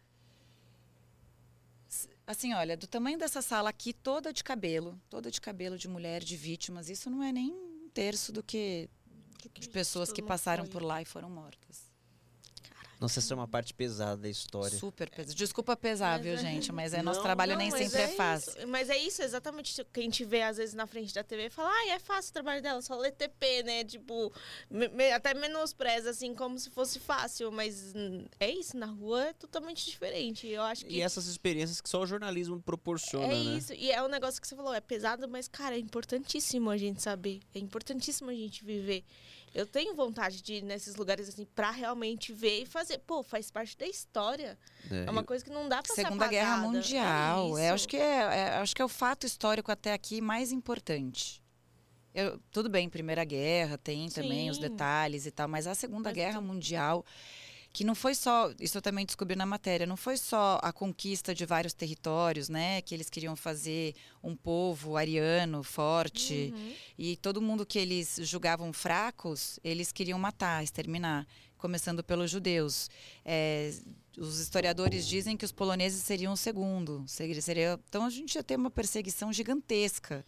Assim, 2.26 2.52
olha, 2.52 2.76
do 2.76 2.86
tamanho 2.86 3.18
dessa 3.18 3.40
sala 3.40 3.70
aqui, 3.70 3.92
toda 3.92 4.32
de 4.32 4.44
cabelo, 4.44 5.00
toda 5.08 5.30
de 5.30 5.40
cabelo 5.40 5.78
de 5.78 5.88
mulher, 5.88 6.22
de 6.22 6.36
vítimas, 6.36 6.88
isso 6.88 7.08
não 7.08 7.22
é 7.22 7.32
nem 7.32 7.52
um 7.52 7.88
terço 7.94 8.32
do 8.32 8.42
que 8.42 8.90
de 9.54 9.68
pessoas 9.68 10.12
que 10.12 10.22
passaram 10.22 10.66
por 10.66 10.82
lá 10.82 11.00
e 11.00 11.04
foram 11.04 11.30
mortas. 11.30 11.85
Nossa, 12.98 13.18
essa 13.20 13.34
é 13.34 13.36
uma 13.36 13.46
parte 13.46 13.74
pesada 13.74 14.16
da 14.16 14.28
história. 14.28 14.78
Super 14.78 15.10
pesado. 15.10 15.34
Desculpa 15.34 15.76
pesar, 15.76 16.16
Mas 16.16 16.22
viu, 16.24 16.32
é- 16.34 16.36
gente? 16.38 16.72
Mas 16.72 16.94
é 16.94 17.02
nosso 17.02 17.18
Não, 17.18 17.24
trabalho 17.24 17.52
Não, 17.52 17.58
nem 17.58 17.70
sempre 17.70 18.00
é, 18.00 18.06
isso. 18.06 18.16
fácil. 18.16 18.68
Mas 18.68 18.88
é 18.88 18.96
isso, 18.96 19.22
exatamente 19.22 19.78
o 19.82 19.84
que 19.84 20.00
a 20.00 20.02
gente 20.02 20.24
vê 20.24 20.40
às 20.42 20.56
vezes 20.56 20.74
na 20.74 20.86
frente 20.86 21.12
da 21.12 21.22
TV 21.22 21.46
e 21.46 21.50
fala, 21.50 21.68
ah, 21.70 21.88
é 21.90 21.98
fácil 21.98 22.30
o 22.30 22.32
trabalho 22.32 22.62
dela, 22.62 22.80
só 22.80 22.96
lê 22.96 23.10
TP, 23.12 23.62
né? 23.64 23.84
Tipo, 23.84 24.32
me- 24.70 24.88
me- 24.88 25.12
até 25.12 25.34
menospreza, 25.34 26.08
assim, 26.10 26.34
como 26.34 26.58
se 26.58 26.70
fosse 26.70 26.98
fácil. 26.98 27.52
Mas 27.52 27.92
é 28.40 28.50
isso, 28.50 28.76
na 28.78 28.86
rua 28.86 29.26
é 29.26 29.32
totalmente 29.34 29.84
diferente. 29.84 30.46
Eu 30.46 30.62
acho 30.62 30.86
que. 30.86 30.94
E 30.94 31.02
essas 31.02 31.26
experiências 31.26 31.80
que 31.82 31.88
só 31.90 32.00
o 32.00 32.06
jornalismo 32.06 32.60
proporciona, 32.62 33.26
É 33.26 33.28
né? 33.44 33.56
isso, 33.58 33.74
e 33.74 33.90
é 33.90 34.02
um 34.02 34.08
negócio 34.08 34.40
que 34.40 34.48
você 34.48 34.56
falou, 34.56 34.72
é 34.72 34.80
pesado, 34.80 35.28
mas, 35.28 35.46
cara, 35.48 35.74
é 35.76 35.78
importantíssimo 35.78 36.70
a 36.70 36.76
gente 36.78 37.02
saber. 37.02 37.40
É 37.54 37.58
importantíssimo 37.58 38.30
a 38.30 38.34
gente 38.34 38.64
viver. 38.64 39.04
Eu 39.56 39.66
tenho 39.66 39.94
vontade 39.94 40.42
de 40.42 40.54
ir 40.56 40.62
nesses 40.62 40.96
lugares, 40.96 41.30
assim, 41.30 41.46
pra 41.54 41.70
realmente 41.70 42.30
ver 42.30 42.62
e 42.62 42.66
fazer. 42.66 42.98
Pô, 42.98 43.22
faz 43.22 43.50
parte 43.50 43.74
da 43.78 43.86
história. 43.86 44.58
É 44.90 45.10
uma 45.10 45.24
coisa 45.24 45.42
que 45.42 45.50
não 45.50 45.66
dá 45.66 45.82
pra 45.82 45.94
ser 45.94 46.02
Segunda 46.02 46.28
Guerra 46.28 46.56
apagada. 46.56 46.72
Mundial. 46.74 47.58
É 47.58 47.64
É, 47.64 47.70
acho, 47.70 47.88
que 47.88 47.96
é, 47.96 48.00
é- 48.20 48.56
acho 48.58 48.76
que 48.76 48.82
é 48.82 48.84
o 48.84 48.88
fato 48.88 49.24
histórico 49.24 49.72
até 49.72 49.94
aqui 49.94 50.20
mais 50.20 50.52
importante. 50.52 51.42
Eu- 52.14 52.38
tudo 52.50 52.68
bem, 52.68 52.86
Primeira 52.88 53.24
Guerra 53.24 53.78
tem 53.78 54.10
também 54.10 54.50
os 54.50 54.56
Sim. 54.56 54.62
detalhes 54.62 55.24
e 55.24 55.30
tal, 55.30 55.48
mas 55.48 55.66
a 55.66 55.74
Segunda 55.74 56.10
Mas 56.10 56.14
Guerra 56.16 56.38
tu- 56.38 56.44
Mundial, 56.44 57.02
que 57.76 57.84
não 57.84 57.94
foi 57.94 58.14
só, 58.14 58.50
isso 58.58 58.78
eu 58.78 58.80
também 58.80 59.04
descobri 59.04 59.36
na 59.36 59.44
matéria, 59.44 59.86
não 59.86 59.98
foi 59.98 60.16
só 60.16 60.58
a 60.62 60.72
conquista 60.72 61.34
de 61.34 61.44
vários 61.44 61.74
territórios, 61.74 62.48
né, 62.48 62.80
que 62.80 62.94
eles 62.94 63.10
queriam 63.10 63.36
fazer 63.36 63.94
um 64.22 64.34
povo 64.34 64.96
ariano 64.96 65.62
forte, 65.62 66.54
Uhum. 66.56 66.72
e 66.96 67.16
todo 67.18 67.42
mundo 67.42 67.66
que 67.66 67.78
eles 67.78 68.18
julgavam 68.22 68.72
fracos, 68.72 69.60
eles 69.62 69.92
queriam 69.92 70.18
matar, 70.18 70.64
exterminar. 70.64 71.26
começando 71.58 72.04
pelos 72.04 72.30
judeus. 72.30 72.88
É, 73.24 73.72
os 74.18 74.38
historiadores 74.38 75.06
dizem 75.08 75.36
que 75.38 75.44
os 75.44 75.50
poloneses 75.52 76.02
seriam 76.02 76.34
o 76.34 76.36
segundo. 76.36 77.02
Seria, 77.08 77.80
então 77.88 78.04
a 78.04 78.10
gente 78.10 78.34
ia 78.36 78.42
ter 78.44 78.56
uma 78.56 78.70
perseguição 78.70 79.32
gigantesca. 79.32 80.24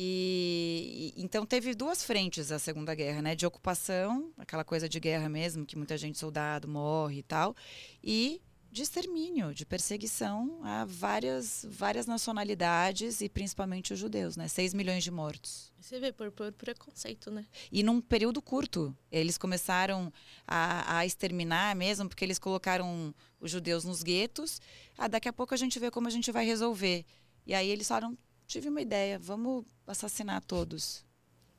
E, 0.00 1.12
então 1.16 1.44
teve 1.44 1.74
duas 1.74 2.04
frentes 2.04 2.52
a 2.52 2.58
Segunda 2.60 2.94
Guerra, 2.94 3.20
né? 3.20 3.34
De 3.34 3.44
ocupação, 3.44 4.32
aquela 4.38 4.62
coisa 4.62 4.88
de 4.88 5.00
guerra 5.00 5.28
mesmo, 5.28 5.66
que 5.66 5.76
muita 5.76 5.98
gente 5.98 6.16
soldado 6.16 6.68
morre 6.68 7.18
e 7.18 7.22
tal, 7.24 7.56
e 8.00 8.40
de 8.70 8.82
extermínio, 8.82 9.52
de 9.52 9.66
perseguição 9.66 10.60
a 10.62 10.84
várias, 10.84 11.66
várias 11.68 12.06
nacionalidades 12.06 13.20
e 13.20 13.28
principalmente 13.28 13.92
os 13.92 13.98
judeus, 13.98 14.36
né? 14.36 14.46
6 14.46 14.72
milhões 14.72 15.02
de 15.02 15.10
mortos. 15.10 15.72
Você 15.80 15.98
vê 15.98 16.12
por, 16.12 16.30
por 16.30 16.52
preconceito, 16.52 17.28
né? 17.28 17.44
E 17.72 17.82
num 17.82 18.00
período 18.00 18.40
curto. 18.40 18.96
Eles 19.10 19.36
começaram 19.36 20.12
a, 20.46 20.98
a 20.98 21.06
exterminar 21.06 21.74
mesmo, 21.74 22.08
porque 22.08 22.24
eles 22.24 22.38
colocaram 22.38 23.12
os 23.40 23.50
judeus 23.50 23.82
nos 23.82 24.04
guetos. 24.04 24.60
Ah, 24.96 25.08
daqui 25.08 25.28
a 25.28 25.32
pouco 25.32 25.54
a 25.54 25.58
gente 25.58 25.76
vê 25.80 25.90
como 25.90 26.06
a 26.06 26.12
gente 26.12 26.30
vai 26.30 26.46
resolver. 26.46 27.04
E 27.44 27.52
aí 27.52 27.68
eles 27.68 27.88
falaram, 27.88 28.16
tive 28.46 28.68
uma 28.68 28.80
ideia, 28.80 29.18
vamos 29.18 29.64
assassinar 29.90 30.42
todos. 30.42 31.04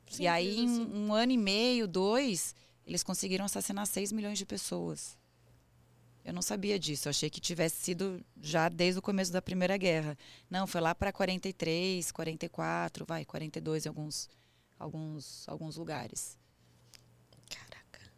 Simples 0.05 0.19
e 0.19 0.27
aí, 0.27 0.59
em 0.59 0.65
assim. 0.65 0.93
um 0.93 1.13
ano 1.13 1.31
e 1.31 1.37
meio, 1.37 1.87
dois, 1.87 2.55
eles 2.85 3.03
conseguiram 3.03 3.45
assassinar 3.45 3.85
6 3.85 4.11
milhões 4.11 4.37
de 4.37 4.45
pessoas. 4.45 5.17
Eu 6.23 6.33
não 6.33 6.41
sabia 6.41 6.77
disso. 6.77 7.07
Eu 7.07 7.11
achei 7.11 7.29
que 7.29 7.39
tivesse 7.39 7.77
sido 7.77 8.23
já 8.41 8.69
desde 8.69 8.99
o 8.99 9.01
começo 9.01 9.31
da 9.31 9.41
Primeira 9.41 9.77
Guerra. 9.77 10.17
Não, 10.49 10.67
foi 10.67 10.81
lá 10.81 10.93
para 10.93 11.11
43, 11.11 12.11
44, 12.11 13.05
vai, 13.05 13.25
42 13.25 13.85
em 13.85 13.89
alguns, 13.89 14.29
alguns, 14.77 15.47
alguns 15.47 15.75
lugares. 15.75 16.37
Caraca. 17.49 18.11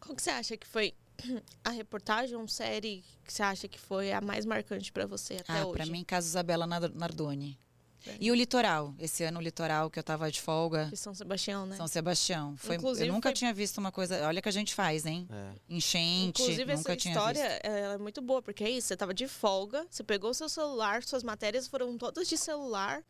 Qual 0.00 0.16
que 0.16 0.22
você 0.22 0.30
acha 0.30 0.56
que 0.56 0.66
foi 0.66 0.94
a 1.64 1.70
reportagem 1.70 2.36
ou 2.36 2.48
série 2.48 3.04
que 3.24 3.32
você 3.32 3.42
acha 3.42 3.68
que 3.68 3.78
foi 3.78 4.12
a 4.12 4.20
mais 4.20 4.44
marcante 4.44 4.92
para 4.92 5.06
você 5.06 5.34
até 5.34 5.60
ah, 5.60 5.66
hoje? 5.66 5.76
Para 5.76 5.86
mim, 5.86 6.04
Caso 6.04 6.28
Isabela 6.28 6.66
Nardoni. 6.66 7.58
E 8.20 8.30
o 8.30 8.34
litoral, 8.34 8.94
esse 8.98 9.24
ano 9.24 9.38
o 9.38 9.42
litoral 9.42 9.90
que 9.90 9.98
eu 9.98 10.02
tava 10.02 10.30
de 10.30 10.40
folga. 10.40 10.88
Que 10.88 10.96
São 10.96 11.14
Sebastião, 11.14 11.66
né? 11.66 11.76
São 11.76 11.86
Sebastião. 11.86 12.56
Foi, 12.56 12.76
Inclusive, 12.76 13.08
eu 13.08 13.12
nunca 13.12 13.28
foi... 13.28 13.34
tinha 13.34 13.52
visto 13.52 13.78
uma 13.78 13.92
coisa. 13.92 14.26
Olha 14.26 14.40
que 14.40 14.48
a 14.48 14.52
gente 14.52 14.74
faz, 14.74 15.04
hein? 15.04 15.28
É. 15.30 15.52
Enchente. 15.68 16.42
Inclusive, 16.42 16.74
nunca 16.74 16.92
essa 16.92 16.96
tinha 16.96 17.14
história 17.14 17.48
visto. 17.48 17.64
é 17.64 17.98
muito 17.98 18.20
boa, 18.20 18.40
porque 18.40 18.64
é 18.64 18.70
isso, 18.70 18.88
você 18.88 18.96
tava 18.96 19.12
de 19.12 19.28
folga, 19.28 19.86
você 19.90 20.02
pegou 20.02 20.30
o 20.30 20.34
seu 20.34 20.48
celular, 20.48 21.02
suas 21.02 21.22
matérias 21.22 21.66
foram 21.66 21.96
todas 21.98 22.28
de 22.28 22.36
celular. 22.36 23.02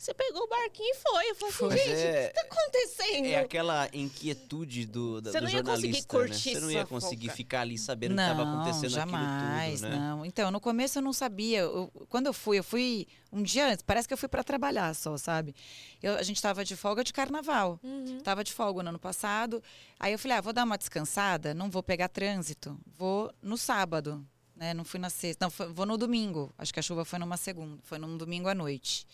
Você 0.00 0.14
pegou 0.14 0.44
o 0.44 0.48
barquinho 0.48 0.88
e 0.88 0.94
foi. 0.94 1.30
Eu 1.30 1.34
falei 1.34 1.78
assim, 1.78 1.90
gente, 1.90 2.00
é, 2.00 2.24
o 2.24 2.28
que 2.28 2.34
tá 2.34 2.40
acontecendo? 2.40 3.26
É 3.26 3.36
aquela 3.36 3.88
inquietude 3.92 4.86
do, 4.86 5.20
da, 5.20 5.30
você 5.30 5.40
do 5.40 5.44
não 5.44 5.50
ia 5.50 5.62
conseguir 5.62 6.04
curtir 6.04 6.48
né? 6.48 6.54
Você 6.54 6.60
não 6.60 6.70
ia 6.70 6.86
conseguir 6.86 7.26
foca. 7.26 7.36
ficar 7.36 7.60
ali 7.60 7.76
sabendo 7.76 8.14
não, 8.14 8.24
o 8.24 8.26
que 8.26 8.32
estava 8.32 8.50
acontecendo 8.50 8.88
jamais, 8.88 9.80
tudo, 9.82 9.90
né? 9.90 9.98
não. 9.98 10.24
Então, 10.24 10.50
no 10.50 10.58
começo 10.58 10.96
eu 10.96 11.02
não 11.02 11.12
sabia. 11.12 11.58
Eu, 11.58 11.92
quando 12.08 12.28
eu 12.28 12.32
fui, 12.32 12.58
eu 12.58 12.64
fui 12.64 13.06
um 13.30 13.42
dia 13.42 13.66
antes. 13.66 13.82
Parece 13.82 14.08
que 14.08 14.14
eu 14.14 14.16
fui 14.16 14.26
para 14.26 14.42
trabalhar 14.42 14.94
só, 14.94 15.18
sabe? 15.18 15.54
Eu, 16.02 16.14
a 16.14 16.22
gente 16.22 16.36
estava 16.36 16.64
de 16.64 16.74
folga 16.76 17.04
de 17.04 17.12
carnaval. 17.12 17.78
Uhum. 17.82 18.20
Tava 18.20 18.42
de 18.42 18.54
folga 18.54 18.82
no 18.82 18.88
ano 18.88 18.98
passado. 18.98 19.62
Aí 19.98 20.12
eu 20.14 20.18
falei, 20.18 20.38
ah, 20.38 20.40
vou 20.40 20.54
dar 20.54 20.64
uma 20.64 20.78
descansada. 20.78 21.52
Não 21.52 21.68
vou 21.68 21.82
pegar 21.82 22.08
trânsito. 22.08 22.80
Vou 22.96 23.30
no 23.42 23.58
sábado. 23.58 24.26
Né? 24.56 24.72
Não 24.72 24.82
fui 24.82 24.98
na 24.98 25.10
sexta. 25.10 25.44
Não, 25.44 25.50
foi, 25.50 25.70
vou 25.70 25.84
no 25.84 25.98
domingo. 25.98 26.54
Acho 26.56 26.72
que 26.72 26.80
a 26.80 26.82
chuva 26.82 27.04
foi 27.04 27.18
numa 27.18 27.36
segunda. 27.36 27.78
Foi 27.82 27.98
num 27.98 28.16
domingo 28.16 28.48
à 28.48 28.54
noite. 28.54 29.06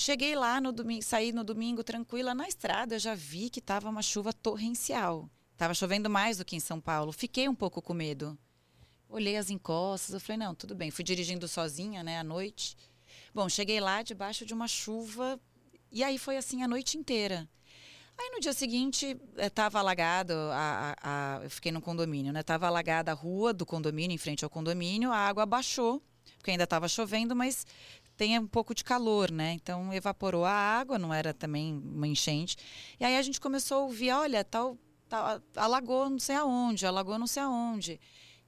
Cheguei 0.00 0.36
lá 0.36 0.60
no 0.60 0.70
domingo, 0.70 1.02
saí 1.02 1.32
no 1.32 1.42
domingo 1.42 1.82
tranquila 1.82 2.32
na 2.32 2.46
estrada, 2.46 2.94
eu 2.94 2.98
já 3.00 3.16
vi 3.16 3.50
que 3.50 3.58
estava 3.58 3.90
uma 3.90 4.00
chuva 4.00 4.32
torrencial. 4.32 5.28
Tava 5.56 5.74
chovendo 5.74 6.08
mais 6.08 6.38
do 6.38 6.44
que 6.44 6.54
em 6.54 6.60
São 6.60 6.80
Paulo. 6.80 7.10
Fiquei 7.10 7.48
um 7.48 7.54
pouco 7.54 7.82
com 7.82 7.92
medo. 7.92 8.38
Olhei 9.08 9.36
as 9.36 9.50
encostas, 9.50 10.14
eu 10.14 10.20
falei, 10.20 10.36
não, 10.36 10.54
tudo 10.54 10.72
bem. 10.72 10.92
Fui 10.92 11.02
dirigindo 11.02 11.48
sozinha, 11.48 12.04
né, 12.04 12.20
à 12.20 12.22
noite. 12.22 12.76
Bom, 13.34 13.48
cheguei 13.48 13.80
lá 13.80 14.00
debaixo 14.04 14.46
de 14.46 14.54
uma 14.54 14.68
chuva 14.68 15.36
e 15.90 16.04
aí 16.04 16.16
foi 16.16 16.36
assim 16.36 16.62
a 16.62 16.68
noite 16.68 16.96
inteira. 16.96 17.48
Aí 18.16 18.30
no 18.30 18.38
dia 18.38 18.52
seguinte 18.52 19.16
estava 19.36 19.78
eh, 19.78 19.80
alagado, 19.80 20.32
a, 20.32 20.94
a, 21.02 21.38
a, 21.38 21.42
eu 21.42 21.50
fiquei 21.50 21.72
no 21.72 21.82
condomínio, 21.82 22.32
né? 22.32 22.44
Tava 22.44 22.68
alagada 22.68 23.10
a 23.10 23.14
rua 23.14 23.52
do 23.52 23.66
condomínio, 23.66 24.14
em 24.14 24.18
frente 24.18 24.44
ao 24.44 24.50
condomínio, 24.50 25.10
a 25.10 25.16
água 25.16 25.44
baixou, 25.44 26.00
porque 26.36 26.52
ainda 26.52 26.64
estava 26.64 26.88
chovendo, 26.88 27.34
mas 27.34 27.66
tem 28.18 28.36
um 28.36 28.48
pouco 28.48 28.74
de 28.74 28.82
calor, 28.82 29.30
né? 29.30 29.52
Então 29.52 29.94
evaporou 29.94 30.44
a 30.44 30.50
água, 30.50 30.98
não 30.98 31.14
era 31.14 31.32
também 31.32 31.72
uma 31.72 32.06
enchente. 32.06 32.56
E 32.98 33.04
aí 33.04 33.16
a 33.16 33.22
gente 33.22 33.40
começou 33.40 33.78
a 33.78 33.80
ouvir, 33.82 34.10
olha, 34.10 34.44
tal, 34.44 34.76
tal 35.08 35.40
alagou 35.54 36.10
não 36.10 36.18
sei 36.18 36.34
aonde, 36.34 36.84
alagou 36.84 37.16
não 37.16 37.28
sei 37.28 37.44
aonde. 37.44 38.00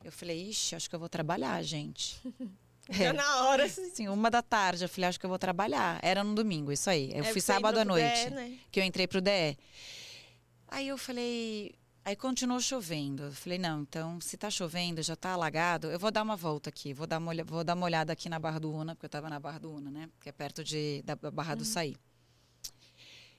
Eu 0.03 0.11
falei, 0.11 0.49
ixi, 0.49 0.75
acho 0.75 0.91
que 0.91 0.97
eu 0.97 0.99
vou 0.99 1.09
trabalhar, 1.09 1.63
gente. 1.63 2.21
É. 2.99 3.13
na 3.13 3.45
hora. 3.45 3.69
Sim, 3.95 4.09
uma 4.09 4.29
da 4.29 4.43
tarde. 4.43 4.83
Eu 4.83 4.89
falei, 4.89 5.09
acho 5.09 5.21
que 5.21 5.25
eu 5.25 5.31
vou 5.31 5.39
trabalhar. 5.39 6.01
Era 6.03 6.25
no 6.25 6.35
domingo, 6.35 6.73
isso 6.73 6.91
aí. 6.91 7.13
Eu 7.15 7.23
é, 7.23 7.31
fui 7.31 7.41
sábado 7.41 7.79
à 7.79 7.85
noite. 7.85 8.25
DE, 8.25 8.31
né? 8.35 8.59
Que 8.69 8.81
eu 8.81 8.85
entrei 8.85 9.07
pro 9.07 9.21
DE. 9.21 9.57
Aí 10.67 10.89
eu 10.89 10.99
falei, 10.99 11.73
Aí 12.05 12.17
continuou 12.17 12.61
chovendo. 12.61 13.25
Eu 13.25 13.33
falei, 13.33 13.59
não, 13.59 13.83
então 13.83 14.21
se 14.21 14.37
tá 14.37 14.51
chovendo, 14.51 15.03
já 15.03 15.15
tá 15.15 15.33
alagado, 15.33 15.91
eu 15.91 15.99
vou 15.99 16.11
dar 16.11 16.23
uma 16.23 16.37
volta 16.37 16.71
aqui, 16.71 16.95
vou 16.95 17.07
dar 17.07 17.19
uma, 17.19 17.33
vou 17.45 17.63
dar 17.63 17.75
uma 17.75 17.85
olhada 17.85 18.13
aqui 18.13 18.29
na 18.29 18.39
Barra 18.39 18.59
do 18.59 18.73
Una, 18.73 18.95
porque 18.95 19.07
eu 19.07 19.09
estava 19.09 19.29
na 19.29 19.39
Barra 19.39 19.59
do 19.59 19.73
Una, 19.73 19.91
né? 19.91 20.11
Que 20.21 20.31
é 20.31 20.33
perto 20.33 20.65
de, 20.65 21.03
da 21.03 21.15
Barra 21.15 21.53
uhum. 21.53 21.59
do 21.59 21.65
Saí. 21.65 21.97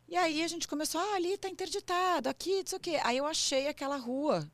E 0.07 0.15
aí 0.15 0.43
a 0.43 0.47
gente 0.47 0.67
começou, 0.67 0.99
ah, 0.99 1.15
ali 1.15 1.37
tá 1.37 1.49
interditado, 1.49 2.27
aqui, 2.27 2.61
isso 2.65 2.75
aqui. 2.75 2.97
Aí 2.97 3.17
eu 3.17 3.25
achei 3.25 3.67
aquela 3.67 3.95
rua, 3.95 4.45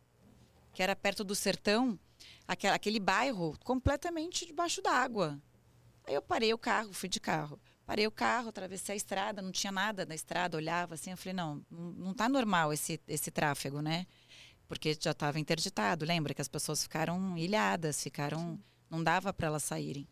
que 0.73 0.83
era 0.83 0.95
perto 0.95 1.23
do 1.23 1.33
sertão, 1.33 1.99
aquele 2.47 2.99
bairro 2.99 3.57
completamente 3.63 4.45
debaixo 4.45 4.81
d'água. 4.81 5.41
Aí 6.05 6.13
eu 6.13 6.21
parei 6.21 6.53
o 6.53 6.57
carro, 6.57 6.93
fui 6.93 7.09
de 7.09 7.19
carro. 7.19 7.59
Parei 7.87 8.05
o 8.05 8.11
carro, 8.11 8.49
atravessei 8.49 8.93
a 8.93 8.97
estrada, 8.97 9.41
não 9.41 9.49
tinha 9.49 9.71
nada 9.71 10.05
na 10.05 10.13
estrada, 10.13 10.57
olhava 10.57 10.95
assim, 10.95 11.11
eu 11.11 11.17
falei, 11.17 11.33
não, 11.33 11.65
não 11.71 12.11
está 12.11 12.27
normal 12.27 12.73
esse, 12.73 12.99
esse 13.07 13.31
tráfego, 13.31 13.81
né? 13.81 14.05
Porque 14.67 14.97
já 14.99 15.11
estava 15.11 15.39
interditado, 15.39 16.03
lembra 16.03 16.33
que 16.33 16.41
as 16.41 16.49
pessoas 16.49 16.83
ficaram 16.83 17.37
ilhadas, 17.37 18.03
ficaram, 18.03 18.59
não 18.89 19.01
dava 19.01 19.31
para 19.31 19.47
elas 19.47 19.63
saírem. 19.63 20.05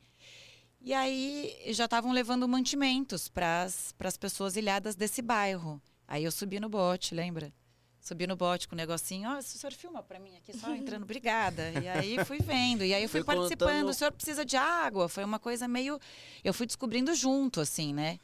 E 0.79 0.93
aí 0.93 1.53
já 1.73 1.83
estavam 1.83 2.13
levando 2.13 2.47
mantimentos 2.47 3.27
para 3.27 3.63
as 3.63 4.17
pessoas 4.17 4.55
ilhadas 4.55 4.95
desse 4.95 5.21
bairro. 5.21 5.81
Aí 6.07 6.23
eu 6.23 6.31
subi 6.31 6.61
no 6.61 6.69
bote, 6.69 7.13
lembra? 7.13 7.51
Subi 8.05 8.27
no 8.27 8.35
bote 8.35 8.67
com 8.67 8.75
o 8.75 8.77
um 8.77 8.77
negocinho, 8.77 9.27
ó, 9.27 9.33
oh, 9.33 9.39
o 9.39 9.41
senhor 9.41 9.73
filma 9.73 10.03
para 10.03 10.19
mim 10.19 10.29
aqui, 10.37 10.55
só 10.55 10.71
entrando, 10.75 11.01
obrigada. 11.09 11.71
E 11.71 11.87
aí 11.87 12.23
fui 12.23 12.37
vendo, 12.37 12.83
e 12.83 12.93
aí 12.93 13.01
eu 13.01 13.09
fui, 13.09 13.21
fui 13.21 13.25
participando, 13.25 13.69
contando... 13.69 13.89
o 13.89 13.93
senhor 13.95 14.11
precisa 14.11 14.45
de 14.45 14.55
água, 14.55 15.09
foi 15.09 15.23
uma 15.23 15.39
coisa 15.39 15.67
meio, 15.67 15.99
eu 16.43 16.53
fui 16.53 16.67
descobrindo 16.67 17.15
junto, 17.15 17.59
assim, 17.59 17.95
né? 17.95 18.19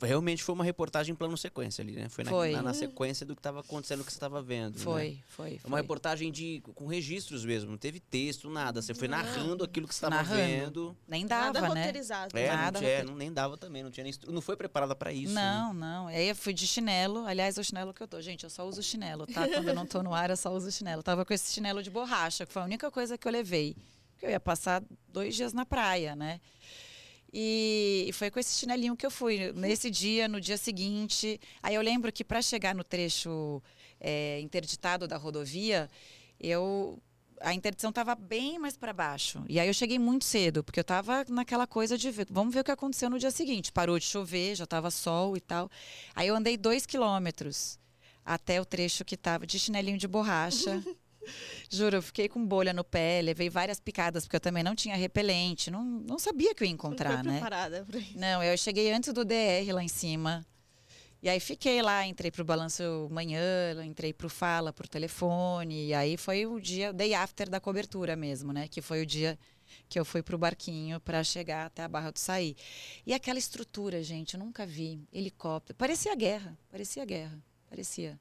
Realmente 0.00 0.42
foi 0.42 0.54
uma 0.54 0.64
reportagem 0.64 1.12
em 1.12 1.16
plano 1.16 1.36
sequência 1.36 1.82
ali, 1.82 1.92
né? 1.92 2.08
Foi, 2.08 2.24
foi. 2.24 2.52
Na, 2.52 2.62
na, 2.62 2.74
sequência 2.74 3.26
do 3.26 3.34
que 3.34 3.40
estava 3.40 3.60
acontecendo, 3.60 4.04
que 4.04 4.12
você 4.12 4.16
estava 4.16 4.40
vendo. 4.42 4.78
Foi, 4.78 5.10
né? 5.10 5.18
foi, 5.26 5.58
foi. 5.58 5.68
Uma 5.68 5.78
reportagem 5.78 6.30
de, 6.30 6.62
com 6.74 6.86
registros 6.86 7.44
mesmo, 7.44 7.70
não 7.70 7.78
teve 7.78 8.00
texto, 8.00 8.48
nada. 8.50 8.80
Você 8.80 8.94
foi 8.94 9.08
narrando 9.08 9.64
aquilo 9.64 9.86
que 9.86 9.94
você 9.94 10.04
estava 10.04 10.22
vendo. 10.22 10.96
Nem 11.06 11.26
dava, 11.26 11.60
nada 11.60 11.60
né? 11.60 11.68
roteirizado. 11.68 12.38
É, 12.38 12.48
nada 12.48 12.80
não, 12.80 12.86
tinha, 12.86 13.04
não, 13.04 13.14
nem 13.14 13.32
dava 13.32 13.56
também, 13.56 13.82
não 13.82 13.90
tinha 13.90 14.04
nem, 14.04 14.14
não 14.28 14.40
foi 14.40 14.56
preparada 14.56 14.94
para 14.94 15.12
isso. 15.12 15.34
Não, 15.34 15.74
né? 15.74 15.80
não. 15.80 16.06
Aí 16.08 16.28
eu 16.28 16.36
fui 16.36 16.52
de 16.52 16.66
chinelo, 16.66 17.26
aliás, 17.26 17.58
o 17.58 17.64
chinelo 17.64 17.92
que 17.92 18.02
eu 18.02 18.08
tô. 18.08 18.20
Gente, 18.20 18.44
eu 18.44 18.50
só 18.50 18.66
uso 18.66 18.82
chinelo, 18.82 19.26
tá? 19.26 19.46
Quando 19.48 19.68
eu 19.68 19.74
não 19.74 19.86
tô 19.86 20.02
no 20.02 20.14
ar, 20.14 20.30
eu 20.30 20.36
só 20.36 20.52
uso 20.52 20.70
chinelo. 20.70 21.00
Eu 21.00 21.04
tava 21.04 21.24
com 21.24 21.32
esse 21.32 21.52
chinelo 21.52 21.82
de 21.82 21.90
borracha, 21.90 22.46
que 22.46 22.52
foi 22.52 22.62
a 22.62 22.64
única 22.64 22.90
coisa 22.90 23.18
que 23.18 23.26
eu 23.26 23.32
levei. 23.32 23.76
Porque 24.12 24.26
eu 24.26 24.30
ia 24.30 24.40
passar 24.40 24.82
dois 25.08 25.34
dias 25.34 25.52
na 25.52 25.66
praia, 25.66 26.14
né? 26.14 26.40
E, 27.32 28.10
foi 28.12 28.30
com 28.30 28.38
esse 28.38 28.58
chinelinho 28.58 28.96
que 28.96 29.06
eu 29.06 29.10
fui. 29.10 29.52
Nesse 29.52 29.90
dia, 29.90 30.28
no 30.28 30.40
dia 30.40 30.58
seguinte. 30.58 31.40
Aí 31.62 31.74
eu 31.74 31.82
lembro 31.82 32.12
que 32.12 32.22
para 32.22 32.42
chegar 32.42 32.74
no 32.74 32.84
trecho 32.84 33.62
é, 34.00 34.40
interditado 34.40 35.08
da 35.08 35.16
rodovia, 35.16 35.88
eu 36.38 37.00
a 37.44 37.52
interdição 37.52 37.90
estava 37.90 38.14
bem 38.14 38.58
mais 38.58 38.76
para 38.76 38.92
baixo. 38.92 39.44
E 39.48 39.58
aí 39.58 39.66
eu 39.66 39.74
cheguei 39.74 39.98
muito 39.98 40.24
cedo, 40.24 40.62
porque 40.62 40.78
eu 40.78 40.82
estava 40.82 41.24
naquela 41.28 41.66
coisa 41.66 41.98
de 41.98 42.08
ver, 42.10 42.26
vamos 42.30 42.54
ver 42.54 42.60
o 42.60 42.64
que 42.64 42.70
aconteceu 42.70 43.10
no 43.10 43.18
dia 43.18 43.32
seguinte. 43.32 43.72
Parou 43.72 43.98
de 43.98 44.04
chover, 44.04 44.54
já 44.54 44.64
estava 44.64 44.90
sol 44.90 45.36
e 45.36 45.40
tal. 45.40 45.68
Aí 46.14 46.28
eu 46.28 46.36
andei 46.36 46.56
dois 46.56 46.86
quilômetros 46.86 47.80
até 48.24 48.60
o 48.60 48.64
trecho 48.64 49.04
que 49.04 49.16
estava 49.16 49.46
de 49.46 49.58
chinelinho 49.58 49.98
de 49.98 50.06
borracha. 50.06 50.82
Juro, 51.70 51.96
eu 51.96 52.02
fiquei 52.02 52.28
com 52.28 52.44
bolha 52.44 52.72
no 52.72 52.84
pé, 52.84 53.20
levei 53.22 53.48
várias 53.48 53.80
picadas, 53.80 54.24
porque 54.24 54.36
eu 54.36 54.40
também 54.40 54.62
não 54.62 54.74
tinha 54.74 54.96
repelente, 54.96 55.70
não, 55.70 55.84
não 55.84 56.18
sabia 56.18 56.54
que 56.54 56.62
eu 56.62 56.66
ia 56.66 56.72
encontrar, 56.72 57.22
não 57.24 57.32
né? 57.32 57.38
preparada 57.38 57.84
pra 57.84 57.98
isso. 57.98 58.18
Não, 58.18 58.42
eu 58.42 58.56
cheguei 58.56 58.92
antes 58.92 59.12
do 59.12 59.24
DR 59.24 59.72
lá 59.72 59.82
em 59.82 59.88
cima. 59.88 60.44
E 61.22 61.28
aí 61.28 61.38
fiquei 61.38 61.80
lá, 61.82 62.04
entrei 62.04 62.32
pro 62.32 62.44
Balanço 62.44 63.08
Manhã, 63.08 63.40
entrei 63.84 64.12
pro 64.12 64.28
Fala, 64.28 64.72
pro 64.72 64.88
telefone. 64.88 65.86
E 65.86 65.94
aí 65.94 66.16
foi 66.16 66.46
o 66.46 66.60
dia, 66.60 66.90
o 66.90 66.92
day 66.92 67.14
after 67.14 67.48
da 67.48 67.60
cobertura 67.60 68.16
mesmo, 68.16 68.52
né? 68.52 68.66
Que 68.66 68.82
foi 68.82 69.02
o 69.02 69.06
dia 69.06 69.38
que 69.88 70.00
eu 70.00 70.04
fui 70.04 70.20
pro 70.20 70.36
barquinho 70.36 70.98
para 71.00 71.22
chegar 71.22 71.66
até 71.66 71.84
a 71.84 71.88
Barra 71.88 72.10
do 72.10 72.18
Saí. 72.18 72.56
E 73.06 73.14
aquela 73.14 73.38
estrutura, 73.38 74.02
gente, 74.02 74.34
eu 74.34 74.40
nunca 74.40 74.66
vi. 74.66 75.00
Helicóptero. 75.12 75.76
Parecia 75.76 76.12
guerra, 76.16 76.58
parecia 76.68 77.04
guerra, 77.04 77.38
parecia. 77.70 78.18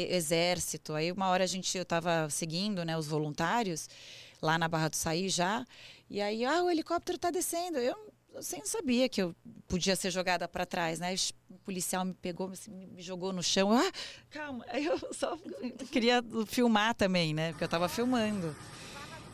Exército. 0.00 0.94
Aí 0.94 1.10
uma 1.12 1.28
hora 1.28 1.44
a 1.44 1.46
gente, 1.46 1.76
eu 1.76 1.82
estava 1.82 2.28
seguindo, 2.30 2.84
né, 2.84 2.96
os 2.96 3.06
voluntários 3.06 3.88
lá 4.40 4.58
na 4.58 4.68
Barra 4.68 4.88
do 4.88 4.96
Saí 4.96 5.28
já. 5.28 5.66
E 6.10 6.20
aí, 6.20 6.44
ah, 6.44 6.62
o 6.62 6.70
helicóptero 6.70 7.16
está 7.16 7.30
descendo. 7.30 7.78
Eu 7.78 7.96
sem 8.40 8.64
sabia 8.64 9.08
que 9.08 9.22
eu 9.22 9.34
podia 9.66 9.96
ser 9.96 10.10
jogada 10.10 10.46
para 10.46 10.64
trás, 10.64 10.98
né? 10.98 11.14
O 11.50 11.58
policial 11.58 12.04
me 12.04 12.14
pegou, 12.14 12.50
assim, 12.50 12.70
me 12.70 13.02
jogou 13.02 13.32
no 13.32 13.42
chão. 13.42 13.72
Ah, 13.72 13.92
calma. 14.30 14.64
Eu 14.72 14.98
só 15.12 15.36
queria 15.90 16.22
filmar 16.46 16.94
também, 16.94 17.34
né? 17.34 17.50
Porque 17.50 17.64
eu 17.64 17.66
estava 17.66 17.88
filmando. 17.88 18.54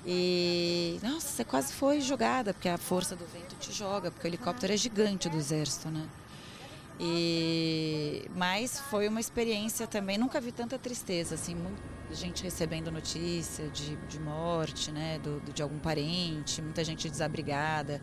E 0.06 0.98
nossa, 1.02 1.28
você 1.28 1.44
quase 1.44 1.72
foi 1.72 2.00
jogada, 2.00 2.52
porque 2.52 2.68
a 2.68 2.76
força 2.76 3.16
do 3.16 3.24
vento 3.26 3.56
te 3.56 3.72
joga, 3.72 4.10
porque 4.10 4.26
o 4.26 4.28
helicóptero 4.28 4.72
é 4.72 4.76
gigante 4.76 5.28
do 5.28 5.36
exército, 5.36 5.88
né? 5.88 6.06
E 6.98 8.28
mas 8.36 8.78
foi 8.78 9.08
uma 9.08 9.20
experiência 9.20 9.86
também, 9.86 10.16
nunca 10.16 10.40
vi 10.40 10.52
tanta 10.52 10.78
tristeza, 10.78 11.34
assim, 11.34 11.54
muita 11.54 12.14
gente 12.14 12.42
recebendo 12.42 12.90
notícia 12.90 13.68
de, 13.68 13.96
de 13.96 14.20
morte, 14.20 14.92
né, 14.92 15.18
do, 15.18 15.40
de 15.52 15.62
algum 15.62 15.78
parente, 15.78 16.62
muita 16.62 16.84
gente 16.84 17.08
desabrigada, 17.08 18.00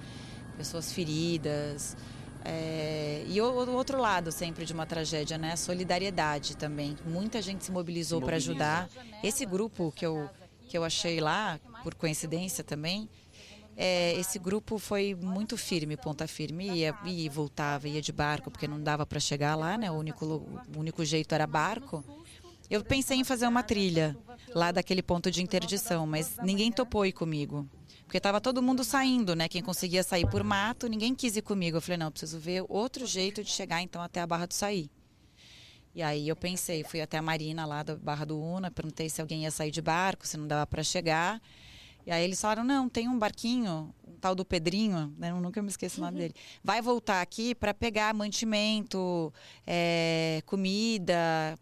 pessoas 0.58 0.92
feridas. 0.92 1.96
É, 2.44 3.24
e 3.28 3.40
o, 3.40 3.46
o 3.46 3.74
outro 3.74 4.00
lado 4.00 4.32
sempre 4.32 4.66
de 4.66 4.74
uma 4.74 4.86
tragédia, 4.86 5.38
né, 5.38 5.54
a 5.54 5.58
solidariedade 5.58 6.58
também. 6.58 6.98
Muita 7.06 7.42
gente 7.42 7.64
se 7.64 7.72
mobilizou 7.72 8.22
para 8.22 8.36
ajudar. 8.38 8.90
Esse 9.24 9.46
grupo 9.46 9.94
que 9.96 10.06
eu 10.06 10.30
que 10.68 10.78
eu 10.78 10.86
achei 10.86 11.20
lá, 11.20 11.60
por 11.84 11.94
coincidência 11.94 12.64
também, 12.64 13.10
é, 13.76 14.14
esse 14.20 14.38
grupo 14.38 14.78
foi 14.78 15.16
muito 15.16 15.58
firme, 15.58 15.98
ponta 15.98 16.28
firme, 16.28 16.70
ia 16.70 16.96
e 17.06 17.28
voltava, 17.30 17.88
ia 17.88 18.02
de 18.02 18.12
barco, 18.12 18.52
porque 18.52 18.68
não 18.68 18.82
dava 18.82 19.06
para 19.06 19.20
chegar 19.20 19.56
lá, 19.56 19.78
né? 19.78 19.90
O 19.90 19.96
único, 19.96 20.26
o 20.26 20.80
único 20.80 21.04
jeito 21.06 21.34
era 21.34 21.48
barco. 21.48 22.04
Eu 22.70 22.84
pensei 22.84 23.18
em 23.18 23.24
fazer 23.24 23.48
uma 23.48 23.64
trilha 23.64 24.18
lá 24.56 24.72
daquele 24.72 25.02
ponto 25.02 25.30
de 25.30 25.42
interdição, 25.42 26.08
mas 26.08 26.38
ninguém 26.42 26.72
topou 26.72 27.06
ir 27.06 27.12
comigo. 27.12 27.68
Porque 28.06 28.18
estava 28.18 28.42
todo 28.42 28.62
mundo 28.62 28.84
saindo, 28.84 29.36
né? 29.36 29.48
Quem 29.48 29.62
conseguia 29.62 30.04
sair 30.04 30.30
por 30.30 30.44
mato, 30.44 30.88
ninguém 30.88 31.16
quis 31.16 31.36
ir 31.38 31.42
comigo. 31.42 31.78
Eu 31.78 31.82
falei, 31.82 31.98
não, 31.98 32.12
preciso 32.12 32.40
ver 32.40 32.64
outro 32.68 33.06
jeito 33.06 33.44
de 33.44 33.50
chegar 33.50 33.82
então 33.82 34.02
até 34.02 34.22
a 34.22 34.28
Barra 34.28 34.46
do 34.46 34.54
Saí. 34.54 34.90
E 35.94 36.02
aí 36.02 36.28
eu 36.28 36.36
pensei, 36.36 36.84
fui 36.84 37.02
até 37.02 37.18
a 37.18 37.22
Marina 37.22 37.66
lá 37.66 37.84
da 37.84 37.96
Barra 37.96 38.26
do 38.26 38.40
Una, 38.40 38.72
perguntei 38.72 39.10
se 39.10 39.22
alguém 39.22 39.44
ia 39.44 39.52
sair 39.52 39.72
de 39.72 39.82
barco, 39.82 40.26
se 40.26 40.38
não 40.38 40.48
dava 40.48 40.66
para 40.66 40.84
chegar. 40.84 41.42
E 42.06 42.12
aí 42.12 42.24
eles 42.24 42.40
falaram, 42.40 42.64
não, 42.64 42.90
tem 42.90 43.08
um 43.08 43.18
barquinho, 43.18 43.94
um 44.08 44.16
tal 44.16 44.34
do 44.36 44.44
Pedrinho, 44.46 45.14
né, 45.18 45.32
eu 45.32 45.40
nunca 45.40 45.62
me 45.62 45.70
esqueço 45.70 46.02
o 46.02 46.04
nome 46.04 46.18
dele, 46.18 46.34
vai 46.64 46.82
voltar 46.82 47.22
aqui 47.22 47.54
para 47.54 47.74
pegar 47.74 48.14
mantimento, 48.14 49.34
é, 49.66 50.42
comida, 50.46 51.58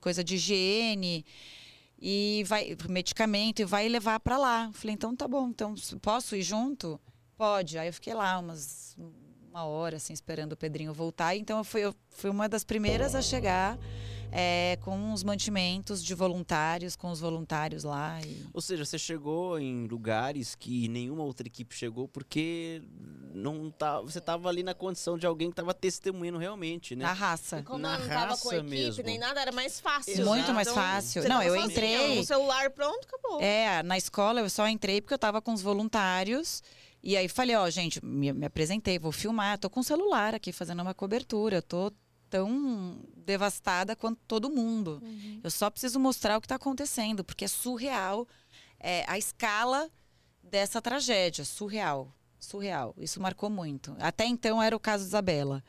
coisa 0.00 0.22
de 0.22 0.34
higiene 0.36 1.24
e 2.00 2.42
vai 2.46 2.76
medicamento 2.88 3.60
e 3.60 3.64
vai 3.64 3.88
levar 3.88 4.18
para 4.20 4.36
lá. 4.36 4.70
Falei, 4.72 4.94
então 4.94 5.14
tá 5.14 5.28
bom, 5.28 5.48
então 5.48 5.74
posso 6.00 6.34
ir 6.34 6.42
junto? 6.42 7.00
Pode. 7.36 7.78
Aí 7.78 7.88
eu 7.88 7.92
fiquei 7.92 8.12
lá 8.12 8.38
umas 8.38 8.96
uma 9.52 9.64
hora 9.64 9.98
assim 9.98 10.14
esperando 10.14 10.52
o 10.52 10.56
Pedrinho 10.56 10.94
voltar. 10.94 11.36
Então 11.36 11.58
eu 11.58 11.64
fui, 11.64 11.82
eu 11.82 11.94
fui 12.08 12.30
uma 12.30 12.48
das 12.48 12.64
primeiras 12.64 13.14
a 13.14 13.20
chegar 13.20 13.78
é, 14.32 14.78
com 14.80 15.12
os 15.12 15.22
mantimentos 15.22 16.02
de 16.02 16.14
voluntários, 16.14 16.96
com 16.96 17.10
os 17.10 17.20
voluntários 17.20 17.84
lá. 17.84 18.18
E... 18.22 18.46
Ou 18.52 18.60
seja, 18.62 18.84
você 18.84 18.98
chegou 18.98 19.58
em 19.58 19.86
lugares 19.86 20.54
que 20.54 20.88
nenhuma 20.88 21.22
outra 21.22 21.46
equipe 21.46 21.74
chegou 21.74 22.08
porque 22.08 22.82
não 23.34 23.70
tá, 23.70 24.00
você 24.00 24.18
estava 24.18 24.48
ali 24.48 24.62
na 24.62 24.74
condição 24.74 25.18
de 25.18 25.26
alguém 25.26 25.48
que 25.48 25.52
estava 25.52 25.74
testemunhando 25.74 26.38
realmente, 26.38 26.96
né? 26.96 27.04
Na 27.04 27.12
raça. 27.12 27.60
E 27.60 27.62
como 27.62 27.78
Na 27.78 27.98
não 27.98 28.08
tava 28.08 28.36
com 28.38 28.48
raça 28.48 28.56
equipe 28.56 28.70
mesmo. 28.70 29.04
nem 29.04 29.18
nada, 29.18 29.40
era 29.40 29.52
mais 29.52 29.78
fácil. 29.78 30.12
Exato. 30.14 30.28
Muito 30.28 30.48
né? 30.48 30.52
mais 30.54 30.68
Então, 30.68 30.82
fácil. 30.82 31.22
você 31.22 31.28
Não, 31.28 31.42
eu 31.42 31.54
entrei- 31.56 32.16
No 32.16 32.24
celular, 32.24 32.70
pronto, 32.70 33.06
acabou. 33.06 33.40
É, 33.40 33.82
na 33.82 33.98
escola 33.98 34.40
eu 34.40 34.48
só 34.50 34.66
entrei 34.66 35.00
porque 35.00 35.12
eu 35.14 35.16
estava 35.16 35.42
com 35.42 35.52
os 35.52 35.60
voluntários. 35.62 36.62
E 37.04 37.16
aí 37.16 37.26
falei, 37.28 37.56
ó, 37.56 37.68
gente, 37.68 38.04
me, 38.04 38.32
me 38.32 38.46
apresentei, 38.46 38.96
vou 38.96 39.10
filmar, 39.10 39.58
tô 39.58 39.68
com 39.68 39.80
o 39.80 39.84
celular 39.84 40.36
aqui 40.36 40.52
fazendo 40.52 40.82
uma 40.82 40.94
cobertura, 40.94 41.56
eu 41.56 41.62
tô 41.62 41.92
tão 42.32 42.98
devastada 43.14 43.94
quanto 43.94 44.18
todo 44.26 44.48
mundo. 44.48 45.02
Uhum. 45.02 45.40
Eu 45.44 45.50
só 45.50 45.68
preciso 45.68 46.00
mostrar 46.00 46.38
o 46.38 46.40
que 46.40 46.46
está 46.46 46.54
acontecendo, 46.54 47.22
porque 47.22 47.44
é 47.44 47.48
surreal 47.48 48.26
é, 48.80 49.04
a 49.06 49.18
escala 49.18 49.90
dessa 50.42 50.80
tragédia, 50.80 51.44
surreal, 51.44 52.10
surreal. 52.40 52.94
Isso 52.96 53.20
marcou 53.20 53.50
muito. 53.50 53.94
Até 54.00 54.24
então 54.24 54.62
era 54.62 54.74
o 54.74 54.80
caso 54.80 55.04
Isabela. 55.04 55.62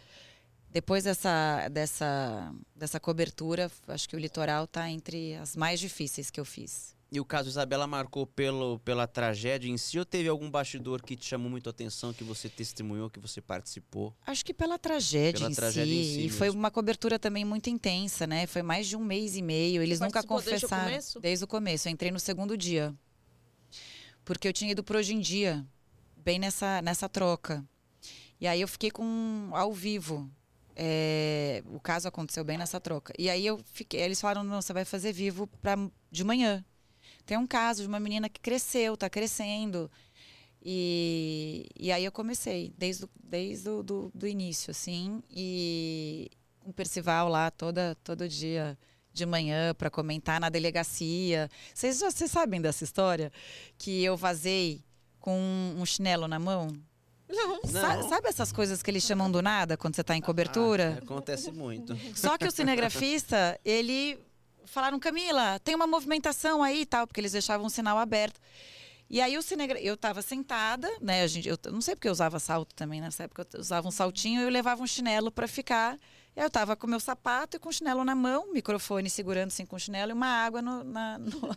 Depois 0.71 1.03
dessa, 1.03 1.67
dessa, 1.69 2.55
dessa 2.73 2.97
cobertura, 2.97 3.69
acho 3.89 4.07
que 4.07 4.15
o 4.15 4.19
litoral 4.19 4.63
está 4.63 4.89
entre 4.89 5.35
as 5.35 5.57
mais 5.57 5.81
difíceis 5.81 6.31
que 6.31 6.39
eu 6.39 6.45
fiz. 6.45 6.95
E 7.13 7.19
o 7.19 7.25
caso 7.25 7.47
Isabela 7.47 7.85
marcou 7.85 8.25
pelo, 8.25 8.79
pela 8.79 9.05
tragédia 9.05 9.69
em 9.69 9.77
si 9.77 9.99
ou 9.99 10.03
teve 10.03 10.27
algum 10.27 10.49
bastidor 10.49 10.99
que 10.99 11.15
te 11.15 11.27
chamou 11.27 11.47
muito 11.47 11.67
a 11.67 11.69
atenção, 11.69 12.11
que 12.11 12.23
você 12.23 12.49
testemunhou, 12.49 13.07
que 13.07 13.19
você 13.19 13.39
participou? 13.39 14.15
Acho 14.25 14.43
que 14.43 14.51
pela 14.51 14.79
tragédia, 14.79 15.33
Pela 15.41 15.51
em, 15.51 15.53
tragédia 15.53 15.93
si, 15.93 15.99
em 15.99 16.03
si 16.05 16.25
E 16.25 16.29
foi 16.29 16.47
mesmo. 16.47 16.59
uma 16.59 16.71
cobertura 16.71 17.19
também 17.19 17.45
muito 17.45 17.69
intensa, 17.69 18.25
né? 18.25 18.47
Foi 18.47 18.63
mais 18.63 18.87
de 18.87 18.97
um 18.97 19.03
mês 19.03 19.35
e 19.37 19.43
meio. 19.43 19.83
Eles 19.83 19.99
Você 19.99 20.05
nunca 20.05 20.23
participou 20.23 20.41
desde 20.41 20.65
o 20.65 20.69
confessaram. 20.69 20.89
começo? 20.89 21.19
Desde 21.19 21.45
o 21.45 21.47
começo. 21.47 21.87
Eu 21.87 21.91
entrei 21.91 22.09
no 22.09 22.19
segundo 22.19 22.57
dia. 22.57 22.95
Porque 24.25 24.47
eu 24.47 24.53
tinha 24.53 24.71
ido 24.71 24.83
pro 24.83 24.97
Hoje 24.97 25.13
em 25.13 25.19
Dia, 25.19 25.63
bem 26.17 26.39
nessa, 26.39 26.81
nessa 26.81 27.07
troca. 27.07 27.63
E 28.41 28.47
aí 28.47 28.59
eu 28.59 28.67
fiquei 28.67 28.89
com 28.89 29.51
ao 29.53 29.71
vivo. 29.71 30.27
É, 30.75 31.61
o 31.67 31.79
caso 31.79 32.07
aconteceu 32.07 32.43
bem 32.43 32.57
nessa 32.57 32.79
troca. 32.79 33.13
E 33.19 33.29
aí 33.29 33.45
eu 33.45 33.59
fiquei. 33.71 34.01
Eles 34.01 34.19
falaram: 34.19 34.43
não, 34.43 34.59
você 34.63 34.73
vai 34.73 34.83
fazer 34.83 35.13
vivo 35.13 35.45
pra, 35.61 35.75
de 36.09 36.23
manhã. 36.23 36.65
Tem 37.25 37.37
um 37.37 37.47
caso 37.47 37.81
de 37.81 37.87
uma 37.87 37.99
menina 37.99 38.27
que 38.29 38.39
cresceu, 38.39 38.97
tá 38.97 39.09
crescendo. 39.09 39.89
E, 40.65 41.67
e 41.77 41.91
aí 41.91 42.05
eu 42.05 42.11
comecei, 42.11 42.73
desde, 42.77 43.05
o- 43.05 43.09
desde 43.23 43.69
o 43.69 43.83
do, 43.83 44.11
do 44.13 44.27
início, 44.27 44.71
assim. 44.71 45.21
E 45.29 46.29
com 46.59 46.69
o 46.69 46.73
Percival 46.73 47.27
lá 47.27 47.51
toda, 47.51 47.95
todo 48.03 48.27
dia 48.29 48.77
de 49.11 49.25
manhã 49.25 49.73
para 49.75 49.89
comentar 49.89 50.39
na 50.39 50.49
delegacia. 50.49 51.49
Vocês, 51.73 51.99
já- 51.99 52.09
vocês 52.09 52.31
sabem 52.31 52.61
dessa 52.61 52.83
história? 52.83 53.31
Que 53.77 54.03
eu 54.03 54.15
vazei 54.17 54.83
com 55.19 55.37
um 55.77 55.85
chinelo 55.85 56.27
na 56.27 56.39
mão? 56.39 56.67
Não. 57.29 57.61
Sa- 57.65 57.97
Não. 57.97 58.09
sabe 58.09 58.27
essas 58.29 58.51
coisas 58.51 58.81
que 58.83 58.89
eles 58.91 59.03
chamam 59.03 59.29
do 59.31 59.41
nada 59.41 59.75
quando 59.75 59.95
você 59.95 60.01
está 60.01 60.15
em 60.15 60.21
cobertura? 60.21 60.97
Ah, 60.99 61.03
acontece 61.03 61.51
muito. 61.51 61.95
Só 62.15 62.37
que 62.37 62.45
o 62.47 62.51
cinegrafista, 62.51 63.59
ele 63.65 64.17
falaram, 64.65 64.99
Camila, 64.99 65.59
tem 65.59 65.75
uma 65.75 65.87
movimentação 65.87 66.61
aí 66.63 66.81
e 66.81 66.85
tal, 66.85 67.05
porque 67.07 67.19
eles 67.21 67.31
deixavam 67.31 67.65
o 67.67 67.69
sinal 67.69 67.97
aberto. 67.97 68.39
E 69.09 69.21
aí 69.21 69.37
o 69.37 69.41
cinegra... 69.41 69.79
eu 69.79 69.93
estava 69.93 70.21
sentada, 70.21 70.89
né? 71.01 71.21
A 71.23 71.27
gente, 71.27 71.47
eu 71.47 71.57
não 71.71 71.81
sei 71.81 71.95
porque 71.95 72.07
eu 72.07 72.11
usava 72.11 72.39
salto 72.39 72.73
também 72.73 72.99
nessa 72.99 73.23
época, 73.23 73.45
eu 73.53 73.59
usava 73.59 73.87
um 73.87 73.91
saltinho 73.91 74.41
e 74.41 74.43
eu 74.43 74.49
levava 74.49 74.81
um 74.81 74.87
chinelo 74.87 75.31
para 75.31 75.47
ficar. 75.47 75.99
E 76.35 76.39
aí 76.39 76.43
eu 76.43 76.47
estava 76.47 76.75
com 76.75 76.87
meu 76.87 76.99
sapato 76.99 77.57
e 77.57 77.59
com 77.59 77.69
o 77.69 77.73
chinelo 77.73 78.03
na 78.03 78.15
mão, 78.15 78.51
microfone 78.51 79.09
segurando 79.09 79.47
assim 79.49 79.65
com 79.65 79.75
o 79.75 79.79
chinelo 79.79 80.11
e 80.11 80.13
uma 80.13 80.27
água 80.27 80.61
no, 80.61 80.83
na, 80.83 81.19
no- 81.19 81.55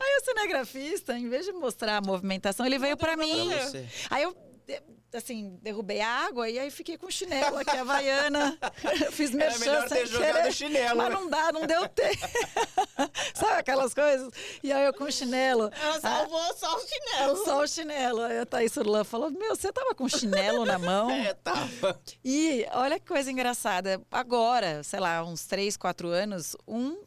Aí 0.00 0.18
o 0.20 0.24
cinegrafista, 0.24 1.18
em 1.18 1.28
vez 1.28 1.44
de 1.44 1.52
mostrar 1.52 1.96
a 1.96 2.00
movimentação, 2.00 2.64
ele 2.64 2.78
veio 2.78 2.96
para 2.96 3.16
mim. 3.16 3.50
Aí 4.08 4.22
eu, 4.22 4.34
assim, 5.14 5.58
derrubei 5.62 6.00
a 6.00 6.08
água 6.08 6.48
e 6.48 6.58
aí 6.58 6.70
fiquei 6.70 6.98
com 6.98 7.10
chinelo 7.10 7.56
aqui, 7.58 7.70
a 7.70 7.80
havaiana. 7.80 8.58
Fiz 9.12 9.30
minha 9.30 9.46
Era 9.46 9.58
melhor 9.58 9.88
ter 9.88 10.06
jogado 10.06 10.48
o 10.48 10.52
chinelo. 10.52 10.98
Mas 10.98 11.08
né? 11.08 11.14
não 11.14 11.30
dá, 11.30 11.52
não 11.52 11.66
deu 11.66 11.88
tempo. 11.88 12.18
Sabe 13.34 13.52
aquelas 13.60 13.94
coisas? 13.94 14.30
E 14.62 14.72
aí 14.72 14.84
eu 14.84 14.92
com 14.92 15.04
o 15.04 15.12
chinelo. 15.12 15.70
Ela 15.80 16.00
salvou 16.00 16.54
só 16.56 16.76
o 16.76 16.80
chinelo. 16.80 17.44
Só 17.44 17.62
o 17.62 17.66
chinelo. 17.66 18.20
Aí 18.22 18.38
a 18.38 18.46
Thaís 18.46 18.76
Urlan 18.76 19.04
falou: 19.04 19.30
Meu, 19.30 19.56
você 19.56 19.72
tava 19.72 19.94
com 19.94 20.08
chinelo 20.08 20.64
na 20.64 20.78
mão? 20.78 21.08
É, 21.18 21.34
tava. 21.34 22.00
E 22.24 22.64
olha 22.72 22.98
que 23.00 23.06
coisa 23.06 23.30
engraçada. 23.30 24.00
Agora, 24.10 24.82
sei 24.84 25.00
lá, 25.00 25.24
uns 25.24 25.46
três, 25.46 25.76
quatro 25.76 26.08
anos, 26.08 26.56
um 26.66 27.02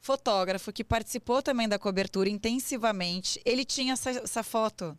fotógrafo 0.00 0.72
que 0.72 0.82
participou 0.82 1.42
também 1.42 1.68
da 1.68 1.78
cobertura 1.78 2.28
intensivamente, 2.28 3.40
ele 3.44 3.64
tinha 3.64 3.92
essa, 3.92 4.10
essa 4.10 4.42
foto. 4.42 4.98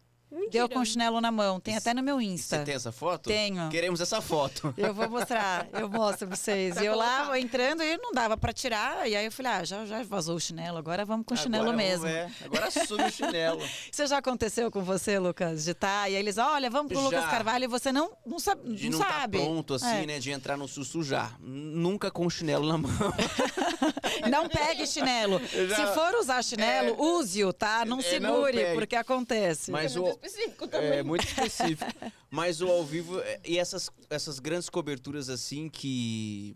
Deu 0.51 0.67
com 0.67 0.79
o 0.79 0.85
chinelo 0.85 1.21
na 1.21 1.31
mão. 1.31 1.59
Tem 1.59 1.75
até 1.77 1.93
no 1.93 2.03
meu 2.03 2.19
Insta. 2.21 2.57
Você 2.59 2.63
tem 2.65 2.75
essa 2.75 2.91
foto? 2.91 3.27
Tenho. 3.29 3.69
Queremos 3.69 4.01
essa 4.01 4.21
foto. 4.21 4.73
Eu 4.77 4.93
vou 4.93 5.09
mostrar, 5.09 5.67
eu 5.73 5.89
mostro 5.89 6.27
pra 6.27 6.35
vocês. 6.35 6.75
E 6.77 6.85
eu 6.85 6.95
lá 6.95 7.37
entrando 7.39 7.81
e 7.81 7.97
não 7.97 8.11
dava 8.11 8.35
pra 8.37 8.51
tirar. 8.51 9.09
E 9.09 9.15
aí 9.15 9.25
eu 9.25 9.31
falei, 9.31 9.51
ah, 9.53 9.63
já, 9.63 9.85
já 9.85 10.03
vazou 10.03 10.35
o 10.35 10.39
chinelo, 10.39 10.77
agora 10.77 11.05
vamos 11.05 11.25
com 11.25 11.33
o 11.33 11.37
chinelo 11.37 11.63
Agora 11.69 11.77
mesmo. 11.77 12.07
é, 12.07 12.29
agora 12.43 12.67
assume 12.67 13.03
o 13.03 13.11
chinelo. 13.11 13.61
Isso 13.91 14.05
já 14.07 14.17
aconteceu 14.17 14.69
com 14.69 14.81
você, 14.83 15.17
Lucas? 15.17 15.63
De 15.63 15.73
tá, 15.73 16.09
e 16.09 16.15
aí 16.15 16.19
eles, 16.21 16.37
olha, 16.37 16.69
vamos 16.69 16.91
pro 16.91 17.01
Já. 17.01 17.05
Lucas 17.05 17.25
Carvalho 17.31 17.63
e 17.63 17.67
você 17.67 17.91
não, 17.91 18.11
não, 18.25 18.39
sabe, 18.39 18.73
De 18.75 18.89
não 18.89 18.99
não, 18.99 19.05
tá 19.05 19.13
sabe. 19.21 19.37
pronto, 19.39 19.73
assim, 19.75 19.85
É. 20.03 20.05
né? 20.05 20.19
De 20.19 20.31
entrar 20.31 20.57
no 20.57 20.67
susto 20.67 21.01
já. 21.03 21.31
Nunca 21.39 22.11
com 22.11 22.25
o 22.25 22.29
chinelo 22.29 22.67
na 22.67 22.77
mão. 22.77 22.91
Não 24.29 24.49
pegue 24.49 24.85
chinelo. 24.87 25.39
Já- 25.69 25.75
Se 25.87 25.93
for 25.93 26.13
usar 26.15 26.43
chinelo, 26.43 26.99
use-o, 27.01 27.53
tá? 27.53 27.85
Não 27.85 27.99
É, 27.99 28.01
não 28.19 28.31
segure, 28.31 28.57
pegue. 28.57 28.75
porque 28.75 28.95
acontece. 28.95 29.71
Mas 29.71 29.95
é 29.95 29.99
o, 29.99 30.16
específico 30.25 30.67
também. 30.67 30.89
É 30.99 31.03
muito 31.03 31.25
específico. 31.25 31.91
Mas 32.29 32.61
o 32.61 32.67
ao 32.67 32.83
vivo 32.85 33.19
é- 33.19 33.39
e 33.45 33.57
essas, 33.57 33.89
essas 34.09 34.39
grandes 34.39 34.69
coberturas 34.69 35.29
assim 35.29 35.69
que, 35.69 36.55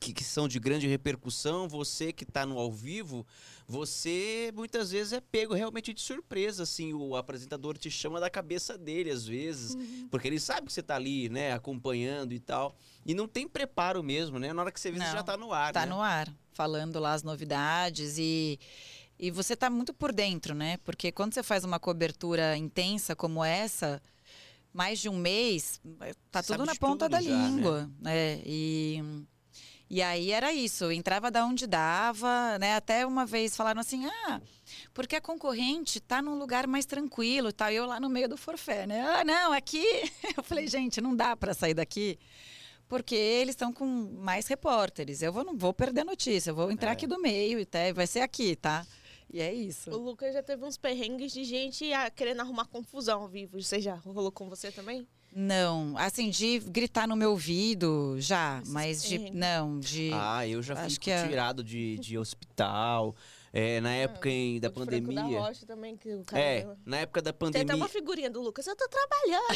que 0.00 0.12
que, 0.12 0.22
são 0.24 0.46
de 0.46 0.58
grande 0.60 0.86
repercussão, 0.86 1.68
você 1.68 2.12
que 2.12 2.24
está 2.24 2.44
no 2.44 2.58
ao 2.58 2.70
vivo, 2.70 3.26
você 3.66 4.52
muitas 4.54 4.90
vezes 4.90 5.12
é 5.12 5.20
pego 5.20 5.54
realmente 5.54 5.92
de 5.92 6.00
surpresa, 6.00 6.62
assim, 6.62 6.92
o 6.92 7.16
apresentador 7.16 7.76
te 7.76 7.90
chama 7.90 8.18
da 8.20 8.30
cabeça 8.30 8.76
dele 8.78 9.10
às 9.10 9.26
vezes, 9.26 9.74
Uhum. 9.74 10.08
porque 10.10 10.28
ele 10.28 10.38
sabe 10.40 10.66
que 10.66 10.72
você 10.72 10.82
tá 10.82 10.96
ali, 10.96 11.28
né, 11.28 11.52
acompanhando 11.52 12.32
e 12.32 12.38
tal, 12.38 12.76
e 13.04 13.12
não 13.14 13.26
tem 13.28 13.46
preparo 13.48 14.02
mesmo, 14.02 14.38
né? 14.38 14.52
Na 14.52 14.62
hora 14.62 14.72
que 14.72 14.80
você 14.80 14.90
vê, 14.90 14.98
você 14.98 15.04
já 15.12 15.22
tá 15.22 15.36
no 15.36 15.52
ar, 15.52 15.72
Tá 15.72 15.80
né? 15.80 15.86
no 15.92 16.00
ar, 16.00 16.32
falando 16.52 16.98
lá 16.98 17.12
as 17.14 17.22
novidades 17.22 18.16
e, 18.18 18.58
e 19.18 19.30
você 19.30 19.56
tá 19.56 19.68
muito 19.68 19.92
por 19.92 20.12
dentro, 20.12 20.54
né? 20.54 20.76
Porque 20.84 21.10
quando 21.10 21.34
você 21.34 21.42
faz 21.42 21.64
uma 21.64 21.78
cobertura 21.80 22.56
intensa 22.56 23.16
como 23.16 23.44
essa, 23.44 24.00
mais 24.72 24.98
de 25.00 25.08
um 25.08 25.16
mês, 25.16 25.80
tá 26.30 26.42
tudo 26.42 26.64
na 26.64 26.74
ponta 26.74 27.06
tudo 27.06 27.12
da 27.12 27.20
já, 27.20 27.30
né? 27.36 27.48
língua. 27.48 27.90
né? 28.00 28.40
E, 28.44 29.02
e 29.90 30.02
aí 30.02 30.30
era 30.30 30.52
isso, 30.52 30.92
entrava 30.92 31.30
da 31.30 31.44
onde 31.44 31.66
dava, 31.66 32.58
né? 32.58 32.76
Até 32.76 33.04
uma 33.06 33.24
vez 33.26 33.56
falaram 33.56 33.80
assim, 33.80 34.06
ah, 34.06 34.40
porque 34.94 35.16
a 35.16 35.20
concorrente 35.20 35.98
tá 35.98 36.20
num 36.22 36.38
lugar 36.38 36.66
mais 36.66 36.86
tranquilo, 36.86 37.52
tá? 37.52 37.72
Eu 37.72 37.86
lá 37.86 37.98
no 37.98 38.08
meio 38.08 38.28
do 38.28 38.36
forfé, 38.36 38.86
né? 38.86 39.00
Ah, 39.02 39.24
não, 39.24 39.52
aqui. 39.52 39.82
Eu 40.36 40.42
falei, 40.44 40.66
gente, 40.68 41.00
não 41.00 41.16
dá 41.16 41.34
para 41.36 41.54
sair 41.54 41.74
daqui. 41.74 42.18
Porque 42.86 43.14
eles 43.14 43.52
estão 43.52 43.70
com 43.70 43.84
mais 43.86 44.46
repórteres. 44.46 45.20
Eu 45.20 45.30
vou, 45.30 45.44
não 45.44 45.56
vou 45.58 45.74
perder 45.74 46.04
notícia, 46.04 46.50
eu 46.50 46.54
vou 46.54 46.70
entrar 46.70 46.90
É. 46.90 46.92
aqui 46.94 47.06
do 47.06 47.20
meio 47.20 47.58
e 47.60 47.66
tá, 47.66 47.80
vai 47.94 48.06
ser 48.06 48.20
aqui, 48.20 48.56
tá? 48.56 48.86
E 49.30 49.40
é 49.40 49.52
isso. 49.52 49.90
O 49.90 49.96
Lucas 49.96 50.32
já 50.32 50.42
teve 50.42 50.64
uns 50.64 50.76
perrengues 50.78 51.32
de 51.32 51.44
gente 51.44 51.90
querendo 52.16 52.40
arrumar 52.40 52.64
confusão 52.66 53.22
ao 53.22 53.28
vivo. 53.28 53.60
Você 53.60 53.80
já 53.80 53.94
rolou 53.94 54.32
com 54.32 54.48
você 54.48 54.72
também? 54.72 55.06
Não, 55.30 55.94
assim, 55.98 56.30
de 56.30 56.58
gritar 56.60 57.06
no 57.06 57.14
meu 57.14 57.32
ouvido, 57.32 58.16
já, 58.18 58.60
Esses 58.62 58.72
mas 58.72 59.02
de. 59.02 59.30
Não, 59.30 59.78
de. 59.78 60.10
Ah, 60.14 60.46
eu 60.48 60.62
já 60.62 60.72
Acho 60.74 60.94
fui 60.94 60.98
que 61.04 61.10
é- 61.10 61.28
tirado 61.28 61.62
de, 61.62 61.98
de 61.98 62.16
hospital, 62.16 63.14
é, 63.52 63.80
na 63.80 63.92
época 63.94 64.28
em- 64.28 64.60
da 64.60 64.70
pandemia. 64.70 65.14
Da 65.14 65.22
Rocha 65.22 65.66
também, 65.66 65.96
que 65.96 66.12
o 66.14 66.24
cara 66.24 66.42
É, 66.42 66.68
na 66.84 66.98
época 66.98 67.22
da 67.22 67.32
Tem 67.32 67.48
até 67.48 67.58
pandemia. 67.60 67.76
uma 67.76 67.88
figurinha 67.88 68.30
do 68.30 68.40
Lucas. 68.40 68.66
Eu 68.66 68.76
tô 68.76 68.86
trabalhando. 68.88 69.52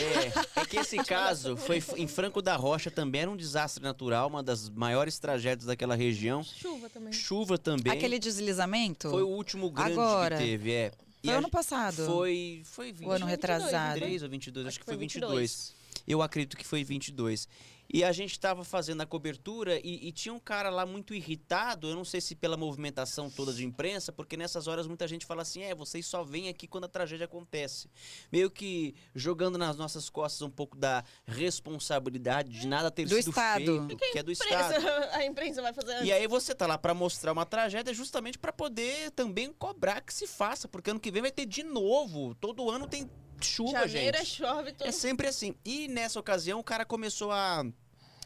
É, 0.56 0.60
é 0.60 0.64
que 0.66 0.76
esse 0.78 0.96
caso 1.04 1.56
foi 1.56 1.82
em 1.96 2.06
Franco 2.06 2.40
da 2.42 2.56
Rocha 2.56 2.90
também 2.90 3.22
era 3.22 3.30
um 3.30 3.36
desastre 3.36 3.82
natural, 3.82 4.28
uma 4.28 4.42
das 4.42 4.68
maiores 4.68 5.18
tragédias 5.18 5.66
daquela 5.66 5.94
região. 5.94 6.42
Chuva 6.42 6.88
também. 6.88 7.12
Chuva 7.12 7.58
também. 7.58 7.92
Aquele 7.92 8.18
deslizamento? 8.18 9.10
Foi 9.10 9.22
o 9.22 9.28
último 9.28 9.70
grande 9.70 9.92
Agora. 9.92 10.36
que 10.36 10.44
teve, 10.44 10.72
é. 10.72 10.92
E 11.22 11.28
Foi 11.28 11.36
ano 11.36 11.48
passado. 11.48 12.04
Foi, 12.04 12.62
foi 12.64 12.92
20, 12.92 13.06
O 13.08 13.12
ano 13.12 13.26
retrasado. 13.26 13.94
23 13.94 14.22
ou 14.24 14.28
22, 14.28 14.66
acho, 14.66 14.80
que 14.80 14.84
foi 14.84 14.96
22. 14.96 15.72
Eu 16.08 16.20
acredito 16.20 16.56
que 16.56 16.66
foi 16.66 16.82
22. 16.82 17.46
E 17.92 18.02
a 18.02 18.10
gente 18.10 18.32
estava 18.32 18.64
fazendo 18.64 19.02
a 19.02 19.06
cobertura 19.06 19.78
e, 19.84 20.08
e 20.08 20.12
tinha 20.12 20.32
um 20.32 20.38
cara 20.40 20.70
lá 20.70 20.86
muito 20.86 21.14
irritado, 21.14 21.88
eu 21.88 21.94
não 21.94 22.04
sei 22.06 22.20
se 22.22 22.34
pela 22.34 22.56
movimentação 22.56 23.28
toda 23.28 23.52
de 23.52 23.64
imprensa, 23.66 24.10
porque 24.10 24.34
nessas 24.36 24.66
horas 24.66 24.86
muita 24.86 25.06
gente 25.06 25.26
fala 25.26 25.42
assim, 25.42 25.62
é, 25.62 25.74
vocês 25.74 26.06
só 26.06 26.24
vêm 26.24 26.48
aqui 26.48 26.66
quando 26.66 26.84
a 26.84 26.88
tragédia 26.88 27.26
acontece. 27.26 27.90
Meio 28.32 28.50
que 28.50 28.94
jogando 29.14 29.58
nas 29.58 29.76
nossas 29.76 30.08
costas 30.08 30.40
um 30.40 30.50
pouco 30.50 30.76
da 30.76 31.04
responsabilidade 31.26 32.50
de 32.50 32.66
nada 32.66 32.90
ter 32.90 33.04
Do 33.04 33.14
sido 33.16 33.28
Estado. 33.30 33.86
feito, 33.88 33.96
que 34.12 34.18
é 34.18 34.22
do 34.22 34.32
Imprensa- 34.32 34.76
Estado. 34.78 34.86
a 35.12 35.24
imprensa 35.26 35.62
vai 35.62 35.72
fazer. 35.72 36.04
E 36.04 36.12
aí 36.12 36.26
você 36.26 36.54
tá 36.54 36.66
lá 36.66 36.78
pra 36.78 36.94
mostrar 36.94 37.32
uma 37.32 37.44
tragédia 37.44 37.92
justamente 37.92 38.38
pra 38.38 38.52
poder 38.52 39.10
também 39.12 39.52
cobrar 39.52 40.00
que 40.00 40.14
se 40.14 40.26
faça, 40.26 40.66
porque 40.66 40.90
ano 40.90 41.00
que 41.00 41.10
vem 41.10 41.22
vai 41.22 41.30
ter 41.30 41.46
de 41.46 41.62
novo. 41.62 42.34
Todo 42.36 42.70
ano 42.70 42.86
tem 42.86 43.10
chuva, 43.40 43.86
Janeiro 43.88 44.16
gente. 44.18 44.30
chove. 44.30 44.72
Todo... 44.72 44.86
É 44.88 44.92
sempre 44.92 45.26
assim. 45.26 45.54
E 45.64 45.88
nessa 45.88 46.18
ocasião 46.18 46.58
o 46.60 46.64
cara 46.64 46.84
começou 46.84 47.30
a, 47.32 47.64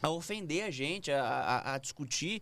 a 0.01 0.09
ofender 0.09 0.63
a 0.63 0.71
gente, 0.71 1.11
a, 1.11 1.23
a- 1.23 1.73
a 1.75 1.77
discutir. 1.77 2.41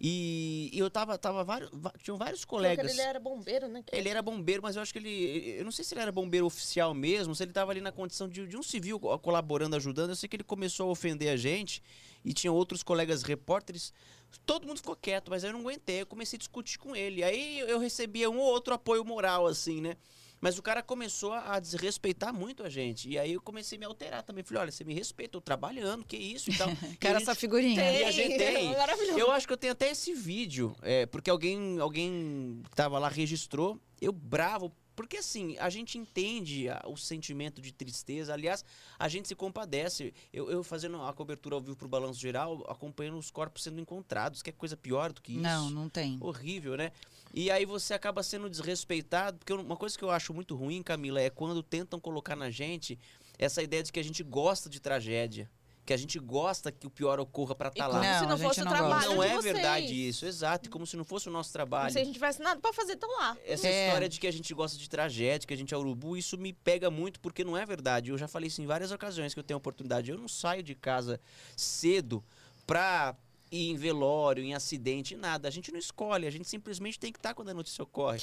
E, 0.00 0.70
e 0.72 0.78
eu 0.78 0.90
tava, 0.90 1.16
tava 1.16 1.42
vários, 1.42 1.70
tinham 2.02 2.16
vários 2.18 2.44
colegas. 2.44 2.90
Ele 2.92 3.00
era 3.00 3.18
bombeiro, 3.18 3.68
né? 3.68 3.82
Ele 3.92 4.08
era 4.08 4.20
bombeiro, 4.22 4.62
mas 4.62 4.76
eu 4.76 4.82
acho 4.82 4.92
que 4.92 4.98
ele. 4.98 5.56
Eu 5.58 5.64
não 5.64 5.72
sei 5.72 5.84
se 5.84 5.94
ele 5.94 6.02
era 6.02 6.12
bombeiro 6.12 6.44
oficial 6.46 6.92
mesmo, 6.92 7.34
se 7.34 7.42
ele 7.42 7.50
estava 7.50 7.70
ali 7.70 7.80
na 7.80 7.92
condição 7.92 8.28
de, 8.28 8.46
de 8.46 8.56
um 8.56 8.62
civil 8.62 9.00
co- 9.00 9.18
colaborando, 9.18 9.74
ajudando. 9.76 10.10
Eu 10.10 10.16
sei 10.16 10.28
que 10.28 10.36
ele 10.36 10.44
começou 10.44 10.88
a 10.88 10.92
ofender 10.92 11.30
a 11.30 11.36
gente 11.36 11.82
e 12.24 12.32
tinha 12.32 12.52
outros 12.52 12.82
colegas 12.82 13.22
repórteres. 13.22 13.92
Todo 14.44 14.66
mundo 14.66 14.76
ficou 14.78 14.96
quieto, 14.96 15.30
mas 15.30 15.44
eu 15.44 15.52
não 15.52 15.60
aguentei. 15.60 16.02
Eu 16.02 16.06
comecei 16.06 16.36
a 16.36 16.38
discutir 16.38 16.78
com 16.78 16.94
ele. 16.94 17.22
Aí 17.24 17.60
eu 17.60 17.78
recebia 17.78 18.28
um 18.28 18.38
ou 18.38 18.44
outro 18.46 18.74
apoio 18.74 19.02
moral, 19.04 19.46
assim, 19.46 19.80
né? 19.80 19.96
Mas 20.40 20.58
o 20.58 20.62
cara 20.62 20.82
começou 20.82 21.32
a 21.32 21.58
desrespeitar 21.58 22.32
muito 22.32 22.62
a 22.62 22.68
gente. 22.68 23.08
E 23.08 23.18
aí 23.18 23.32
eu 23.32 23.40
comecei 23.40 23.76
a 23.76 23.78
me 23.78 23.84
alterar 23.86 24.22
também. 24.22 24.44
Falei, 24.44 24.62
olha, 24.64 24.70
você 24.72 24.84
me 24.84 24.92
respeita, 24.94 25.36
eu 25.36 25.40
tô 25.40 25.44
trabalhando, 25.44 26.04
que 26.04 26.16
isso 26.16 26.50
e 26.50 26.56
tal. 26.56 26.68
A 26.68 26.74
Quero 27.00 27.18
gente- 27.18 27.22
essa 27.28 27.34
figurinha. 27.34 27.82
E 27.92 28.04
a 28.04 28.10
gente 28.12 28.36
tem. 28.36 28.70
Maravilhoso. 28.76 29.18
eu 29.18 29.30
acho 29.30 29.46
que 29.46 29.52
eu 29.52 29.56
tenho 29.56 29.72
até 29.72 29.90
esse 29.90 30.12
vídeo, 30.14 30.76
é, 30.82 31.06
porque 31.06 31.30
alguém, 31.30 31.78
alguém 31.80 32.60
que 32.68 32.76
tava 32.76 32.98
lá 32.98 33.08
registrou, 33.08 33.80
eu 34.00 34.12
bravo, 34.12 34.70
porque 34.96 35.18
assim, 35.18 35.56
a 35.58 35.68
gente 35.68 35.98
entende 35.98 36.66
o 36.86 36.96
sentimento 36.96 37.60
de 37.60 37.70
tristeza, 37.70 38.32
aliás, 38.32 38.64
a 38.98 39.08
gente 39.08 39.28
se 39.28 39.34
compadece. 39.34 40.14
Eu, 40.32 40.50
eu 40.50 40.64
fazendo 40.64 41.00
a 41.02 41.12
cobertura 41.12 41.54
ao 41.54 41.60
vivo 41.60 41.76
pro 41.76 41.86
Balanço 41.86 42.18
Geral, 42.18 42.64
acompanhando 42.68 43.18
os 43.18 43.30
corpos 43.30 43.62
sendo 43.62 43.78
encontrados, 43.78 44.40
que 44.40 44.48
é 44.50 44.52
coisa 44.52 44.76
pior 44.76 45.12
do 45.12 45.20
que 45.20 45.32
isso. 45.32 45.42
Não, 45.42 45.70
não 45.70 45.88
tem. 45.88 46.16
Horrível, 46.20 46.76
né? 46.76 46.90
E 47.34 47.50
aí 47.50 47.66
você 47.66 47.92
acaba 47.92 48.22
sendo 48.22 48.48
desrespeitado, 48.48 49.38
porque 49.38 49.52
uma 49.52 49.76
coisa 49.76 49.96
que 49.96 50.02
eu 50.02 50.10
acho 50.10 50.32
muito 50.32 50.56
ruim, 50.56 50.82
Camila, 50.82 51.20
é 51.20 51.28
quando 51.28 51.62
tentam 51.62 52.00
colocar 52.00 52.34
na 52.34 52.50
gente 52.50 52.98
essa 53.38 53.62
ideia 53.62 53.82
de 53.82 53.92
que 53.92 54.00
a 54.00 54.04
gente 54.04 54.22
gosta 54.22 54.70
de 54.70 54.80
tragédia. 54.80 55.50
Que 55.86 55.94
a 55.94 55.96
gente 55.96 56.18
gosta 56.18 56.72
que 56.72 56.84
o 56.86 56.90
pior 56.90 57.20
ocorra 57.20 57.54
pra 57.54 57.68
E 57.68 57.70
estar 57.70 57.86
como 57.88 58.00
lá. 58.00 58.04
Não, 58.04 58.18
se 58.18 58.24
a 58.24 58.28
não 58.28 58.36
gente 58.36 58.46
fosse 58.48 58.60
o 58.60 58.64
não 58.64 58.72
trabalho 58.72 58.92
gosta. 58.94 59.08
Não 59.14 59.22
de 59.22 59.26
é 59.28 59.34
vocês. 59.36 59.44
verdade 59.54 60.08
isso, 60.08 60.26
exato. 60.26 60.68
Como 60.68 60.84
se 60.84 60.96
não 60.96 61.04
fosse 61.04 61.28
o 61.28 61.32
nosso 61.32 61.48
Como 61.50 61.52
trabalho. 61.52 61.92
se 61.92 61.98
a 62.00 62.04
gente 62.04 62.14
tivesse 62.14 62.42
nada 62.42 62.60
pra 62.60 62.72
fazer, 62.72 62.96
tão 62.96 63.08
lá. 63.20 63.36
Essa 63.46 63.68
É. 63.68 63.86
história 63.86 64.08
de 64.08 64.18
que 64.18 64.26
a 64.26 64.32
gente 64.32 64.52
gosta 64.52 64.76
de 64.76 64.90
tragédia, 64.90 65.46
que 65.46 65.54
a 65.54 65.56
gente 65.56 65.72
é 65.72 65.76
urubu, 65.78 66.16
isso 66.16 66.36
me 66.36 66.52
pega 66.52 66.90
muito 66.90 67.20
porque 67.20 67.44
não 67.44 67.56
é 67.56 67.64
verdade. 67.64 68.10
Eu 68.10 68.18
já 68.18 68.26
falei 68.26 68.48
isso 68.48 68.60
em 68.60 68.66
várias 68.66 68.90
ocasiões 68.90 69.32
que 69.32 69.38
eu 69.38 69.44
tenho 69.44 69.56
a 69.56 69.58
oportunidade. 69.58 70.10
Eu 70.10 70.18
não 70.18 70.26
saio 70.26 70.60
de 70.62 70.74
casa 70.74 71.20
cedo 71.56 72.22
pra 72.66 73.14
ir 73.50 73.70
em 73.70 73.76
velório, 73.76 74.42
em 74.42 74.54
acidente, 74.54 75.16
nada. 75.16 75.48
A 75.48 75.50
gente 75.50 75.70
não 75.70 75.78
escolhe, 75.78 76.26
a 76.26 76.30
gente 76.30 76.48
simplesmente 76.48 76.98
tem 76.98 77.12
que 77.12 77.18
estar 77.18 77.34
quando 77.34 77.50
a 77.50 77.54
notícia 77.54 77.82
ocorre. 77.82 78.20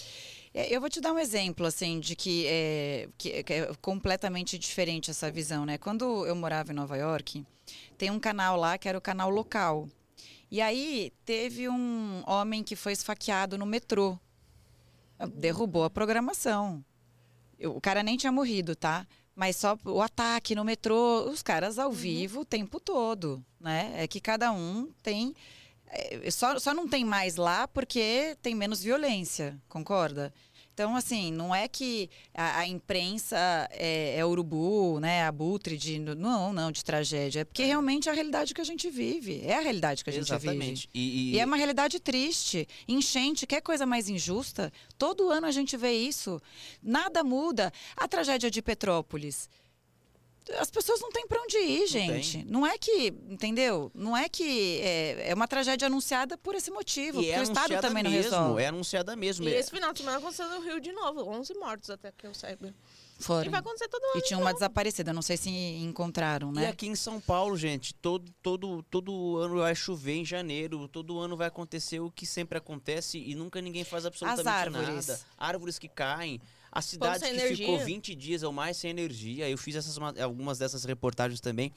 É, 0.53 0.74
Eu 0.74 0.80
vou 0.80 0.89
te 0.89 0.99
dar 0.99 1.13
um 1.13 1.19
exemplo, 1.19 1.65
assim, 1.65 1.99
de 1.99 2.15
que 2.15 2.45
é, 2.47 3.09
que, 3.17 3.43
que 3.43 3.53
é 3.53 3.74
completamente 3.82 4.57
diferente 4.57 5.09
essa 5.11 5.32
visão, 5.32 5.65
né? 5.65 5.78
Quando 5.78 6.26
eu 6.26 6.36
morava 6.36 6.71
em 6.71 6.76
Nova 6.76 6.97
York, 6.97 7.45
tem 7.97 8.11
um 8.11 8.19
canal 8.19 8.57
lá 8.57 8.78
que 8.78 8.88
era 8.88 8.97
o 8.97 9.01
canal 9.01 9.30
local. 9.30 9.88
E 10.51 10.61
aí 10.61 11.11
teve 11.26 11.67
um 11.67 12.24
homem 12.28 12.63
que 12.63 12.76
foi 12.76 12.91
esfaqueado 12.93 13.57
no 13.57 13.65
metrô. 13.65 14.19
Derrubou 15.36 15.84
a 15.84 15.89
programação. 15.89 16.84
O 17.63 17.80
cara 17.80 18.03
nem 18.03 18.17
tinha 18.17 18.32
morrido, 18.32 18.76
tá? 18.76 19.07
Mas 19.36 19.55
só 19.55 19.77
o 19.86 20.01
ataque 20.01 20.53
no 20.55 20.63
metrô, 20.63 21.29
os 21.29 21.41
caras 21.41 21.79
ao 21.79 21.91
vivo 21.91 22.41
o 22.41 22.45
tempo 22.45 22.79
todo, 22.79 23.43
né? 23.59 23.93
É 23.95 24.07
que 24.07 24.19
cada 24.21 24.51
um 24.51 24.91
tem 25.01 25.34
é, 25.93 26.31
só, 26.31 26.57
só 26.59 26.73
não 26.73 26.88
tem 26.88 27.05
mais 27.05 27.36
lá 27.36 27.67
porque 27.67 28.36
tem 28.41 28.55
menos 28.55 28.81
violência, 28.81 29.59
concorda? 29.69 30.34
Então, 30.74 30.95
assim, 30.95 31.32
não 31.32 31.53
é 31.53 31.67
que 31.67 32.09
a, 32.34 32.59
a 32.59 32.67
imprensa 32.67 33.38
é, 33.71 34.17
é 34.17 34.26
urubu, 34.26 34.99
né, 34.99 35.24
abutre 35.24 35.78
de... 35.78 35.99
Não, 35.99 36.51
não, 36.51 36.71
de 36.71 36.84
tragédia. 36.84 37.41
É 37.41 37.45
porque 37.45 37.63
realmente 37.63 38.09
é 38.09 38.11
a 38.11 38.15
realidade 38.15 38.53
que 38.55 38.61
a 38.61 38.63
gente 38.63 38.89
vive. 38.89 39.41
É 39.45 39.55
a 39.55 39.59
realidade 39.59 40.03
que 40.03 40.09
a 40.09 40.13
gente 40.13 40.26
vive. 40.26 40.47
Exatamente. 40.47 40.89
E, 40.93 40.99
E 41.36 41.39
é 41.39 41.45
uma 41.45 41.57
realidade 41.57 41.99
triste. 41.99 42.67
Enchente, 42.88 43.45
quer 43.45 43.61
coisa 43.61 43.86
mais 43.86 44.09
injusta? 44.09 44.74
Todo 44.97 45.30
ano 45.30 45.45
a 45.45 45.51
gente 45.51 45.78
vê 45.78 45.91
isso. 45.91 46.41
Nada 46.82 47.24
muda. 47.24 47.71
A 47.95 48.07
tragédia 48.07 48.49
de 48.49 48.61
Petrópolis. 48.61 49.47
As 50.59 50.69
pessoas 50.69 50.99
não 50.99 51.09
têm 51.11 51.25
para 51.27 51.41
onde 51.41 51.57
ir, 51.57 51.87
gente. 51.87 52.43
Não, 52.45 52.65
é 52.67 52.77
que, 52.77 53.07
entendeu? 53.29 53.89
Não 53.95 54.15
é 54.15 54.27
que 54.27 54.79
é, 54.81 55.29
é 55.29 55.33
uma 55.33 55.47
tragédia 55.47 55.85
anunciada 55.87 56.37
por 56.37 56.53
esse 56.55 56.69
motivo, 56.69 57.21
e 57.21 57.25
porque 57.25 57.31
é 57.31 57.39
o 57.39 57.43
Estado 57.43 57.57
anunciada 57.73 57.87
também 57.87 58.03
não 58.03 58.11
mesmo, 58.11 58.31
resolve. 58.31 58.61
é 58.61 58.67
anunciada 58.67 59.15
mesmo. 59.15 59.47
E 59.47 59.53
É- 59.53 59.59
esse 59.59 59.71
final 59.71 59.93
de 59.93 59.99
semana 59.99 60.17
aconteceu 60.17 60.49
no 60.49 60.59
Rio 60.61 60.79
de 60.81 60.91
novo. 60.91 61.23
11 61.29 61.53
mortos 61.55 61.89
até 61.89 62.11
que 62.11 62.27
eu 62.27 62.33
saiba. 62.33 62.73
E 63.19 63.23
Foram. 63.23 63.51
vai 63.51 63.59
acontecer 63.61 63.87
todo 63.87 64.03
ano. 64.03 64.17
E 64.17 64.21
tinha 64.21 64.37
uma 64.37 64.53
desaparecida, 64.53 65.13
não 65.13 65.21
sei 65.21 65.37
se 65.37 65.49
encontraram, 65.49 66.49
E 66.51 66.55
né? 66.55 66.67
aqui 66.67 66.87
em 66.87 66.95
São 66.95 67.21
Paulo, 67.21 67.55
gente, 67.55 67.93
todo, 67.93 68.29
todo, 68.41 68.83
todo 68.83 69.37
ano 69.37 69.57
vai 69.59 69.73
chover 69.75 70.15
em 70.15 70.25
janeiro, 70.25 70.87
todo 70.89 71.19
ano 71.19 71.37
vai 71.37 71.47
acontecer 71.47 71.99
o 72.01 72.11
que 72.11 72.25
sempre 72.25 72.57
acontece 72.57 73.17
e 73.17 73.33
nunca 73.33 73.61
ninguém 73.61 73.83
faz 73.85 74.05
absolutamente 74.05 74.49
árvores. 74.49 75.07
nada. 75.07 75.19
Árvores 75.37 75.79
que 75.79 75.87
caem. 75.87 76.41
A 76.74 76.82
cidade 76.82 77.19
sem 77.19 77.30
que 77.34 77.39
energia. 77.39 77.65
ficou 77.67 77.80
20 77.86 78.15
dias 78.15 78.43
ou 78.43 78.51
mais 78.51 78.78
sem 78.78 78.89
energia. 78.89 79.49
Eu 79.49 79.57
fiz 79.57 79.76
essas, 79.76 79.97
ma- 79.97 80.13
algumas 80.21 80.57
dessas 80.57 80.84
reportagens 80.84 81.39
também. 81.39 81.71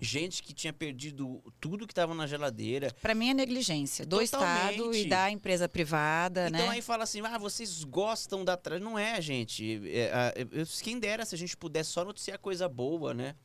Gente 0.00 0.42
que 0.42 0.52
tinha 0.52 0.72
perdido 0.72 1.40
tudo 1.60 1.86
que 1.86 1.92
estava 1.92 2.12
na 2.14 2.26
geladeira. 2.26 2.92
Para 3.00 3.14
mim 3.14 3.28
é 3.30 3.34
negligência 3.34 4.04
do 4.04 4.20
Estado 4.20 4.92
e 4.94 5.04
da 5.08 5.30
empresa 5.30 5.68
privada, 5.68 6.48
Então 6.48 6.60
né? 6.66 6.68
aí 6.70 6.82
fala 6.82 7.04
assim, 7.04 7.20
ah, 7.20 7.38
vocês 7.38 7.84
gostam 7.84 8.44
da. 8.44 8.58
Não 8.80 8.98
é, 8.98 9.20
gente. 9.20 9.80
É, 9.86 10.32
eu- 10.50 10.66
quem 10.82 10.98
dera 10.98 11.24
se 11.24 11.34
a 11.34 11.38
gente 11.38 11.56
pudesse 11.56 11.90
só 11.90 12.04
noticiar 12.04 12.38
coisa 12.38 12.68
boa, 12.68 13.14
né? 13.14 13.36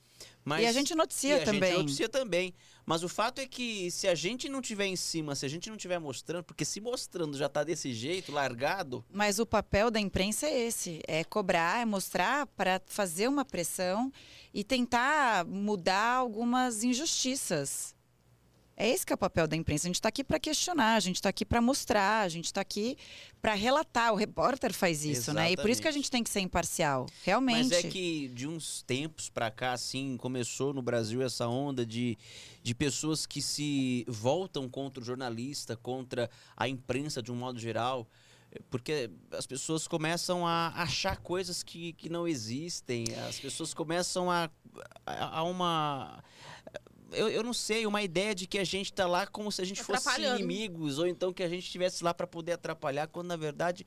Mas, 0.48 0.64
e 0.64 0.66
a 0.66 0.72
gente 0.72 0.96
noticia 0.96 1.40
e 1.40 1.42
a 1.42 1.46
também. 1.46 1.72
gente 1.72 1.78
noticia 1.80 2.08
também. 2.08 2.54
Mas 2.86 3.04
o 3.04 3.10
fato 3.10 3.42
é 3.42 3.46
que 3.46 3.92
se 3.92 4.08
a 4.08 4.16
gente 4.16 4.48
não 4.48 4.62
tiver 4.62 4.86
em 4.86 4.96
cima, 4.96 5.36
se 5.36 5.46
a 5.46 5.50
gente 5.50 5.70
não 5.70 5.76
tiver 5.76 6.00
mostrando, 6.00 6.46
porque 6.46 6.64
se 6.64 6.80
mostrando 6.80 7.38
já 7.38 7.50
tá 7.50 7.66
desse 7.66 7.94
jeito, 7.94 8.32
largado, 8.32 9.04
Mas 9.12 9.40
o 9.40 9.46
papel 9.46 9.92
da 9.92 10.00
imprensa 10.00 10.48
é 10.48 10.58
esse: 10.58 11.02
é 11.06 11.22
cobrar, 11.26 11.82
é 11.82 11.86
mostrar 11.86 12.48
para 12.48 12.82
fazer 12.86 13.28
uma 13.28 13.44
pressão 13.44 14.10
e 14.54 14.64
tentar 14.64 15.44
mudar 15.44 16.14
algumas 16.14 16.82
injustiças. 16.82 17.97
É 18.80 18.88
esse 18.88 19.04
que 19.04 19.12
é 19.12 19.16
o 19.16 19.18
papel 19.18 19.48
da 19.48 19.56
imprensa. 19.56 19.88
A 19.88 19.90
gente 19.90 19.96
está 19.96 20.10
aqui 20.10 20.24
para 20.24 20.40
questionar, 20.40 20.94
a 20.94 21.00
gente 21.00 21.16
está 21.16 21.30
aqui 21.30 21.44
para 21.44 21.60
mostrar, 21.60 22.22
a 22.22 22.30
gente 22.30 22.46
está 22.46 22.62
aqui 22.62 22.96
para 23.42 23.56
relatar. 23.56 24.14
O 24.14 24.16
repórter 24.16 24.72
faz 24.72 25.04
isso, 25.04 25.34
né? 25.34 25.52
E 25.52 25.58
por 25.58 25.68
isso 25.68 25.82
que 25.82 25.88
a 25.88 25.90
Exatamente. 25.90 26.04
gente 26.04 26.12
tem 26.12 26.24
que 26.24 26.30
ser 26.30 26.42
imparcial. 26.42 27.08
Realmente. 27.24 27.70
Mas 27.70 27.72
é 27.72 27.90
que 27.90 28.28
de 28.28 28.48
uns 28.48 28.84
tempos 28.84 29.30
pra 29.30 29.50
cá, 29.50 29.74
assim, 29.74 30.16
começou 30.18 30.76
no 30.76 30.84
Brasil 30.84 31.24
essa 31.24 31.48
onda 31.48 31.84
de, 31.84 32.16
de 32.62 32.76
pessoas 32.76 33.26
que 33.26 33.42
se 33.42 34.06
voltam 34.08 34.70
contra 34.70 35.02
o 35.02 35.06
jornalista, 35.06 35.76
contra 35.76 36.30
a 36.56 36.70
imprensa 36.70 37.20
de 37.20 37.32
um 37.32 37.36
modo 37.36 37.60
geral. 37.60 38.08
Porque 38.70 39.10
as 39.32 39.46
pessoas 39.46 39.88
começam 39.88 40.46
a 40.46 40.68
achar 40.76 41.18
coisas 41.18 41.64
que, 41.64 41.94
que 41.94 42.10
não 42.10 42.28
existem, 42.28 43.06
as 43.28 43.40
pessoas 43.40 43.74
começam 43.74 44.32
a, 44.32 44.50
a, 45.06 45.40
a 45.40 45.44
uma. 45.44 46.24
Eu, 47.12 47.30
eu 47.30 47.44
não 47.44 47.54
sei, 47.54 47.86
uma 47.86 48.02
ideia 48.02 48.34
de 48.36 48.46
que 48.48 48.58
a 48.60 48.64
gente 48.64 48.92
tá 48.94 49.08
lá 49.08 49.26
como 49.28 49.52
se 49.52 49.62
a 49.62 49.66
gente 49.66 49.82
fosse 49.84 50.10
inimigos, 50.36 51.00
ou 51.00 51.08
então 51.08 51.32
que 51.34 51.44
a 51.44 51.50
gente 51.50 51.64
estivesse 51.64 52.04
lá 52.04 52.14
pra 52.14 52.28
poder 52.28 52.54
atrapalhar, 52.54 53.08
quando 53.08 53.28
na 53.28 53.36
verdade 53.38 53.86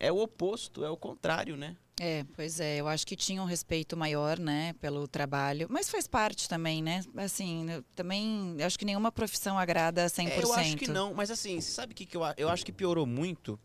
é 0.00 0.10
o 0.10 0.18
oposto, 0.18 0.84
é 0.84 0.90
o 0.90 0.96
contrário, 0.96 1.56
né? 1.56 1.76
É, 2.00 2.24
pois 2.34 2.58
é, 2.58 2.78
eu 2.78 2.88
acho 2.88 3.06
que 3.06 3.14
tinha 3.14 3.40
um 3.42 3.44
respeito 3.44 3.96
maior, 3.96 4.38
né, 4.38 4.72
pelo 4.80 5.06
trabalho, 5.06 5.66
mas 5.70 5.90
faz 5.90 6.06
parte 6.08 6.48
também, 6.48 6.82
né? 6.82 7.04
Assim, 7.16 7.70
eu 7.70 7.82
também 7.94 8.56
acho 8.64 8.78
que 8.78 8.84
nenhuma 8.84 9.12
profissão 9.12 9.58
agrada 9.58 10.08
100%. 10.08 10.28
É, 10.30 10.42
eu 10.42 10.52
acho 10.54 10.76
que 10.76 10.88
não, 10.88 11.12
mas 11.14 11.30
assim, 11.30 11.60
você 11.60 11.70
sabe 11.70 11.92
o 11.92 11.94
que, 11.94 12.06
que 12.06 12.16
eu, 12.16 12.22
eu 12.36 12.48
acho 12.48 12.64
que 12.64 12.72
piorou 12.72 13.06
muito? 13.06 13.60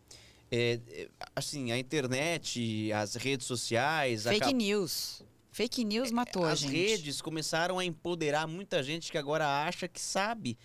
É, 0.52 0.80
é, 0.90 1.10
assim, 1.36 1.72
a 1.72 1.78
internet, 1.78 2.92
as 2.94 3.16
redes 3.16 3.48
sociais, 3.48 4.24
Fake 4.24 4.40
ca- 4.40 4.52
news. 4.52 5.24
Fake 5.58 5.84
news 5.84 6.12
matou 6.12 6.46
a 6.46 6.52
as 6.52 6.60
gente. 6.60 6.72
redes 6.72 7.20
começaram 7.20 7.80
a 7.80 7.84
empoderar 7.84 8.46
muita 8.46 8.84
gente 8.84 9.12
que 9.12 9.18
agora 9.18 9.66
acha 9.66 9.88
que 9.88 10.00
sabe. 10.00 10.56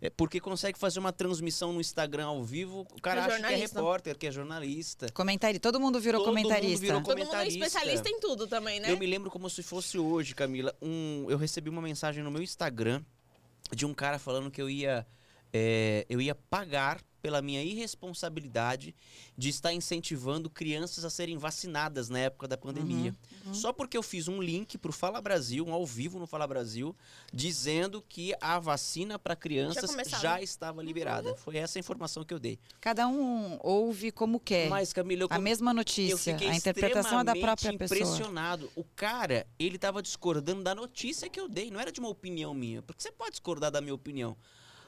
É, 0.00 0.08
porque 0.08 0.40
consegue 0.40 0.78
fazer 0.78 0.98
uma 0.98 1.12
transmissão 1.12 1.70
no 1.70 1.82
Instagram 1.82 2.24
ao 2.24 2.42
vivo, 2.42 2.86
o 2.96 3.02
cara 3.02 3.20
É 3.20 3.24
acha 3.24 3.46
que 3.46 3.52
é 3.52 3.56
repórter, 3.56 4.16
que 4.16 4.26
é 4.26 4.32
jornalista. 4.32 5.12
Comentarista, 5.12 5.60
todo 5.60 5.78
mundo 5.78 6.00
virou 6.00 6.22
Todo 6.24 6.34
mundo 6.34 6.44
comentarista. 6.44 6.80
virou 6.80 7.02
Todo 7.02 7.18
mundo 7.18 7.34
é 7.36 7.46
especialista 7.46 8.08
em 8.08 8.20
tudo 8.20 8.46
também, 8.46 8.80
né? 8.80 8.90
Eu 8.90 8.96
me 8.96 9.06
lembro 9.06 9.30
como 9.30 9.50
se 9.50 9.62
fosse 9.62 9.98
hoje, 9.98 10.34
Camila. 10.34 10.74
Um, 10.80 11.26
eu 11.28 11.36
recebi 11.36 11.68
uma 11.68 11.82
mensagem 11.82 12.24
no 12.24 12.30
meu 12.30 12.42
Instagram 12.42 13.02
de 13.70 13.84
um 13.84 13.92
cara 13.92 14.18
falando 14.18 14.50
que 14.50 14.62
eu 14.62 14.70
ia, 14.70 15.06
é, 15.52 16.06
eu 16.08 16.22
ia 16.22 16.34
pagar 16.34 17.02
pela 17.20 17.42
minha 17.42 17.62
irresponsabilidade 17.62 18.94
de 19.36 19.48
estar 19.48 19.72
incentivando 19.72 20.48
crianças 20.48 21.04
a 21.04 21.10
serem 21.10 21.36
vacinadas 21.36 22.08
na 22.08 22.18
época 22.18 22.48
da 22.48 22.56
pandemia. 22.56 23.14
uhum. 23.46 23.54
Só 23.54 23.72
porque 23.72 23.96
eu 23.96 24.02
fiz 24.02 24.28
um 24.28 24.40
link 24.40 24.78
pro 24.78 24.92
Fala 24.92 25.20
Brasil, 25.20 25.66
um 25.66 25.72
ao 25.72 25.84
vivo 25.84 26.18
no 26.18 26.26
Fala 26.26 26.46
Brasil, 26.46 26.94
dizendo 27.32 28.02
que 28.08 28.34
a 28.40 28.58
vacina 28.58 29.18
para 29.18 29.34
crianças 29.36 29.90
já 30.20 30.40
estava 30.40 30.82
liberada. 30.82 31.36
Foi 31.36 31.56
essa 31.56 31.78
a 31.78 31.80
informação 31.80 32.24
que 32.24 32.32
eu 32.32 32.38
dei. 32.38 32.58
Cada 32.80 33.06
um 33.08 33.58
ouve 33.60 34.10
como 34.10 34.38
quer. 34.40 34.68
Mas, 34.68 34.92
Camila, 34.92 35.22
eu 35.22 35.28
a 35.30 35.38
mesma 35.38 35.72
notícia. 35.72 36.36
A 36.36 36.54
interpretação 36.54 37.20
é 37.20 37.24
da 37.24 37.32
própria 37.32 37.54
extremamente 37.54 37.78
pessoa. 37.78 38.00
impressionado. 38.00 38.70
O 38.74 38.84
cara, 38.84 39.46
ele 39.58 39.78
tava 39.78 40.02
discordando 40.02 40.62
da 40.62 40.74
notícia 40.74 41.28
que 41.28 41.38
eu 41.38 41.48
dei, 41.48 41.70
não 41.70 41.80
era 41.80 41.92
de 41.92 42.00
uma 42.00 42.08
opinião 42.08 42.54
minha. 42.54 42.82
Porque 42.82 43.02
você 43.02 43.12
pode 43.12 43.32
discordar 43.32 43.70
da 43.70 43.80
minha 43.80 43.94
opinião. 43.94 44.36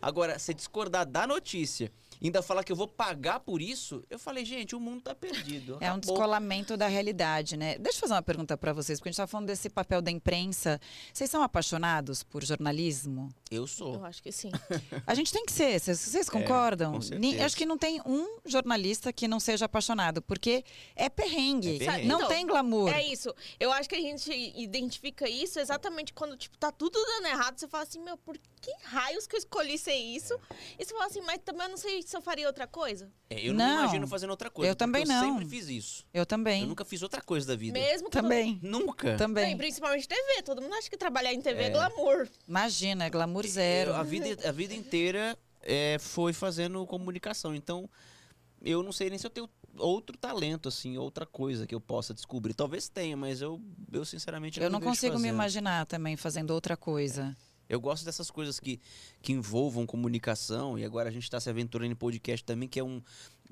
Agora, 0.01 0.39
você 0.39 0.55
discordar 0.55 1.05
da 1.05 1.27
notícia 1.27 1.93
ainda 2.27 2.43
falar 2.43 2.63
que 2.65 2.73
eu 2.73 2.77
vou 2.77 2.87
pagar 2.89 3.41
por 3.41 3.63
isso, 3.63 4.03
eu 4.11 4.19
falei, 4.19 4.45
gente, 4.45 4.75
o 4.77 4.81
mundo 4.81 5.03
tá 5.03 5.15
perdido. 5.15 5.79
É 5.81 5.93
um 5.93 5.99
descolamento 5.99 6.77
da 6.77 6.87
realidade, 6.87 7.57
né? 7.57 7.79
Deixa 7.79 7.97
eu 7.99 8.01
fazer 8.01 8.15
uma 8.15 8.23
pergunta 8.23 8.57
para 8.57 8.73
vocês, 8.73 8.99
porque 8.99 9.09
a 9.09 9.13
gente 9.13 9.17
está 9.21 9.27
falando 9.27 9.47
desse 9.47 9.71
papel 9.71 10.03
da 10.03 10.11
imprensa. 10.11 10.81
Vocês 11.13 11.31
são 11.31 11.43
apaixonados 11.43 12.23
por 12.23 12.45
jornalismo? 12.45 13.29
Eu 13.51 13.67
sou. 13.67 13.95
Eu 13.95 14.05
acho 14.05 14.23
que 14.23 14.31
sim. 14.33 14.51
A 15.07 15.15
gente 15.15 15.33
tem 15.33 15.45
que 15.45 15.53
ser, 15.53 15.81
vocês, 15.81 15.99
vocês 15.99 16.29
concordam? 16.29 16.99
É, 17.39 17.43
acho 17.45 17.57
que 17.57 17.67
não 17.67 17.79
tem 17.79 18.01
um 18.07 18.39
jornalista 18.45 19.13
que 19.13 19.27
não 19.27 19.41
seja 19.41 19.65
apaixonado, 19.65 20.21
porque 20.23 20.65
é 20.95 21.09
perrengue, 21.09 21.77
É 21.77 21.79
perrengue. 21.79 22.07
não 22.07 22.17
Então, 22.19 22.29
tem 22.29 22.47
glamour. 22.47 22.91
É 22.91 23.03
isso. 23.03 23.35
Eu 23.59 23.73
acho 23.73 23.89
que 23.89 23.95
a 23.97 24.01
gente 24.01 24.31
identifica 24.57 25.29
isso 25.29 25.59
exatamente 25.59 26.13
quando, 26.13 26.37
tipo, 26.37 26.57
tá 26.59 26.71
tudo 26.71 26.99
dando 27.03 27.27
errado. 27.27 27.59
Você 27.59 27.67
fala 27.67 27.85
assim, 27.85 28.01
meu, 28.01 28.17
por 28.17 28.37
que 28.61 28.71
raios 28.85 29.27
que 29.27 29.35
eu 29.35 29.39
escolhi 29.39 29.79
ser 29.79 29.95
isso? 29.95 30.39
E 30.79 30.85
você 30.85 30.93
fala 30.93 31.07
assim, 31.07 31.21
mas 31.23 31.39
também 31.45 31.63
eu 31.65 31.71
não 31.71 31.77
sei 31.77 32.03
se 32.11 32.17
eu 32.17 32.21
faria 32.21 32.47
outra 32.47 32.67
coisa. 32.67 33.11
É, 33.31 33.41
eu 33.49 33.55
não, 33.55 33.65
Não. 33.67 33.75
me 33.77 33.83
imagino 33.85 34.07
fazendo 34.07 34.31
outra 34.31 34.51
coisa. 34.51 34.71
Eu 34.71 34.75
também 34.77 35.03
porque 35.03 35.15
não. 35.15 35.27
Eu 35.27 35.33
sempre 35.35 35.49
fiz 35.49 35.69
isso. 35.69 36.05
Eu 36.13 36.27
também. 36.27 36.63
Eu 36.63 36.69
nunca 36.69 36.85
fiz 36.85 37.03
outra 37.03 37.23
coisa 37.23 37.47
da 37.47 37.57
vida. 37.57 37.79
Mesmo 37.79 38.11
Também. 38.11 38.59
Nunca. 38.63 39.13
Não, 39.13 39.17
Também. 39.17 39.57
principalmente 39.57 40.07
TV. 40.09 40.43
Todo 40.45 40.61
mundo 40.61 40.75
acha 40.75 40.91
que 40.91 40.97
trabalhar 40.97 41.33
em 41.33 41.41
TV 41.41 41.63
é, 41.63 41.67
É. 41.67 41.71
glamour. 41.71 42.29
Imagina, 42.47 43.05
é 43.07 43.11
glamour 43.11 43.47
zero. 43.47 43.91
Eu- 43.93 43.97
a, 43.97 44.03
vida, 44.03 44.49
a 44.49 44.53
vida 44.53 44.75
inteira 44.75 45.39
é, 45.63 45.97
foi 46.01 46.33
fazendo 46.33 46.85
comunicação. 46.87 47.55
Então, 47.55 47.89
eu 48.63 48.83
não 48.83 48.93
sei 48.93 49.09
nem 49.09 49.19
se 49.19 49.27
eu 49.27 49.31
tenho 49.31 49.49
outro 49.79 50.17
talento, 50.19 50.69
assim, 50.69 50.99
outra 50.99 51.25
coisa 51.25 51.67
que 51.67 51.75
eu 51.75 51.81
possa 51.81 52.13
descobrir. 52.13 52.55
Talvez 52.55 52.89
tenha, 52.89 53.17
mas 53.17 53.41
eu, 53.41 53.61
eu 53.93 54.05
sinceramente 54.05 54.61
Eu 54.61 54.69
não 54.69 54.81
vejo 54.81 54.91
consigo 54.91 55.19
me 55.19 55.29
imaginar 55.29 55.87
também 55.87 56.17
fazendo 56.17 56.51
outra 56.51 56.77
coisa. 56.77 57.37
Eu 57.71 57.81
gosto 57.81 58.05
dessas 58.05 58.31
coisas 58.31 58.59
que, 58.59 58.81
que 59.23 59.33
envolvam 59.33 59.87
comunicação, 59.87 60.77
e 60.77 60.85
agora 60.85 61.09
a 61.09 61.13
gente 61.13 61.23
está 61.23 61.39
se 61.39 61.49
aventurando 61.49 61.93
em 61.93 61.95
podcast 61.95 62.45
também, 62.45 62.69
que 62.69 62.81
é, 62.81 62.85
um, 62.85 63.01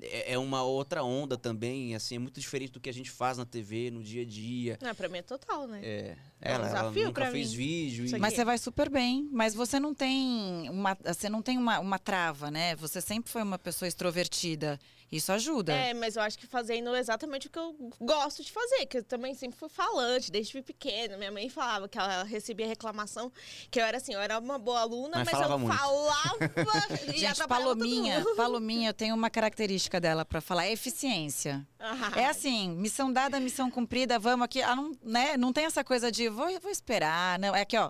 é 0.01 0.33
é 0.33 0.37
uma 0.37 0.61
outra 0.61 1.03
onda 1.03 1.37
também, 1.37 1.95
assim, 1.95 2.15
é 2.15 2.19
muito 2.19 2.39
diferente 2.39 2.73
do 2.73 2.79
que 2.81 2.89
a 2.89 2.93
gente 2.93 3.09
faz 3.09 3.37
na 3.37 3.45
TV, 3.45 3.89
no 3.89 4.03
dia 4.03 4.23
a 4.23 4.25
dia. 4.25 4.77
Não, 4.81 4.93
pra 4.93 5.07
mim 5.07 5.19
é 5.19 5.21
total, 5.21 5.65
né? 5.67 5.79
É, 5.81 6.17
É 6.41 6.51
um 6.51 6.55
ela, 6.55 6.67
ela 6.67 6.79
desafio 6.79 7.05
nunca 7.05 7.21
pra 7.21 7.31
fez 7.31 7.51
mim. 7.51 7.57
vídeo. 7.57 8.05
E... 8.05 8.19
Mas 8.19 8.33
você 8.33 8.43
vai 8.43 8.57
super 8.57 8.89
bem, 8.89 9.27
mas 9.31 9.55
você 9.55 9.79
não 9.79 9.93
tem 9.93 10.69
uma, 10.69 10.97
você 11.03 11.29
não 11.29 11.41
tem 11.41 11.57
uma, 11.57 11.79
uma 11.79 11.97
trava, 11.97 12.51
né? 12.51 12.75
Você 12.75 12.99
sempre 12.99 13.31
foi 13.31 13.41
uma 13.41 13.57
pessoa 13.57 13.87
extrovertida. 13.87 14.77
Isso 15.11 15.31
ajuda. 15.31 15.73
É, 15.73 15.93
mas 15.93 16.15
eu 16.15 16.21
acho 16.21 16.37
que 16.37 16.45
fazendo 16.45 16.95
exatamente 16.95 17.47
o 17.47 17.49
que 17.49 17.57
eu 17.57 17.75
gosto 17.99 18.43
de 18.43 18.51
fazer, 18.51 18.85
que 18.85 18.99
eu 18.99 19.03
também 19.03 19.33
sempre 19.33 19.57
fui 19.57 19.69
falante, 19.69 20.31
desde 20.31 20.61
pequena. 20.61 21.17
Minha 21.17 21.31
mãe 21.31 21.49
falava 21.49 21.87
que 21.87 21.97
ela 21.97 22.23
recebia 22.23 22.67
reclamação, 22.67 23.31
que 23.71 23.79
eu 23.79 23.83
era 23.85 23.97
assim, 23.97 24.13
eu 24.13 24.19
era 24.19 24.37
uma 24.37 24.59
boa 24.59 24.81
aluna, 24.81 25.17
Mas 25.17 25.25
mas, 25.25 25.31
falava 25.31 25.53
eu 25.53 25.59
muito. 25.59 25.75
falava 25.75 26.37
e 27.13 27.17
Gente, 27.17 27.47
Palominha, 27.47 28.19
mundo. 28.19 28.35
Palominha 28.35 28.93
tem 28.93 29.11
uma 29.11 29.29
característica 29.29 29.99
dela 29.99 30.23
pra 30.23 30.41
falar, 30.41 30.67
é 30.67 30.71
eficiência. 30.71 31.65
Ah, 31.79 32.11
É 32.15 32.25
assim, 32.25 32.69
missão 32.69 33.11
dada, 33.11 33.39
missão 33.39 33.71
cumprida, 33.71 34.19
vamos 34.19 34.45
aqui. 34.45 34.61
Ah, 34.61 34.75
não, 34.75 34.91
né? 35.01 35.37
não 35.37 35.51
tem 35.51 35.65
essa 35.65 35.83
coisa 35.83 36.11
de 36.11 36.29
vou, 36.29 36.47
vou 36.59 36.71
esperar, 36.71 37.39
não. 37.39 37.55
É 37.55 37.61
aqui, 37.61 37.77
ó. 37.77 37.89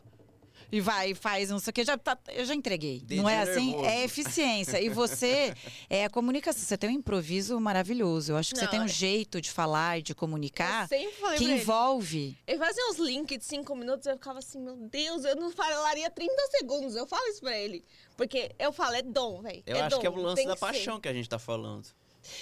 E 0.72 0.80
vai, 0.80 1.12
e 1.12 1.16
faz, 1.16 1.50
não 1.50 1.58
sei 1.60 1.72
o 1.72 1.74
que. 1.74 1.84
Já 1.84 1.98
tá, 1.98 2.18
eu 2.30 2.46
já 2.46 2.54
entreguei. 2.54 3.00
Dedinho 3.00 3.24
não 3.24 3.30
é 3.30 3.40
assim? 3.42 3.68
nervoso. 3.72 3.86
É 3.86 4.04
eficiência. 4.04 4.80
E 4.82 4.90
você 4.90 5.54
é 5.90 6.06
a 6.06 6.10
comunicação. 6.10 6.62
Você 6.64 6.78
tem 6.78 6.90
um 6.92 6.94
improviso 6.94 7.60
maravilhoso. 7.60 8.34
Eu 8.34 8.38
acho 8.38 8.52
que 8.54 8.60
você 8.60 8.66
Não, 8.66 8.72
tem 8.72 8.80
um 8.82 8.86
é- 8.86 8.88
jeito 8.88 9.42
de 9.42 9.50
falar 9.50 9.98
e 10.00 10.02
de 10.04 10.12
eu 10.12 10.16
comunicar 10.16 10.88
sempre 10.88 11.12
falei 11.14 11.38
que 11.38 11.44
ele. 11.46 11.54
envolve. 11.54 12.38
Ele 12.46 12.58
fazia 12.60 12.84
uns 12.92 12.98
links 13.00 13.38
de 13.40 13.46
cinco 13.46 13.76
minutos, 13.76 14.06
eu 14.06 14.14
ficava 14.14 14.40
assim, 14.40 14.60
meu 14.60 14.76
Deus, 14.76 15.26
eu 15.26 15.36
não 15.36 15.52
falaria 15.52 16.10
30 16.10 16.34
segundos. 16.52 16.96
Eu 16.96 17.08
falo 17.08 17.26
isso 17.28 17.42
pra 17.42 17.58
ele. 17.58 17.84
Porque 18.16 18.52
eu 18.60 18.72
falo, 18.72 18.96
é 18.96 19.02
dom, 19.02 19.42
velho. 19.42 19.64
Eu 19.66 19.78
é 19.78 19.82
acho 19.82 19.96
dom, 19.96 20.02
que 20.02 20.08
é 20.08 20.10
o 20.10 20.16
lance 20.16 20.36
tem 20.36 20.48
da 20.48 20.54
que 20.54 20.60
ser. 20.60 20.66
paixão 20.66 21.00
que 21.00 21.08
a 21.08 21.14
gente 21.14 21.28
tá 21.28 21.40
falando. 21.40 21.88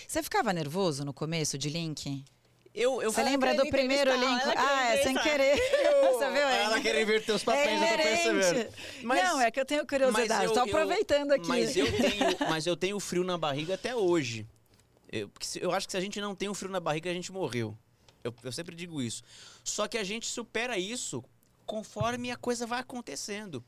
Você 0.08 0.22
ficava 0.22 0.52
nervoso 0.52 1.06
no 1.06 1.14
começo 1.14 1.58
de 1.58 1.70
link? 1.70 2.26
Eu, 2.80 3.02
eu 3.02 3.12
Você 3.12 3.24
lembra 3.24 3.56
do 3.56 3.68
primeiro 3.70 4.14
link? 4.16 4.42
Ah, 4.56 4.94
é 4.94 5.02
sem 5.04 5.18
querer. 5.18 5.56
Você 6.14 6.30
viu? 6.30 6.48
É 6.48 6.64
Ela 6.64 6.80
quer 6.80 7.02
inverter 7.02 7.34
os 7.36 7.44
papéis, 7.44 7.82
é 7.82 7.94
eu 7.94 7.98
tô 7.98 8.04
percebendo. 8.04 8.74
Mas- 9.04 9.24
não, 9.24 9.42
é 9.42 9.50
que 9.50 9.60
eu 9.60 9.66
tenho 9.66 9.86
curiosidade. 9.88 10.30
mas 10.30 10.42
eu- 10.44 10.48
Estou 10.50 10.64
aproveitando 10.64 11.32
aqui. 11.32 11.48
Mas 11.48 11.76
eu 11.76 11.86
tenho, 11.92 12.26
mas 12.50 12.68
eu 12.68 12.78
tenho 12.78 13.00
frio 13.00 13.24
na 13.24 13.36
barriga 13.38 13.74
até 13.74 13.96
hoje. 13.96 14.46
Eu, 15.12 15.28
porque 15.30 15.48
se- 15.48 15.60
eu 15.60 15.72
acho 15.72 15.88
que 15.88 15.92
se 15.92 15.98
a 15.98 16.02
gente 16.02 16.22
não 16.22 16.36
tem 16.36 16.50
um 16.50 16.54
frio 16.54 16.70
na 16.70 16.80
barriga, 16.80 17.10
a 17.10 17.14
gente 17.14 17.32
morreu. 17.32 17.76
Eu, 18.24 18.32
eu 18.44 18.52
sempre 18.52 18.76
digo 18.76 19.02
isso. 19.02 19.24
Só 19.64 19.88
que 19.88 19.98
a 19.98 20.04
gente 20.04 20.28
supera 20.28 20.78
isso 20.78 21.24
conforme 21.66 22.30
a 22.30 22.36
coisa 22.38 22.68
vai 22.68 22.80
acontecendo. 22.82 23.64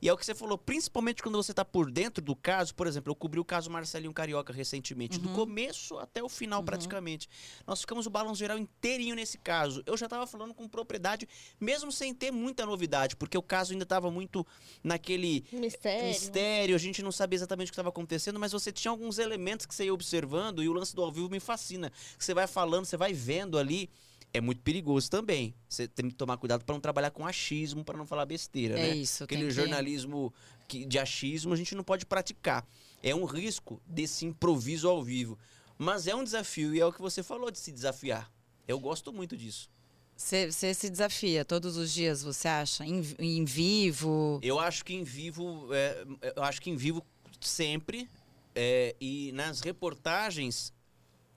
E 0.00 0.08
é 0.08 0.12
o 0.12 0.16
que 0.16 0.24
você 0.24 0.34
falou, 0.34 0.56
principalmente 0.56 1.22
quando 1.22 1.36
você 1.36 1.52
está 1.52 1.64
por 1.64 1.90
dentro 1.90 2.22
do 2.22 2.36
caso. 2.36 2.74
Por 2.74 2.86
exemplo, 2.86 3.10
eu 3.10 3.16
cobri 3.16 3.40
o 3.40 3.44
caso 3.44 3.70
Marcelinho 3.70 4.12
Carioca 4.12 4.52
recentemente, 4.52 5.18
do 5.18 5.28
começo 5.30 5.98
até 5.98 6.22
o 6.22 6.28
final, 6.28 6.62
praticamente. 6.62 7.28
Nós 7.66 7.80
ficamos 7.80 8.06
o 8.06 8.10
balanço 8.10 8.38
geral 8.38 8.58
inteirinho 8.58 9.16
nesse 9.16 9.38
caso. 9.38 9.82
Eu 9.86 9.96
já 9.96 10.06
estava 10.06 10.26
falando 10.26 10.54
com 10.54 10.68
propriedade, 10.68 11.28
mesmo 11.60 11.90
sem 11.90 12.14
ter 12.14 12.30
muita 12.30 12.64
novidade, 12.64 13.16
porque 13.16 13.36
o 13.36 13.42
caso 13.42 13.72
ainda 13.72 13.82
estava 13.82 14.10
muito 14.10 14.46
naquele 14.82 15.44
Mistério. 15.52 16.08
mistério, 16.08 16.76
a 16.76 16.78
gente 16.78 17.02
não 17.02 17.10
sabia 17.10 17.36
exatamente 17.36 17.68
o 17.68 17.70
que 17.70 17.74
estava 17.74 17.88
acontecendo, 17.88 18.38
mas 18.38 18.52
você 18.52 18.70
tinha 18.70 18.90
alguns 18.90 19.18
elementos 19.18 19.66
que 19.66 19.74
você 19.74 19.84
ia 19.84 19.94
observando 19.94 20.62
e 20.62 20.68
o 20.68 20.72
lance 20.72 20.94
do 20.94 21.02
ao 21.02 21.10
vivo 21.10 21.28
me 21.28 21.40
fascina. 21.40 21.92
Você 22.18 22.32
vai 22.32 22.46
falando, 22.46 22.84
você 22.84 22.96
vai 22.96 23.12
vendo 23.12 23.58
ali 23.58 23.90
é 24.32 24.40
muito 24.40 24.60
perigoso 24.62 25.10
também. 25.10 25.54
Você 25.68 25.88
tem 25.88 26.08
que 26.08 26.14
tomar 26.14 26.36
cuidado 26.36 26.64
para 26.64 26.74
não 26.74 26.80
trabalhar 26.80 27.10
com 27.10 27.26
achismo, 27.26 27.84
para 27.84 27.96
não 27.96 28.06
falar 28.06 28.26
besteira, 28.26 28.78
É 28.78 28.82
né? 28.90 28.96
isso. 28.96 29.24
Aquele 29.24 29.44
que- 29.44 29.50
jornalismo 29.50 30.32
que, 30.66 30.84
de 30.84 30.98
achismo 30.98 31.52
a 31.52 31.56
gente 31.56 31.74
não 31.74 31.82
pode 31.84 32.04
praticar. 32.06 32.66
É 33.02 33.14
um 33.14 33.24
risco 33.24 33.80
desse 33.86 34.26
improviso 34.26 34.88
ao 34.88 35.02
vivo. 35.02 35.38
Mas 35.78 36.06
é 36.06 36.14
um 36.14 36.24
desafio 36.24 36.74
e 36.74 36.80
é 36.80 36.84
o 36.86 36.92
que 36.92 37.00
você 37.00 37.22
falou 37.22 37.50
de 37.50 37.58
se 37.58 37.70
desafiar. 37.72 38.30
Eu 38.66 38.78
gosto 38.80 39.12
muito 39.12 39.36
disso. 39.36 39.70
Você 40.16 40.50
você 40.50 40.74
se 40.74 40.90
desafia 40.90 41.44
todos 41.44 41.76
os 41.76 41.92
dias, 41.92 42.22
você 42.22 42.48
acha? 42.48 42.84
Em, 42.84 43.02
em 43.20 43.44
vivo? 43.44 44.40
Eu 44.42 44.58
acho 44.58 44.84
que 44.84 44.92
em 44.92 45.04
vivo, 45.04 45.68
é, 45.72 46.04
eu 46.36 46.42
acho 46.42 46.60
que 46.60 46.68
em 46.68 46.76
vivo 46.76 47.06
sempre 47.40 48.08
é, 48.54 48.96
e 49.00 49.30
nas 49.32 49.60
reportagens, 49.60 50.72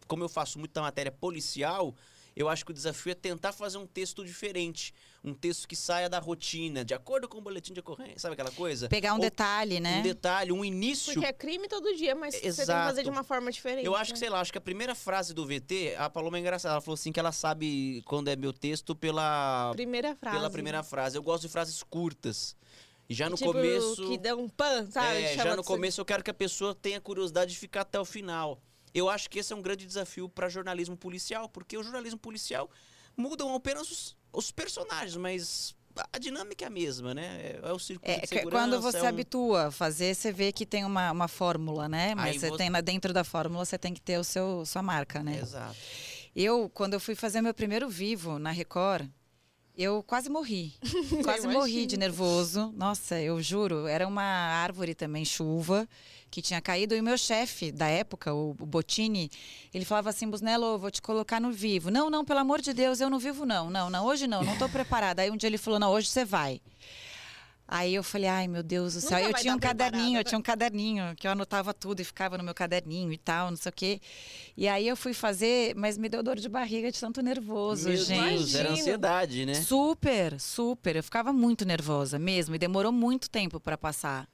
como 0.07 0.23
eu 0.23 0.29
faço 0.29 0.57
muita 0.57 0.81
matéria 0.81 1.11
policial, 1.11 1.95
eu 2.35 2.47
acho 2.47 2.65
que 2.65 2.71
o 2.71 2.73
desafio 2.73 3.11
é 3.11 3.15
tentar 3.15 3.51
fazer 3.51 3.77
um 3.77 3.85
texto 3.85 4.23
diferente, 4.23 4.93
um 5.23 5.33
texto 5.33 5.67
que 5.67 5.75
saia 5.75 6.09
da 6.09 6.19
rotina, 6.19 6.83
de 6.83 6.93
acordo 6.93 7.27
com 7.27 7.37
o 7.37 7.41
boletim 7.41 7.73
de 7.73 7.79
ocorrência, 7.79 8.19
sabe 8.19 8.33
aquela 8.33 8.51
coisa? 8.51 8.87
Pegar 8.87 9.13
um 9.13 9.17
Ou 9.17 9.21
detalhe, 9.21 9.79
né? 9.79 9.99
Um 9.99 10.03
detalhe, 10.03 10.51
um 10.51 10.63
início. 10.63 11.13
Porque 11.13 11.27
é 11.27 11.33
crime 11.33 11.67
todo 11.67 11.93
dia, 11.95 12.15
mas 12.15 12.33
você 12.33 12.41
tem 12.41 12.53
que 12.53 12.61
Exato. 12.61 12.89
fazer 12.89 13.03
de 13.03 13.09
uma 13.09 13.23
forma 13.23 13.51
diferente. 13.51 13.85
Eu 13.85 13.95
acho 13.95 14.13
que, 14.13 14.19
né? 14.19 14.25
sei 14.25 14.29
lá, 14.29 14.39
acho 14.39 14.51
que 14.51 14.57
a 14.57 14.61
primeira 14.61 14.95
frase 14.95 15.33
do 15.33 15.45
VT, 15.45 15.95
a 15.97 16.09
Paloma 16.09 16.37
é 16.37 16.41
engraçada. 16.41 16.75
Ela 16.75 16.81
falou 16.81 16.95
assim 16.95 17.11
que 17.11 17.19
ela 17.19 17.31
sabe 17.31 18.01
quando 18.05 18.29
é 18.29 18.35
meu 18.35 18.53
texto 18.53 18.95
pela, 18.95 19.71
Primeira 19.73 20.15
frase. 20.15 20.37
pela 20.37 20.49
primeira 20.49 20.83
frase. 20.83 21.17
Eu 21.17 21.23
gosto 21.23 21.43
de 21.43 21.49
frases 21.49 21.83
curtas. 21.83 22.55
E 23.09 23.13
já 23.13 23.29
no 23.29 23.35
tipo, 23.35 23.51
começo. 23.51 24.07
Que 24.07 24.17
dá 24.17 24.33
um 24.35 24.47
pan, 24.47 24.89
sabe? 24.89 25.23
É, 25.23 25.35
já 25.35 25.53
no 25.53 25.63
começo 25.63 25.99
eu 25.99 26.05
quero 26.05 26.23
que 26.23 26.31
a 26.31 26.33
pessoa 26.33 26.73
tenha 26.73 27.01
curiosidade 27.01 27.51
de 27.51 27.59
ficar 27.59 27.81
até 27.81 27.99
o 27.99 28.05
final. 28.05 28.61
Eu 28.93 29.09
acho 29.09 29.29
que 29.29 29.39
esse 29.39 29.53
é 29.53 29.55
um 29.55 29.61
grande 29.61 29.85
desafio 29.85 30.27
para 30.29 30.49
jornalismo 30.49 30.97
policial, 30.97 31.47
porque 31.49 31.77
o 31.77 31.83
jornalismo 31.83 32.19
policial 32.19 32.69
mudam 33.15 33.53
apenas 33.55 33.89
os, 33.91 34.17
os 34.33 34.51
personagens, 34.51 35.15
mas 35.15 35.75
a 36.13 36.17
dinâmica 36.17 36.63
é 36.65 36.67
a 36.67 36.71
mesma, 36.71 37.13
né? 37.13 37.25
É, 37.41 37.59
é 37.63 37.71
o 37.73 37.79
círculo 37.79 38.11
É, 38.11 38.15
de 38.15 38.21
que 38.21 38.27
segurança. 38.27 38.49
quando 38.69 38.81
você 38.81 38.97
é 38.97 39.03
um- 39.03 39.07
habitua 39.07 39.67
a 39.67 39.71
fazer, 39.71 40.15
você 40.15 40.31
vê 40.31 40.51
que 40.51 40.65
tem 40.65 40.85
uma, 40.85 41.11
uma 41.11 41.27
fórmula, 41.27 41.87
né? 41.89 42.15
Mas 42.15 42.25
Aí 42.35 42.39
você 42.39 42.49
vo- 42.49 42.57
tem 42.57 42.69
lá 42.69 42.81
dentro 42.81 43.11
da 43.13 43.23
fórmula, 43.23 43.63
você 43.65 43.77
tem 43.77 43.93
que 43.93 44.01
ter 44.01 44.17
o 44.17 44.23
seu 44.23 44.65
sua 44.65 44.81
marca, 44.81 45.21
né? 45.23 45.39
Exato. 45.41 45.75
Eu, 46.35 46.69
quando 46.69 46.93
eu 46.93 46.99
fui 46.99 47.13
fazer 47.13 47.41
meu 47.41 47.53
primeiro 47.53 47.89
vivo 47.89 48.39
na 48.39 48.51
Record, 48.51 49.09
eu 49.81 50.03
quase 50.03 50.29
morri. 50.29 50.73
quase 51.23 51.47
morri 51.47 51.85
de 51.85 51.97
nervoso. 51.97 52.73
Nossa, 52.75 53.19
eu 53.19 53.41
juro, 53.41 53.87
era 53.87 54.07
uma 54.07 54.23
árvore 54.23 54.93
também, 54.93 55.25
chuva, 55.25 55.87
que 56.29 56.41
tinha 56.41 56.61
caído. 56.61 56.95
E 56.95 56.99
o 56.99 57.03
meu 57.03 57.17
chefe 57.17 57.71
da 57.71 57.87
época, 57.87 58.33
o, 58.33 58.53
Botini, 58.53 59.29
ele 59.73 59.85
falava 59.85 60.09
assim: 60.09 60.29
Busnello, 60.29 60.77
vou 60.77 60.91
te 60.91 61.01
colocar 61.01 61.39
no 61.39 61.51
vivo. 61.51 61.89
Não, 61.89 62.09
não, 62.09 62.23
pelo 62.23 62.39
amor 62.39 62.61
de 62.61 62.73
Deus, 62.73 63.01
eu 63.01 63.09
não 63.09 63.19
vivo, 63.19 63.45
não. 63.45 63.69
Não, 63.69 63.89
não, 63.89 64.05
hoje 64.05 64.27
não, 64.27 64.43
não 64.43 64.57
tô 64.57 64.69
preparada. 64.69 65.21
Aí 65.21 65.31
um 65.31 65.37
dia 65.37 65.47
ele 65.47 65.57
falou: 65.57 65.79
não, 65.79 65.91
hoje 65.91 66.07
você 66.07 66.23
vai. 66.23 66.61
Aí 67.73 67.95
eu 67.95 68.03
falei, 68.03 68.27
ai 68.27 68.47
meu 68.49 68.61
Deus 68.61 68.95
do 68.95 68.99
céu. 68.99 69.11
Nunca 69.11 69.25
Aí 69.25 69.31
eu 69.31 69.33
tinha 69.33 69.55
um 69.55 69.59
caderninho, 69.59 69.95
eu 69.95 70.03
preparada, 70.03 70.23
tinha 70.25 70.39
um 70.39 70.41
caderninho 70.41 71.15
que 71.15 71.25
eu 71.25 71.31
anotava 71.31 71.73
tudo 71.73 72.01
e 72.01 72.03
ficava 72.03 72.37
no 72.37 72.43
meu 72.43 72.53
caderninho 72.53 73.13
e 73.13 73.17
tal, 73.17 73.49
não 73.49 73.55
sei 73.55 73.69
o 73.69 73.73
quê. 73.73 74.01
E 74.57 74.67
aí 74.67 74.85
eu 74.85 74.97
fui 74.97 75.13
fazer, 75.13 75.73
mas 75.77 75.97
me 75.97 76.09
deu 76.09 76.21
dor 76.21 76.35
de 76.35 76.49
barriga 76.49 76.91
de 76.91 76.99
tanto 76.99 77.21
nervoso, 77.21 77.87
Meu 77.87 77.97
gente. 77.97 78.29
Deus, 78.29 78.55
era 78.55 78.71
ansiedade, 78.71 79.45
né? 79.45 79.53
Super, 79.53 80.37
super. 80.37 80.97
Eu 80.97 81.03
ficava 81.03 81.31
muito 81.31 81.63
nervosa 81.63 82.19
mesmo. 82.19 82.55
E 82.55 82.59
demorou 82.59 82.91
muito 82.91 83.29
tempo 83.29 83.57
para 83.57 83.77
passar. 83.77 84.27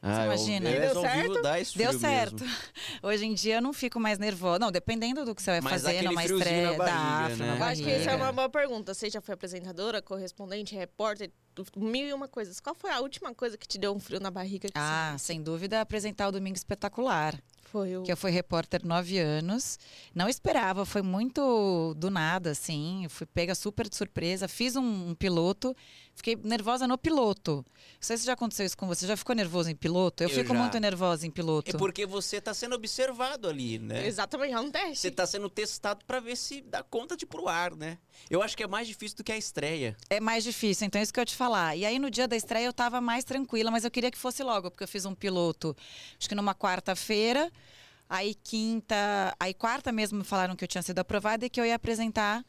Ah, 0.00 0.20
eu- 0.20 0.24
imagina? 0.26 0.70
eu- 0.70 0.76
E 0.76 0.80
deu 0.92 1.00
certo? 1.02 1.42
dá 1.42 1.60
esse 1.60 1.76
Deu 1.76 1.98
certo. 1.98 2.44
mesmo. 2.44 2.56
Hoje 3.02 3.26
em 3.26 3.34
dia 3.34 3.56
eu 3.56 3.62
não 3.62 3.72
fico 3.72 3.98
mais 3.98 4.18
nervosa. 4.18 4.58
Não, 4.60 4.70
dependendo 4.70 5.24
do 5.24 5.34
que 5.34 5.42
você 5.42 5.50
vai 5.50 5.60
Mas 5.60 5.82
fazer 5.82 6.02
numa 6.02 6.24
estreia, 6.24 6.72
barriga, 6.78 7.34
frio 7.34 7.36
né? 7.38 7.46
na 7.52 7.56
Eu 7.58 7.64
acho 7.64 7.82
que 7.82 7.90
essa 7.90 8.10
é 8.12 8.16
uma 8.16 8.32
boa 8.32 8.48
pergunta. 8.48 8.94
Você 8.94 9.10
já 9.10 9.20
foi 9.20 9.34
apresentadora, 9.34 10.00
correspondente, 10.00 10.74
repórter, 10.74 11.30
mil 11.76 12.06
e 12.06 12.12
uma 12.12 12.28
coisas. 12.28 12.60
Qual 12.60 12.74
foi 12.76 12.90
a 12.90 13.00
última 13.00 13.34
coisa 13.34 13.58
que 13.58 13.66
te 13.66 13.76
deu 13.78 13.92
um 13.92 13.98
frio 13.98 14.20
na 14.20 14.30
barriga? 14.30 14.68
que 14.68 14.74
Ah, 14.76 15.14
você- 15.18 15.24
sem 15.24 15.42
dúvida, 15.42 15.80
apresentar 15.80 16.28
o 16.28 16.32
Domingo 16.32 16.56
Espetacular. 16.56 17.34
Foi 17.64 17.96
o... 17.98 18.02
que 18.02 18.10
eu 18.10 18.16
fui 18.16 18.30
repórter 18.30 18.86
nove 18.86 19.18
anos. 19.18 19.78
Não 20.14 20.26
esperava, 20.28 20.86
foi 20.86 21.02
muito 21.02 21.92
do 21.98 22.08
nada, 22.10 22.52
assim. 22.52 23.04
Eu 23.04 23.10
fui 23.10 23.26
pega 23.26 23.54
super 23.54 23.86
de 23.88 23.94
surpresa. 23.96 24.48
Fiz 24.48 24.74
um, 24.76 25.10
um 25.10 25.14
piloto, 25.14 25.76
fiquei 26.18 26.36
nervosa 26.36 26.86
no 26.86 26.96
piloto. 26.98 27.64
Não 27.66 27.74
sei 28.00 28.16
se 28.18 28.26
já 28.26 28.34
aconteceu 28.34 28.66
isso 28.66 28.76
com 28.76 28.86
você. 28.86 29.06
Já 29.06 29.16
ficou 29.16 29.34
nervoso 29.34 29.70
em 29.70 29.74
piloto? 29.74 30.22
Eu, 30.22 30.28
Eu 30.28 30.34
fico 30.34 30.52
já. 30.52 30.60
muito 30.60 30.78
nervosa 30.78 31.26
em 31.26 31.30
piloto. 31.30 31.74
É 31.74 31.78
porque 31.78 32.04
você 32.06 32.40
tá 32.40 32.52
sendo 32.52 32.74
observado 32.74 33.48
ali, 33.48 33.78
né? 33.78 34.06
Exatamente, 34.06 34.52
é 34.52 34.60
um 34.60 34.70
teste. 34.70 34.98
Você 34.98 35.10
tá 35.10 35.26
sendo 35.26 35.48
testado 35.48 36.04
pra 36.04 36.20
ver 36.20 36.36
se 36.36 36.60
dá 36.60 36.82
conta 36.82 37.16
de 37.16 37.24
ir 37.24 37.26
pro 37.26 37.48
ar, 37.48 37.74
né? 37.74 37.98
Eu 38.28 38.42
acho 38.42 38.56
que 38.56 38.62
é 38.62 38.66
mais 38.66 38.86
difícil 38.86 39.16
do 39.16 39.24
que 39.24 39.32
a 39.32 39.36
estreia. 39.38 39.96
É 40.10 40.20
mais 40.20 40.44
difícil, 40.44 40.86
então 40.86 41.00
é 41.00 41.02
isso 41.02 41.12
que 41.12 41.18
eu 41.18 41.22
ia 41.22 41.26
te 41.26 41.34
falar. 41.36 41.74
E 41.76 41.86
aí 41.86 41.98
no 41.98 42.10
dia 42.10 42.28
da 42.28 42.36
estreia 42.36 42.66
eu 42.66 42.72
tava 42.72 43.00
mais 43.00 43.24
tranquila, 43.24 43.70
mas 43.70 43.84
eu 43.84 43.90
queria 43.90 44.10
que 44.10 44.18
fosse 44.18 44.42
logo, 44.42 44.70
porque 44.70 44.84
eu 44.84 44.88
fiz 44.88 45.04
um 45.06 45.14
piloto, 45.14 45.74
acho 46.18 46.28
que 46.28 46.34
numa 46.34 46.54
quarta-feira. 46.54 47.50
Aí 48.10 48.34
quinta, 48.34 49.34
aí 49.38 49.52
quarta 49.52 49.92
mesmo 49.92 50.18
me 50.18 50.24
falaram 50.24 50.56
que 50.56 50.64
eu 50.64 50.68
tinha 50.68 50.80
sido 50.82 50.98
aprovada 50.98 51.44
e 51.44 51.50
que 51.50 51.60
eu 51.60 51.66
ia 51.66 51.74
apresentar 51.74 52.42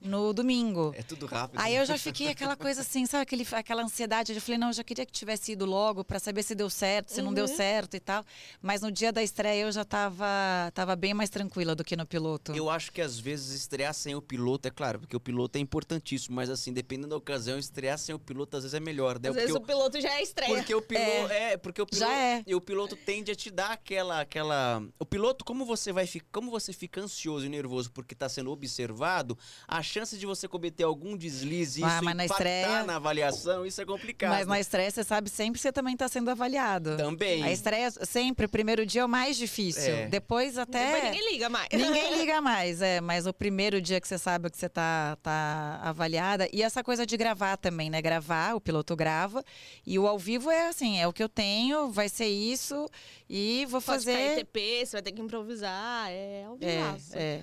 no 0.00 0.32
domingo. 0.32 0.92
É 0.96 1.02
tudo 1.02 1.26
rápido. 1.26 1.60
Aí 1.60 1.76
eu 1.76 1.84
já 1.84 1.98
fiquei 1.98 2.28
aquela 2.28 2.56
coisa 2.56 2.80
assim, 2.80 3.04
sabe 3.06 3.22
aquele, 3.22 3.46
aquela 3.52 3.82
ansiedade? 3.82 4.32
Eu 4.32 4.40
falei, 4.40 4.58
não, 4.58 4.68
eu 4.68 4.72
já 4.72 4.82
queria 4.84 5.04
que 5.04 5.12
tivesse 5.12 5.52
ido 5.52 5.66
logo 5.66 6.02
para 6.04 6.18
saber 6.18 6.42
se 6.42 6.54
deu 6.54 6.70
certo, 6.70 7.10
se 7.12 7.20
não 7.22 7.32
deu 7.34 7.44
Uhum. 7.46 7.56
certo 7.56 7.96
e 7.96 8.00
tal. 8.00 8.24
Mas 8.62 8.80
no 8.82 8.90
dia 8.90 9.12
da 9.12 9.22
estreia 9.22 9.62
eu 9.62 9.72
já 9.72 9.84
tava, 9.84 10.26
tava 10.74 10.96
bem 10.96 11.12
mais 11.14 11.28
tranquila 11.30 11.74
do 11.74 11.84
que 11.84 11.96
no 11.96 12.06
piloto. 12.06 12.52
Eu 12.54 12.70
acho 12.70 12.90
que 12.92 13.00
às 13.00 13.18
vezes 13.18 13.50
estrear 13.54 13.92
sem 13.94 14.14
o 14.14 14.22
piloto, 14.22 14.66
é 14.68 14.70
claro, 14.70 15.00
porque 15.00 15.16
o 15.16 15.20
piloto 15.20 15.58
é 15.58 15.60
importantíssimo, 15.60 16.34
mas 16.36 16.48
assim, 16.50 16.72
dependendo 16.72 17.08
da 17.10 17.16
ocasião, 17.16 17.58
estrear 17.58 17.98
sem 17.98 18.14
o 18.14 18.18
piloto 18.18 18.56
às 18.56 18.62
vezes 18.64 18.74
é 18.74 18.80
melhor, 18.80 19.18
né? 19.20 19.28
Às 19.28 19.34
Porque 19.34 19.40
vezes 19.40 19.54
o- 19.54 19.58
o 19.58 19.66
piloto 19.66 20.00
já 20.00 20.10
é 20.14 20.22
estreia. 20.22 20.54
Porque 20.56 20.74
o 20.74 20.82
piloto 20.82 21.32
é, 21.32 21.56
porque 21.56 21.82
o 21.82 21.86
piloto 21.86 22.10
Já 22.10 22.16
é. 22.18 22.42
e 22.46 22.54
o 22.54 22.60
piloto 22.60 22.96
tende 22.96 23.30
a 23.30 23.34
te 23.34 23.50
dar 23.50 23.72
aquela 23.72 24.20
aquela 24.20 24.82
o 24.98 25.04
piloto 25.04 25.44
como 25.44 25.64
você 25.64 25.92
vai 25.92 26.06
ficar, 26.06 26.26
como 26.32 26.50
você 26.50 26.72
fica 26.72 27.00
ansioso 27.00 27.44
e 27.46 27.48
nervoso 27.48 27.90
porque 27.90 28.14
está 28.14 28.28
sendo 28.28 28.50
observado, 28.50 29.36
a 29.66 29.82
chance 29.90 30.16
de 30.16 30.24
você 30.26 30.46
cometer 30.48 30.84
algum 30.84 31.16
deslize 31.16 31.80
e 31.80 31.84
Ah, 31.84 31.88
isso 31.96 32.04
mas 32.04 32.16
na 32.16 32.24
estreia- 32.26 32.82
na 32.84 32.96
avaliação, 32.96 33.66
isso 33.66 33.80
é 33.80 33.84
complicado. 33.84 34.30
Mas 34.30 34.46
na 34.46 34.60
estreia 34.60 34.90
você 34.90 35.02
sabe 35.04 35.28
sempre 35.28 35.54
que 35.58 35.62
você 35.62 35.72
também 35.72 35.94
está 35.94 36.08
sendo 36.08 36.30
avaliado. 36.30 36.96
também. 36.96 37.42
A 37.42 37.50
estreia 37.52 37.90
sempre, 37.90 38.46
o 38.46 38.48
primeiro 38.48 38.86
dia 38.86 39.02
é 39.02 39.04
o 39.04 39.08
mais 39.08 39.36
difícil. 39.36 39.92
É. 39.94 40.06
Depois 40.08 40.56
até. 40.58 40.92
Depois 40.92 41.04
ninguém 41.12 41.32
liga 41.32 41.48
mais. 41.48 41.68
Ninguém 41.72 42.18
liga 42.18 42.40
mais, 42.40 42.80
é, 42.82 43.00
mas 43.00 43.26
o 43.26 43.32
primeiro 43.32 43.80
dia 43.80 44.00
que 44.00 44.06
você 44.08 44.18
sabe 44.18 44.50
que 44.50 44.56
você 44.56 44.68
tá, 44.68 45.16
tá 45.22 45.80
avaliada. 45.82 46.48
E 46.52 46.62
essa 46.62 46.82
coisa 46.84 47.04
de 47.04 47.16
gravar 47.16 47.56
também, 47.56 47.90
né? 47.90 48.00
Gravar, 48.00 48.54
o 48.54 48.60
piloto 48.60 48.94
grava. 48.96 49.44
E 49.86 49.98
o 49.98 50.06
ao 50.06 50.18
vivo 50.18 50.50
é 50.50 50.68
assim, 50.68 50.98
é 50.98 51.06
o 51.08 51.12
que 51.12 51.22
eu 51.22 51.28
tenho, 51.28 51.90
vai 51.90 52.08
ser 52.08 52.26
isso. 52.28 52.88
E 53.28 53.66
vou 53.68 53.80
Pode 53.80 54.04
cair 54.04 54.28
fazer. 54.28 54.44
TP, 54.44 54.84
você 54.86 54.92
vai 54.92 55.02
ter 55.02 55.12
que 55.12 55.20
improvisar. 55.20 56.10
É 56.10 56.44
ao 56.46 56.56
É, 56.60 56.76
vivaço. 56.76 57.12
é. 57.14 57.40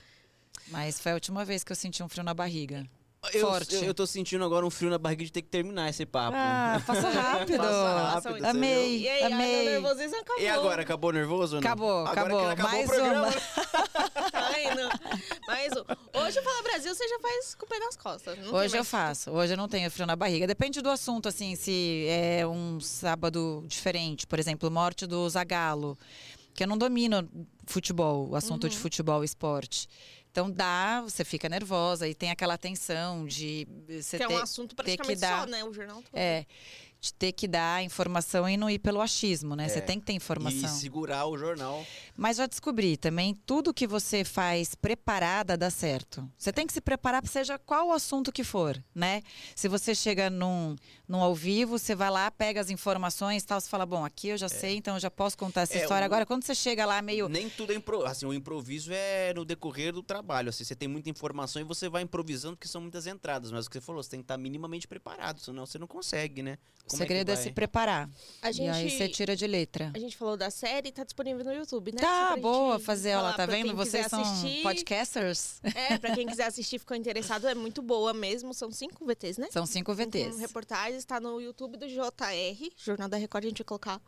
Mas 0.70 1.00
foi 1.00 1.12
a 1.12 1.16
última 1.16 1.44
vez 1.46 1.64
que 1.64 1.72
eu 1.72 1.76
senti 1.76 2.02
um 2.04 2.10
frio 2.10 2.24
na 2.24 2.34
barriga. 2.34 2.86
eu, 3.34 3.42
forte. 3.48 3.76
Eu, 3.76 3.84
eu 3.86 3.94
tô 3.94 4.06
sentindo 4.06 4.44
agora 4.44 4.66
um 4.66 4.70
frio 4.70 4.90
na 4.90 4.98
barriga 4.98 5.24
de 5.24 5.32
ter 5.32 5.42
que 5.42 5.48
terminar 5.50 5.90
esse 5.90 6.06
papo. 6.06 6.36
Ah, 6.38 6.82
passa 6.86 7.10
rápido. 7.10 7.58
Passa 7.58 8.00
rápido, 8.22 8.40
você 8.40 8.46
Amei, 8.46 9.02
E 9.02 9.10
aí, 9.10 9.24
ah, 9.24 9.30
meu 9.30 9.38
amei. 9.38 9.66
nervosismo 9.70 10.16
acabou. 10.18 10.44
E 10.44 10.48
agora, 10.48 10.82
acabou 10.82 11.12
nervoso 11.14 11.56
ou 11.56 11.62
não? 11.62 11.68
Acabou, 11.68 12.06
Agora 12.06 12.12
acabou. 12.12 12.40
que 12.40 12.46
acabou 12.46 12.72
Mais 12.72 12.90
uma. 12.90 13.28
Ai, 14.34 14.76
não. 14.76 14.90
Mas 15.48 15.72
o- 15.74 16.20
hoje 16.20 16.40
o 16.40 16.44
Fala 16.44 16.64
Brasil 16.64 16.94
você 16.94 17.08
já 17.08 17.20
faz 17.20 17.56
com 17.56 17.66
o 17.66 17.70
pé 17.70 17.80
nas 17.80 17.96
costas. 17.98 18.38
não 18.40 18.54
Hoje 18.54 18.76
eu 18.76 18.80
mais- 18.80 18.88
faço. 18.90 19.32
Hoje 19.32 19.54
eu 19.54 19.58
não 19.58 19.68
tenho 19.68 19.90
frio 19.90 20.06
na 20.06 20.16
barriga. 20.16 20.46
Depende 20.48 20.82
do 20.82 20.90
assunto, 20.90 21.28
assim, 21.30 21.56
se 21.56 22.06
é 22.10 22.46
um 22.46 22.80
sábado 22.80 23.64
diferente, 23.68 24.28
por 24.28 24.38
exemplo, 24.40 24.70
morte 24.70 25.06
do 25.08 25.28
Zagalo, 25.30 25.98
que 26.54 26.64
eu 26.64 26.68
não 26.68 26.78
domino 26.78 27.28
futebol, 27.66 28.30
o 28.30 28.36
assunto 28.36 28.68
de 28.70 28.78
futebol 28.78 29.22
e 29.24 29.26
esporte. 29.26 29.88
Então 30.38 30.52
dá, 30.52 31.02
você 31.02 31.26
fica 31.26 31.50
nervosa 31.50 32.08
e 32.08 32.14
tem 32.14 32.30
aquela 32.30 32.60
tensão 32.60 33.26
de 33.26 33.68
você 33.90 34.18
Que 34.18 34.24
é 34.24 34.28
ter, 34.28 34.34
um 34.36 34.38
assunto 34.38 34.76
ter 34.76 34.84
que 34.84 34.98
praticamente 34.98 35.20
dar- 35.20 35.40
só, 35.40 35.46
né? 35.48 35.64
O 35.64 35.74
jornal 35.74 35.96
todo. 36.04 36.12
é, 36.14 36.46
ter 37.14 37.32
que 37.32 37.48
dar 37.48 37.84
informação 37.84 38.48
e 38.48 38.58
não 38.58 38.70
ir 38.70 38.80
pelo 38.80 39.02
achismo, 39.02 39.56
né? 39.56 39.68
Você 39.70 39.80
É. 39.80 39.82
tem 39.82 40.00
que 40.00 40.06
ter 40.06 40.14
E 40.14 40.16
informação. 40.16 40.70
segurar 40.70 41.26
o 41.28 41.38
jornal. 41.38 41.86
Mas 42.16 42.38
já 42.38 42.46
descobri 42.48 42.98
também, 42.98 43.34
tudo 43.46 43.74
que 43.74 43.86
você 43.88 44.24
faz 44.24 44.74
preparada 44.76 45.56
dá 45.58 45.70
certo. 45.70 46.28
Você 46.38 46.52
tem 46.52 46.66
que 46.66 46.74
se 46.74 46.82
preparar 46.82 47.22
para 47.22 47.32
seja 47.32 47.58
qual 47.60 47.88
o 47.90 47.92
assunto 47.92 48.32
que 48.32 48.44
for, 48.44 48.82
né? 48.94 49.22
Se 49.56 49.68
você 49.68 49.94
chega 49.94 50.30
num, 50.30 50.76
num 51.08 51.22
ao 51.22 51.36
vivo, 51.36 51.78
você 51.78 51.94
vai 51.96 52.10
lá, 52.10 52.30
pega 52.32 52.60
as 52.62 52.70
informações 52.70 53.44
e 53.44 53.46
tal, 53.46 53.60
você 53.62 53.70
fala, 53.70 53.86
bom, 53.86 54.04
aqui 54.04 54.30
eu 54.30 54.38
já 54.38 54.50
sei, 54.50 54.76
então 54.78 54.96
eu 54.96 55.00
já 55.00 55.12
posso 55.12 55.38
contar 55.38 55.62
essa 55.62 55.76
É, 55.78 55.82
história. 55.82 56.04
o- 56.04 56.06
Agora, 56.08 56.26
quando 56.26 56.44
você 56.44 56.56
chega 56.56 56.86
lá 56.86 57.02
meio... 57.02 57.28
Nem 57.30 57.50
tudo 57.50 57.72
é 57.74 57.76
improviso. 57.76 58.10
Assim, 58.12 58.26
o 58.26 58.34
improviso 58.34 58.92
é 58.94 59.34
no 59.34 59.44
decorrer 59.46 59.92
do 59.94 60.02
trabalho. 60.02 60.50
Assim, 60.50 60.64
você 60.64 60.76
tem 60.76 60.88
muita 60.88 61.10
informação 61.10 61.62
e 61.62 61.66
você 61.66 61.88
vai 61.90 62.02
improvisando, 62.02 62.56
porque 62.56 62.68
são 62.68 62.82
muitas 62.82 63.06
entradas. 63.08 63.52
Mas 63.52 63.66
o 63.66 63.70
que 63.70 63.76
você 63.76 63.82
falou, 63.82 64.02
você 64.02 64.10
tem 64.10 64.20
que 64.20 64.24
estar 64.26 64.38
minimamente 64.38 64.88
preparado, 64.88 65.40
senão 65.42 65.66
você 65.66 65.78
não 65.78 65.88
consegue, 65.88 66.42
né? 66.42 66.58
Como 66.88 66.97
segredo 66.98 67.30
é, 67.30 67.34
é, 67.34 67.38
se 67.38 67.52
preparar. 67.52 68.10
A 68.42 68.52
E 68.52 68.62
aí 68.70 68.90
você 68.90 68.98
gente, 69.06 69.14
tira 69.16 69.36
de 69.36 69.46
letra. 69.48 69.92
a 69.96 70.00
gente 70.00 70.16
falou 70.18 70.36
da 70.38 70.50
série, 70.50 70.92
tá 70.92 71.04
disponível 71.04 71.44
no 71.46 71.54
YouTube, 71.54 71.92
né? 71.94 72.02
Tá, 72.02 72.36
boa, 72.38 72.76
gente 72.78 72.86
fazer 72.86 73.10
ela, 73.10 73.34
tá 73.34 73.46
vendo? 73.46 73.76
Vocês 73.76 74.08
são 74.08 74.22
assistir. 74.22 74.62
podcasters? 74.64 75.60
É, 75.76 75.98
pra 75.98 76.14
quem 76.16 76.28
quiser 76.28 76.46
assistir, 76.46 76.80
ficou 76.80 76.96
interessado, 76.98 77.48
é 77.48 77.56
muito 77.56 77.82
boa 77.82 78.14
mesmo. 78.14 78.54
São 78.54 78.72
cinco 78.72 79.06
VTs, 79.06 79.38
né? 79.38 79.48
São 79.52 79.66
cinco 79.66 79.94
Cinco 79.96 80.10
VTs. 80.12 80.40
reportagens, 80.40 81.06
tá 81.06 81.20
no 81.20 81.40
YouTube 81.42 81.78
do 81.78 81.88
JR, 81.88 82.70
Jornal 82.78 83.08
da 83.10 83.18
Record, 83.18 83.46
a 83.46 83.48
gente 83.50 83.58
vai 83.60 83.66
colocar 83.66 84.02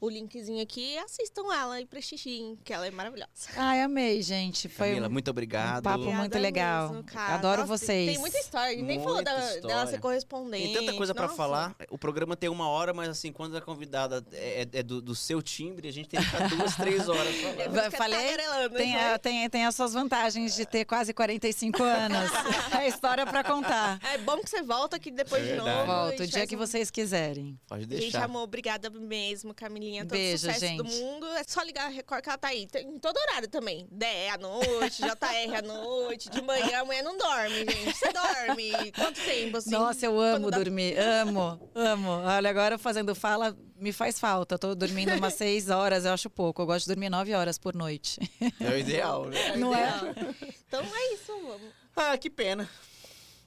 o 0.00 0.08
linkzinho 0.10 0.62
aqui 0.62 0.92
e 0.94 0.98
assistam 0.98 1.42
ela 1.54 1.80
e 1.80 1.86
prestigiem, 1.86 2.58
que 2.64 2.72
ela 2.72 2.86
é 2.86 2.90
maravilhosa. 2.90 3.30
Ai, 3.56 3.80
amei, 3.82 4.20
gente. 4.22 4.68
Foi 4.68 4.88
Camila, 4.88 5.08
um 5.08 5.10
muito 5.10 5.30
obrigado. 5.30 5.82
papo 5.82 5.96
Obrigada 6.00 6.20
muito 6.20 6.38
legal. 6.38 6.88
mesmo. 6.92 7.04
Adoro 7.18 7.62
Nossa, 7.62 7.78
vocês. 7.78 8.10
Tem 8.10 8.18
muita 8.18 8.38
história, 8.38 8.68
a 8.68 8.74
gente 8.74 8.84
nem 8.84 8.98
falou 8.98 9.14
Muita 9.16 9.30
da, 9.32 9.38
dela 9.40 9.54
história. 9.56 9.86
ser 9.86 9.98
correspondente. 10.00 10.64
Tem 10.64 10.74
tanta 10.74 10.92
coisa 10.94 11.14
pra 11.14 11.24
Nossa. 11.24 11.36
falar. 11.36 11.74
O 11.90 11.96
programa 11.96 12.36
tem 12.36 12.48
uma 12.50 12.68
hora, 12.68 12.92
mas 12.92 13.08
assim, 13.08 13.32
quando 13.32 13.56
a 13.56 13.60
convidada 13.60 14.24
é, 14.32 14.68
é 14.72 14.82
do, 14.82 15.00
do 15.00 15.14
seu 15.14 15.40
timbre, 15.40 15.88
a 15.88 15.92
gente 15.92 16.08
tem 16.08 16.20
que 16.20 16.26
ficar 16.26 16.48
duas, 16.48 16.76
três 16.76 17.08
horas 17.08 17.34
falando. 17.40 17.74
Ficar 17.84 17.90
falei, 17.92 18.36
Tem, 18.76 18.96
a- 18.96 19.08
vai? 19.10 19.18
tem, 19.18 19.50
tem 19.50 19.64
as 19.66 19.74
suas 19.74 19.92
vantagens 19.94 20.54
de 20.54 20.66
ter 20.66 20.84
quase 20.84 21.14
45 21.14 21.82
anos. 21.82 22.30
é 22.78 22.86
história 22.86 23.24
pra 23.26 23.42
contar. 23.42 23.98
É 24.12 24.18
bom 24.18 24.38
que 24.38 24.50
você 24.50 24.62
volta 24.62 24.96
aqui 24.96 25.10
depois 25.10 25.42
É 25.46 25.52
de 25.52 25.56
novo. 25.56 25.86
Volto 25.86 26.14
o 26.14 26.18
gente 26.24 26.32
dia 26.32 26.46
que 26.46 26.54
um- 26.54 26.58
vocês 26.58 26.90
quiserem. 26.90 27.58
Pode 27.66 27.82
Gente, 27.84 27.98
deixar. 28.00 28.24
amor, 28.24 28.42
obrigada 28.42 28.90
mesmo, 28.90 29.54
Camilinha. 29.86 30.02
Todo 30.04 30.10
Beijo, 30.10 30.38
sucesso 30.38 30.60
do 30.76 30.84
gente. 30.88 31.00
mundo. 31.02 31.26
É 31.34 31.44
só 31.46 31.62
ligar 31.62 31.86
a 31.86 31.88
Record 31.88 32.22
que 32.22 32.28
ela 32.28 32.38
tá 32.38 32.48
aí. 32.48 32.66
Em 32.76 32.98
todo 32.98 33.16
horário 33.16 33.48
também. 33.48 33.86
DE 33.90 34.28
à 34.32 34.36
noite, 34.38 35.02
JR 35.02 35.54
à 35.58 35.62
noite, 35.62 36.28
de 36.30 36.42
manhã. 36.42 36.80
Amanhã 36.80 37.02
não 37.02 37.16
dorme, 37.16 37.50
gente. 37.58 37.94
Você 37.96 38.12
dorme. 38.12 38.92
Quanto 38.92 39.20
tempo, 39.20 39.56
assim? 39.58 39.70
Nossa, 39.70 40.06
eu 40.06 40.20
amo 40.20 40.44
quando 40.46 40.50
dá- 40.50 40.58
dormir. 40.58 40.96
Amo, 40.98 41.70
amo. 41.74 42.10
Olha, 42.10 42.50
agora 42.50 42.78
fazendo 42.78 43.14
fala 43.14 43.56
me 43.76 43.92
faz 43.92 44.18
falta. 44.18 44.54
Eu 44.54 44.58
tô 44.58 44.74
dormindo 44.74 45.12
umas 45.14 45.34
seis 45.34 45.68
horas, 45.70 46.04
eu 46.04 46.12
acho 46.12 46.28
pouco. 46.30 46.62
Eu 46.62 46.66
gosto 46.66 46.86
de 46.86 46.94
dormir 46.94 47.08
nove 47.10 47.34
horas 47.34 47.58
por 47.58 47.74
noite. 47.74 48.18
É 48.60 48.68
o 48.70 48.78
ideal, 48.78 49.26
né? 49.26 49.40
É 49.48 49.56
Não 49.56 49.74
é? 49.74 49.88
ideal. 49.88 50.34
Então 50.66 50.80
é 50.82 51.14
isso, 51.14 51.32
vamos. 51.32 51.68
Ah, 51.94 52.16
que 52.18 52.28
pena. 52.30 52.68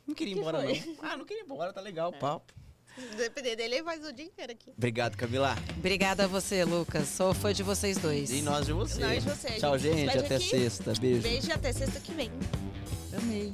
Não 0.07 0.15
queria 0.15 0.33
ir 0.33 0.35
Que 0.35 0.39
embora, 0.41 0.61
foi? 0.63 0.79
não. 0.79 0.95
Ah, 1.03 1.17
não 1.17 1.25
queria 1.25 1.41
ir 1.41 1.45
embora, 1.45 1.71
tá 1.73 1.81
legal 1.81 2.09
o 2.09 2.13
papo. 2.13 2.51
Depender 3.17 3.55
dele, 3.55 3.75
ele 3.75 3.83
faz 3.83 4.03
o 4.05 4.11
dia 4.13 4.25
inteiro 4.25 4.51
aqui. 4.51 4.71
Obrigado, 4.77 5.15
Camila. 5.15 5.57
Obrigada 5.77 6.25
a 6.25 6.27
você, 6.27 6.63
Lucas. 6.63 7.07
Sou 7.07 7.33
fã 7.33 7.53
de 7.53 7.63
vocês 7.63 7.97
dois. 7.97 8.31
E 8.31 8.41
nós 8.41 8.65
de 8.65 8.73
você. 8.73 9.01
Nós 9.01 9.23
de 9.23 9.29
você. 9.29 9.49
Tchau, 9.51 9.77
gente 9.77 9.99
gente. 9.99 10.17
Até 10.17 10.35
aqui. 10.35 10.49
sexta. 10.49 10.93
Beijo. 10.99 11.21
Beijo 11.21 11.49
e 11.49 11.51
até 11.51 11.71
sexta 11.71 11.99
que 11.99 12.13
vem. 12.13 12.31
Amei. 13.13 13.53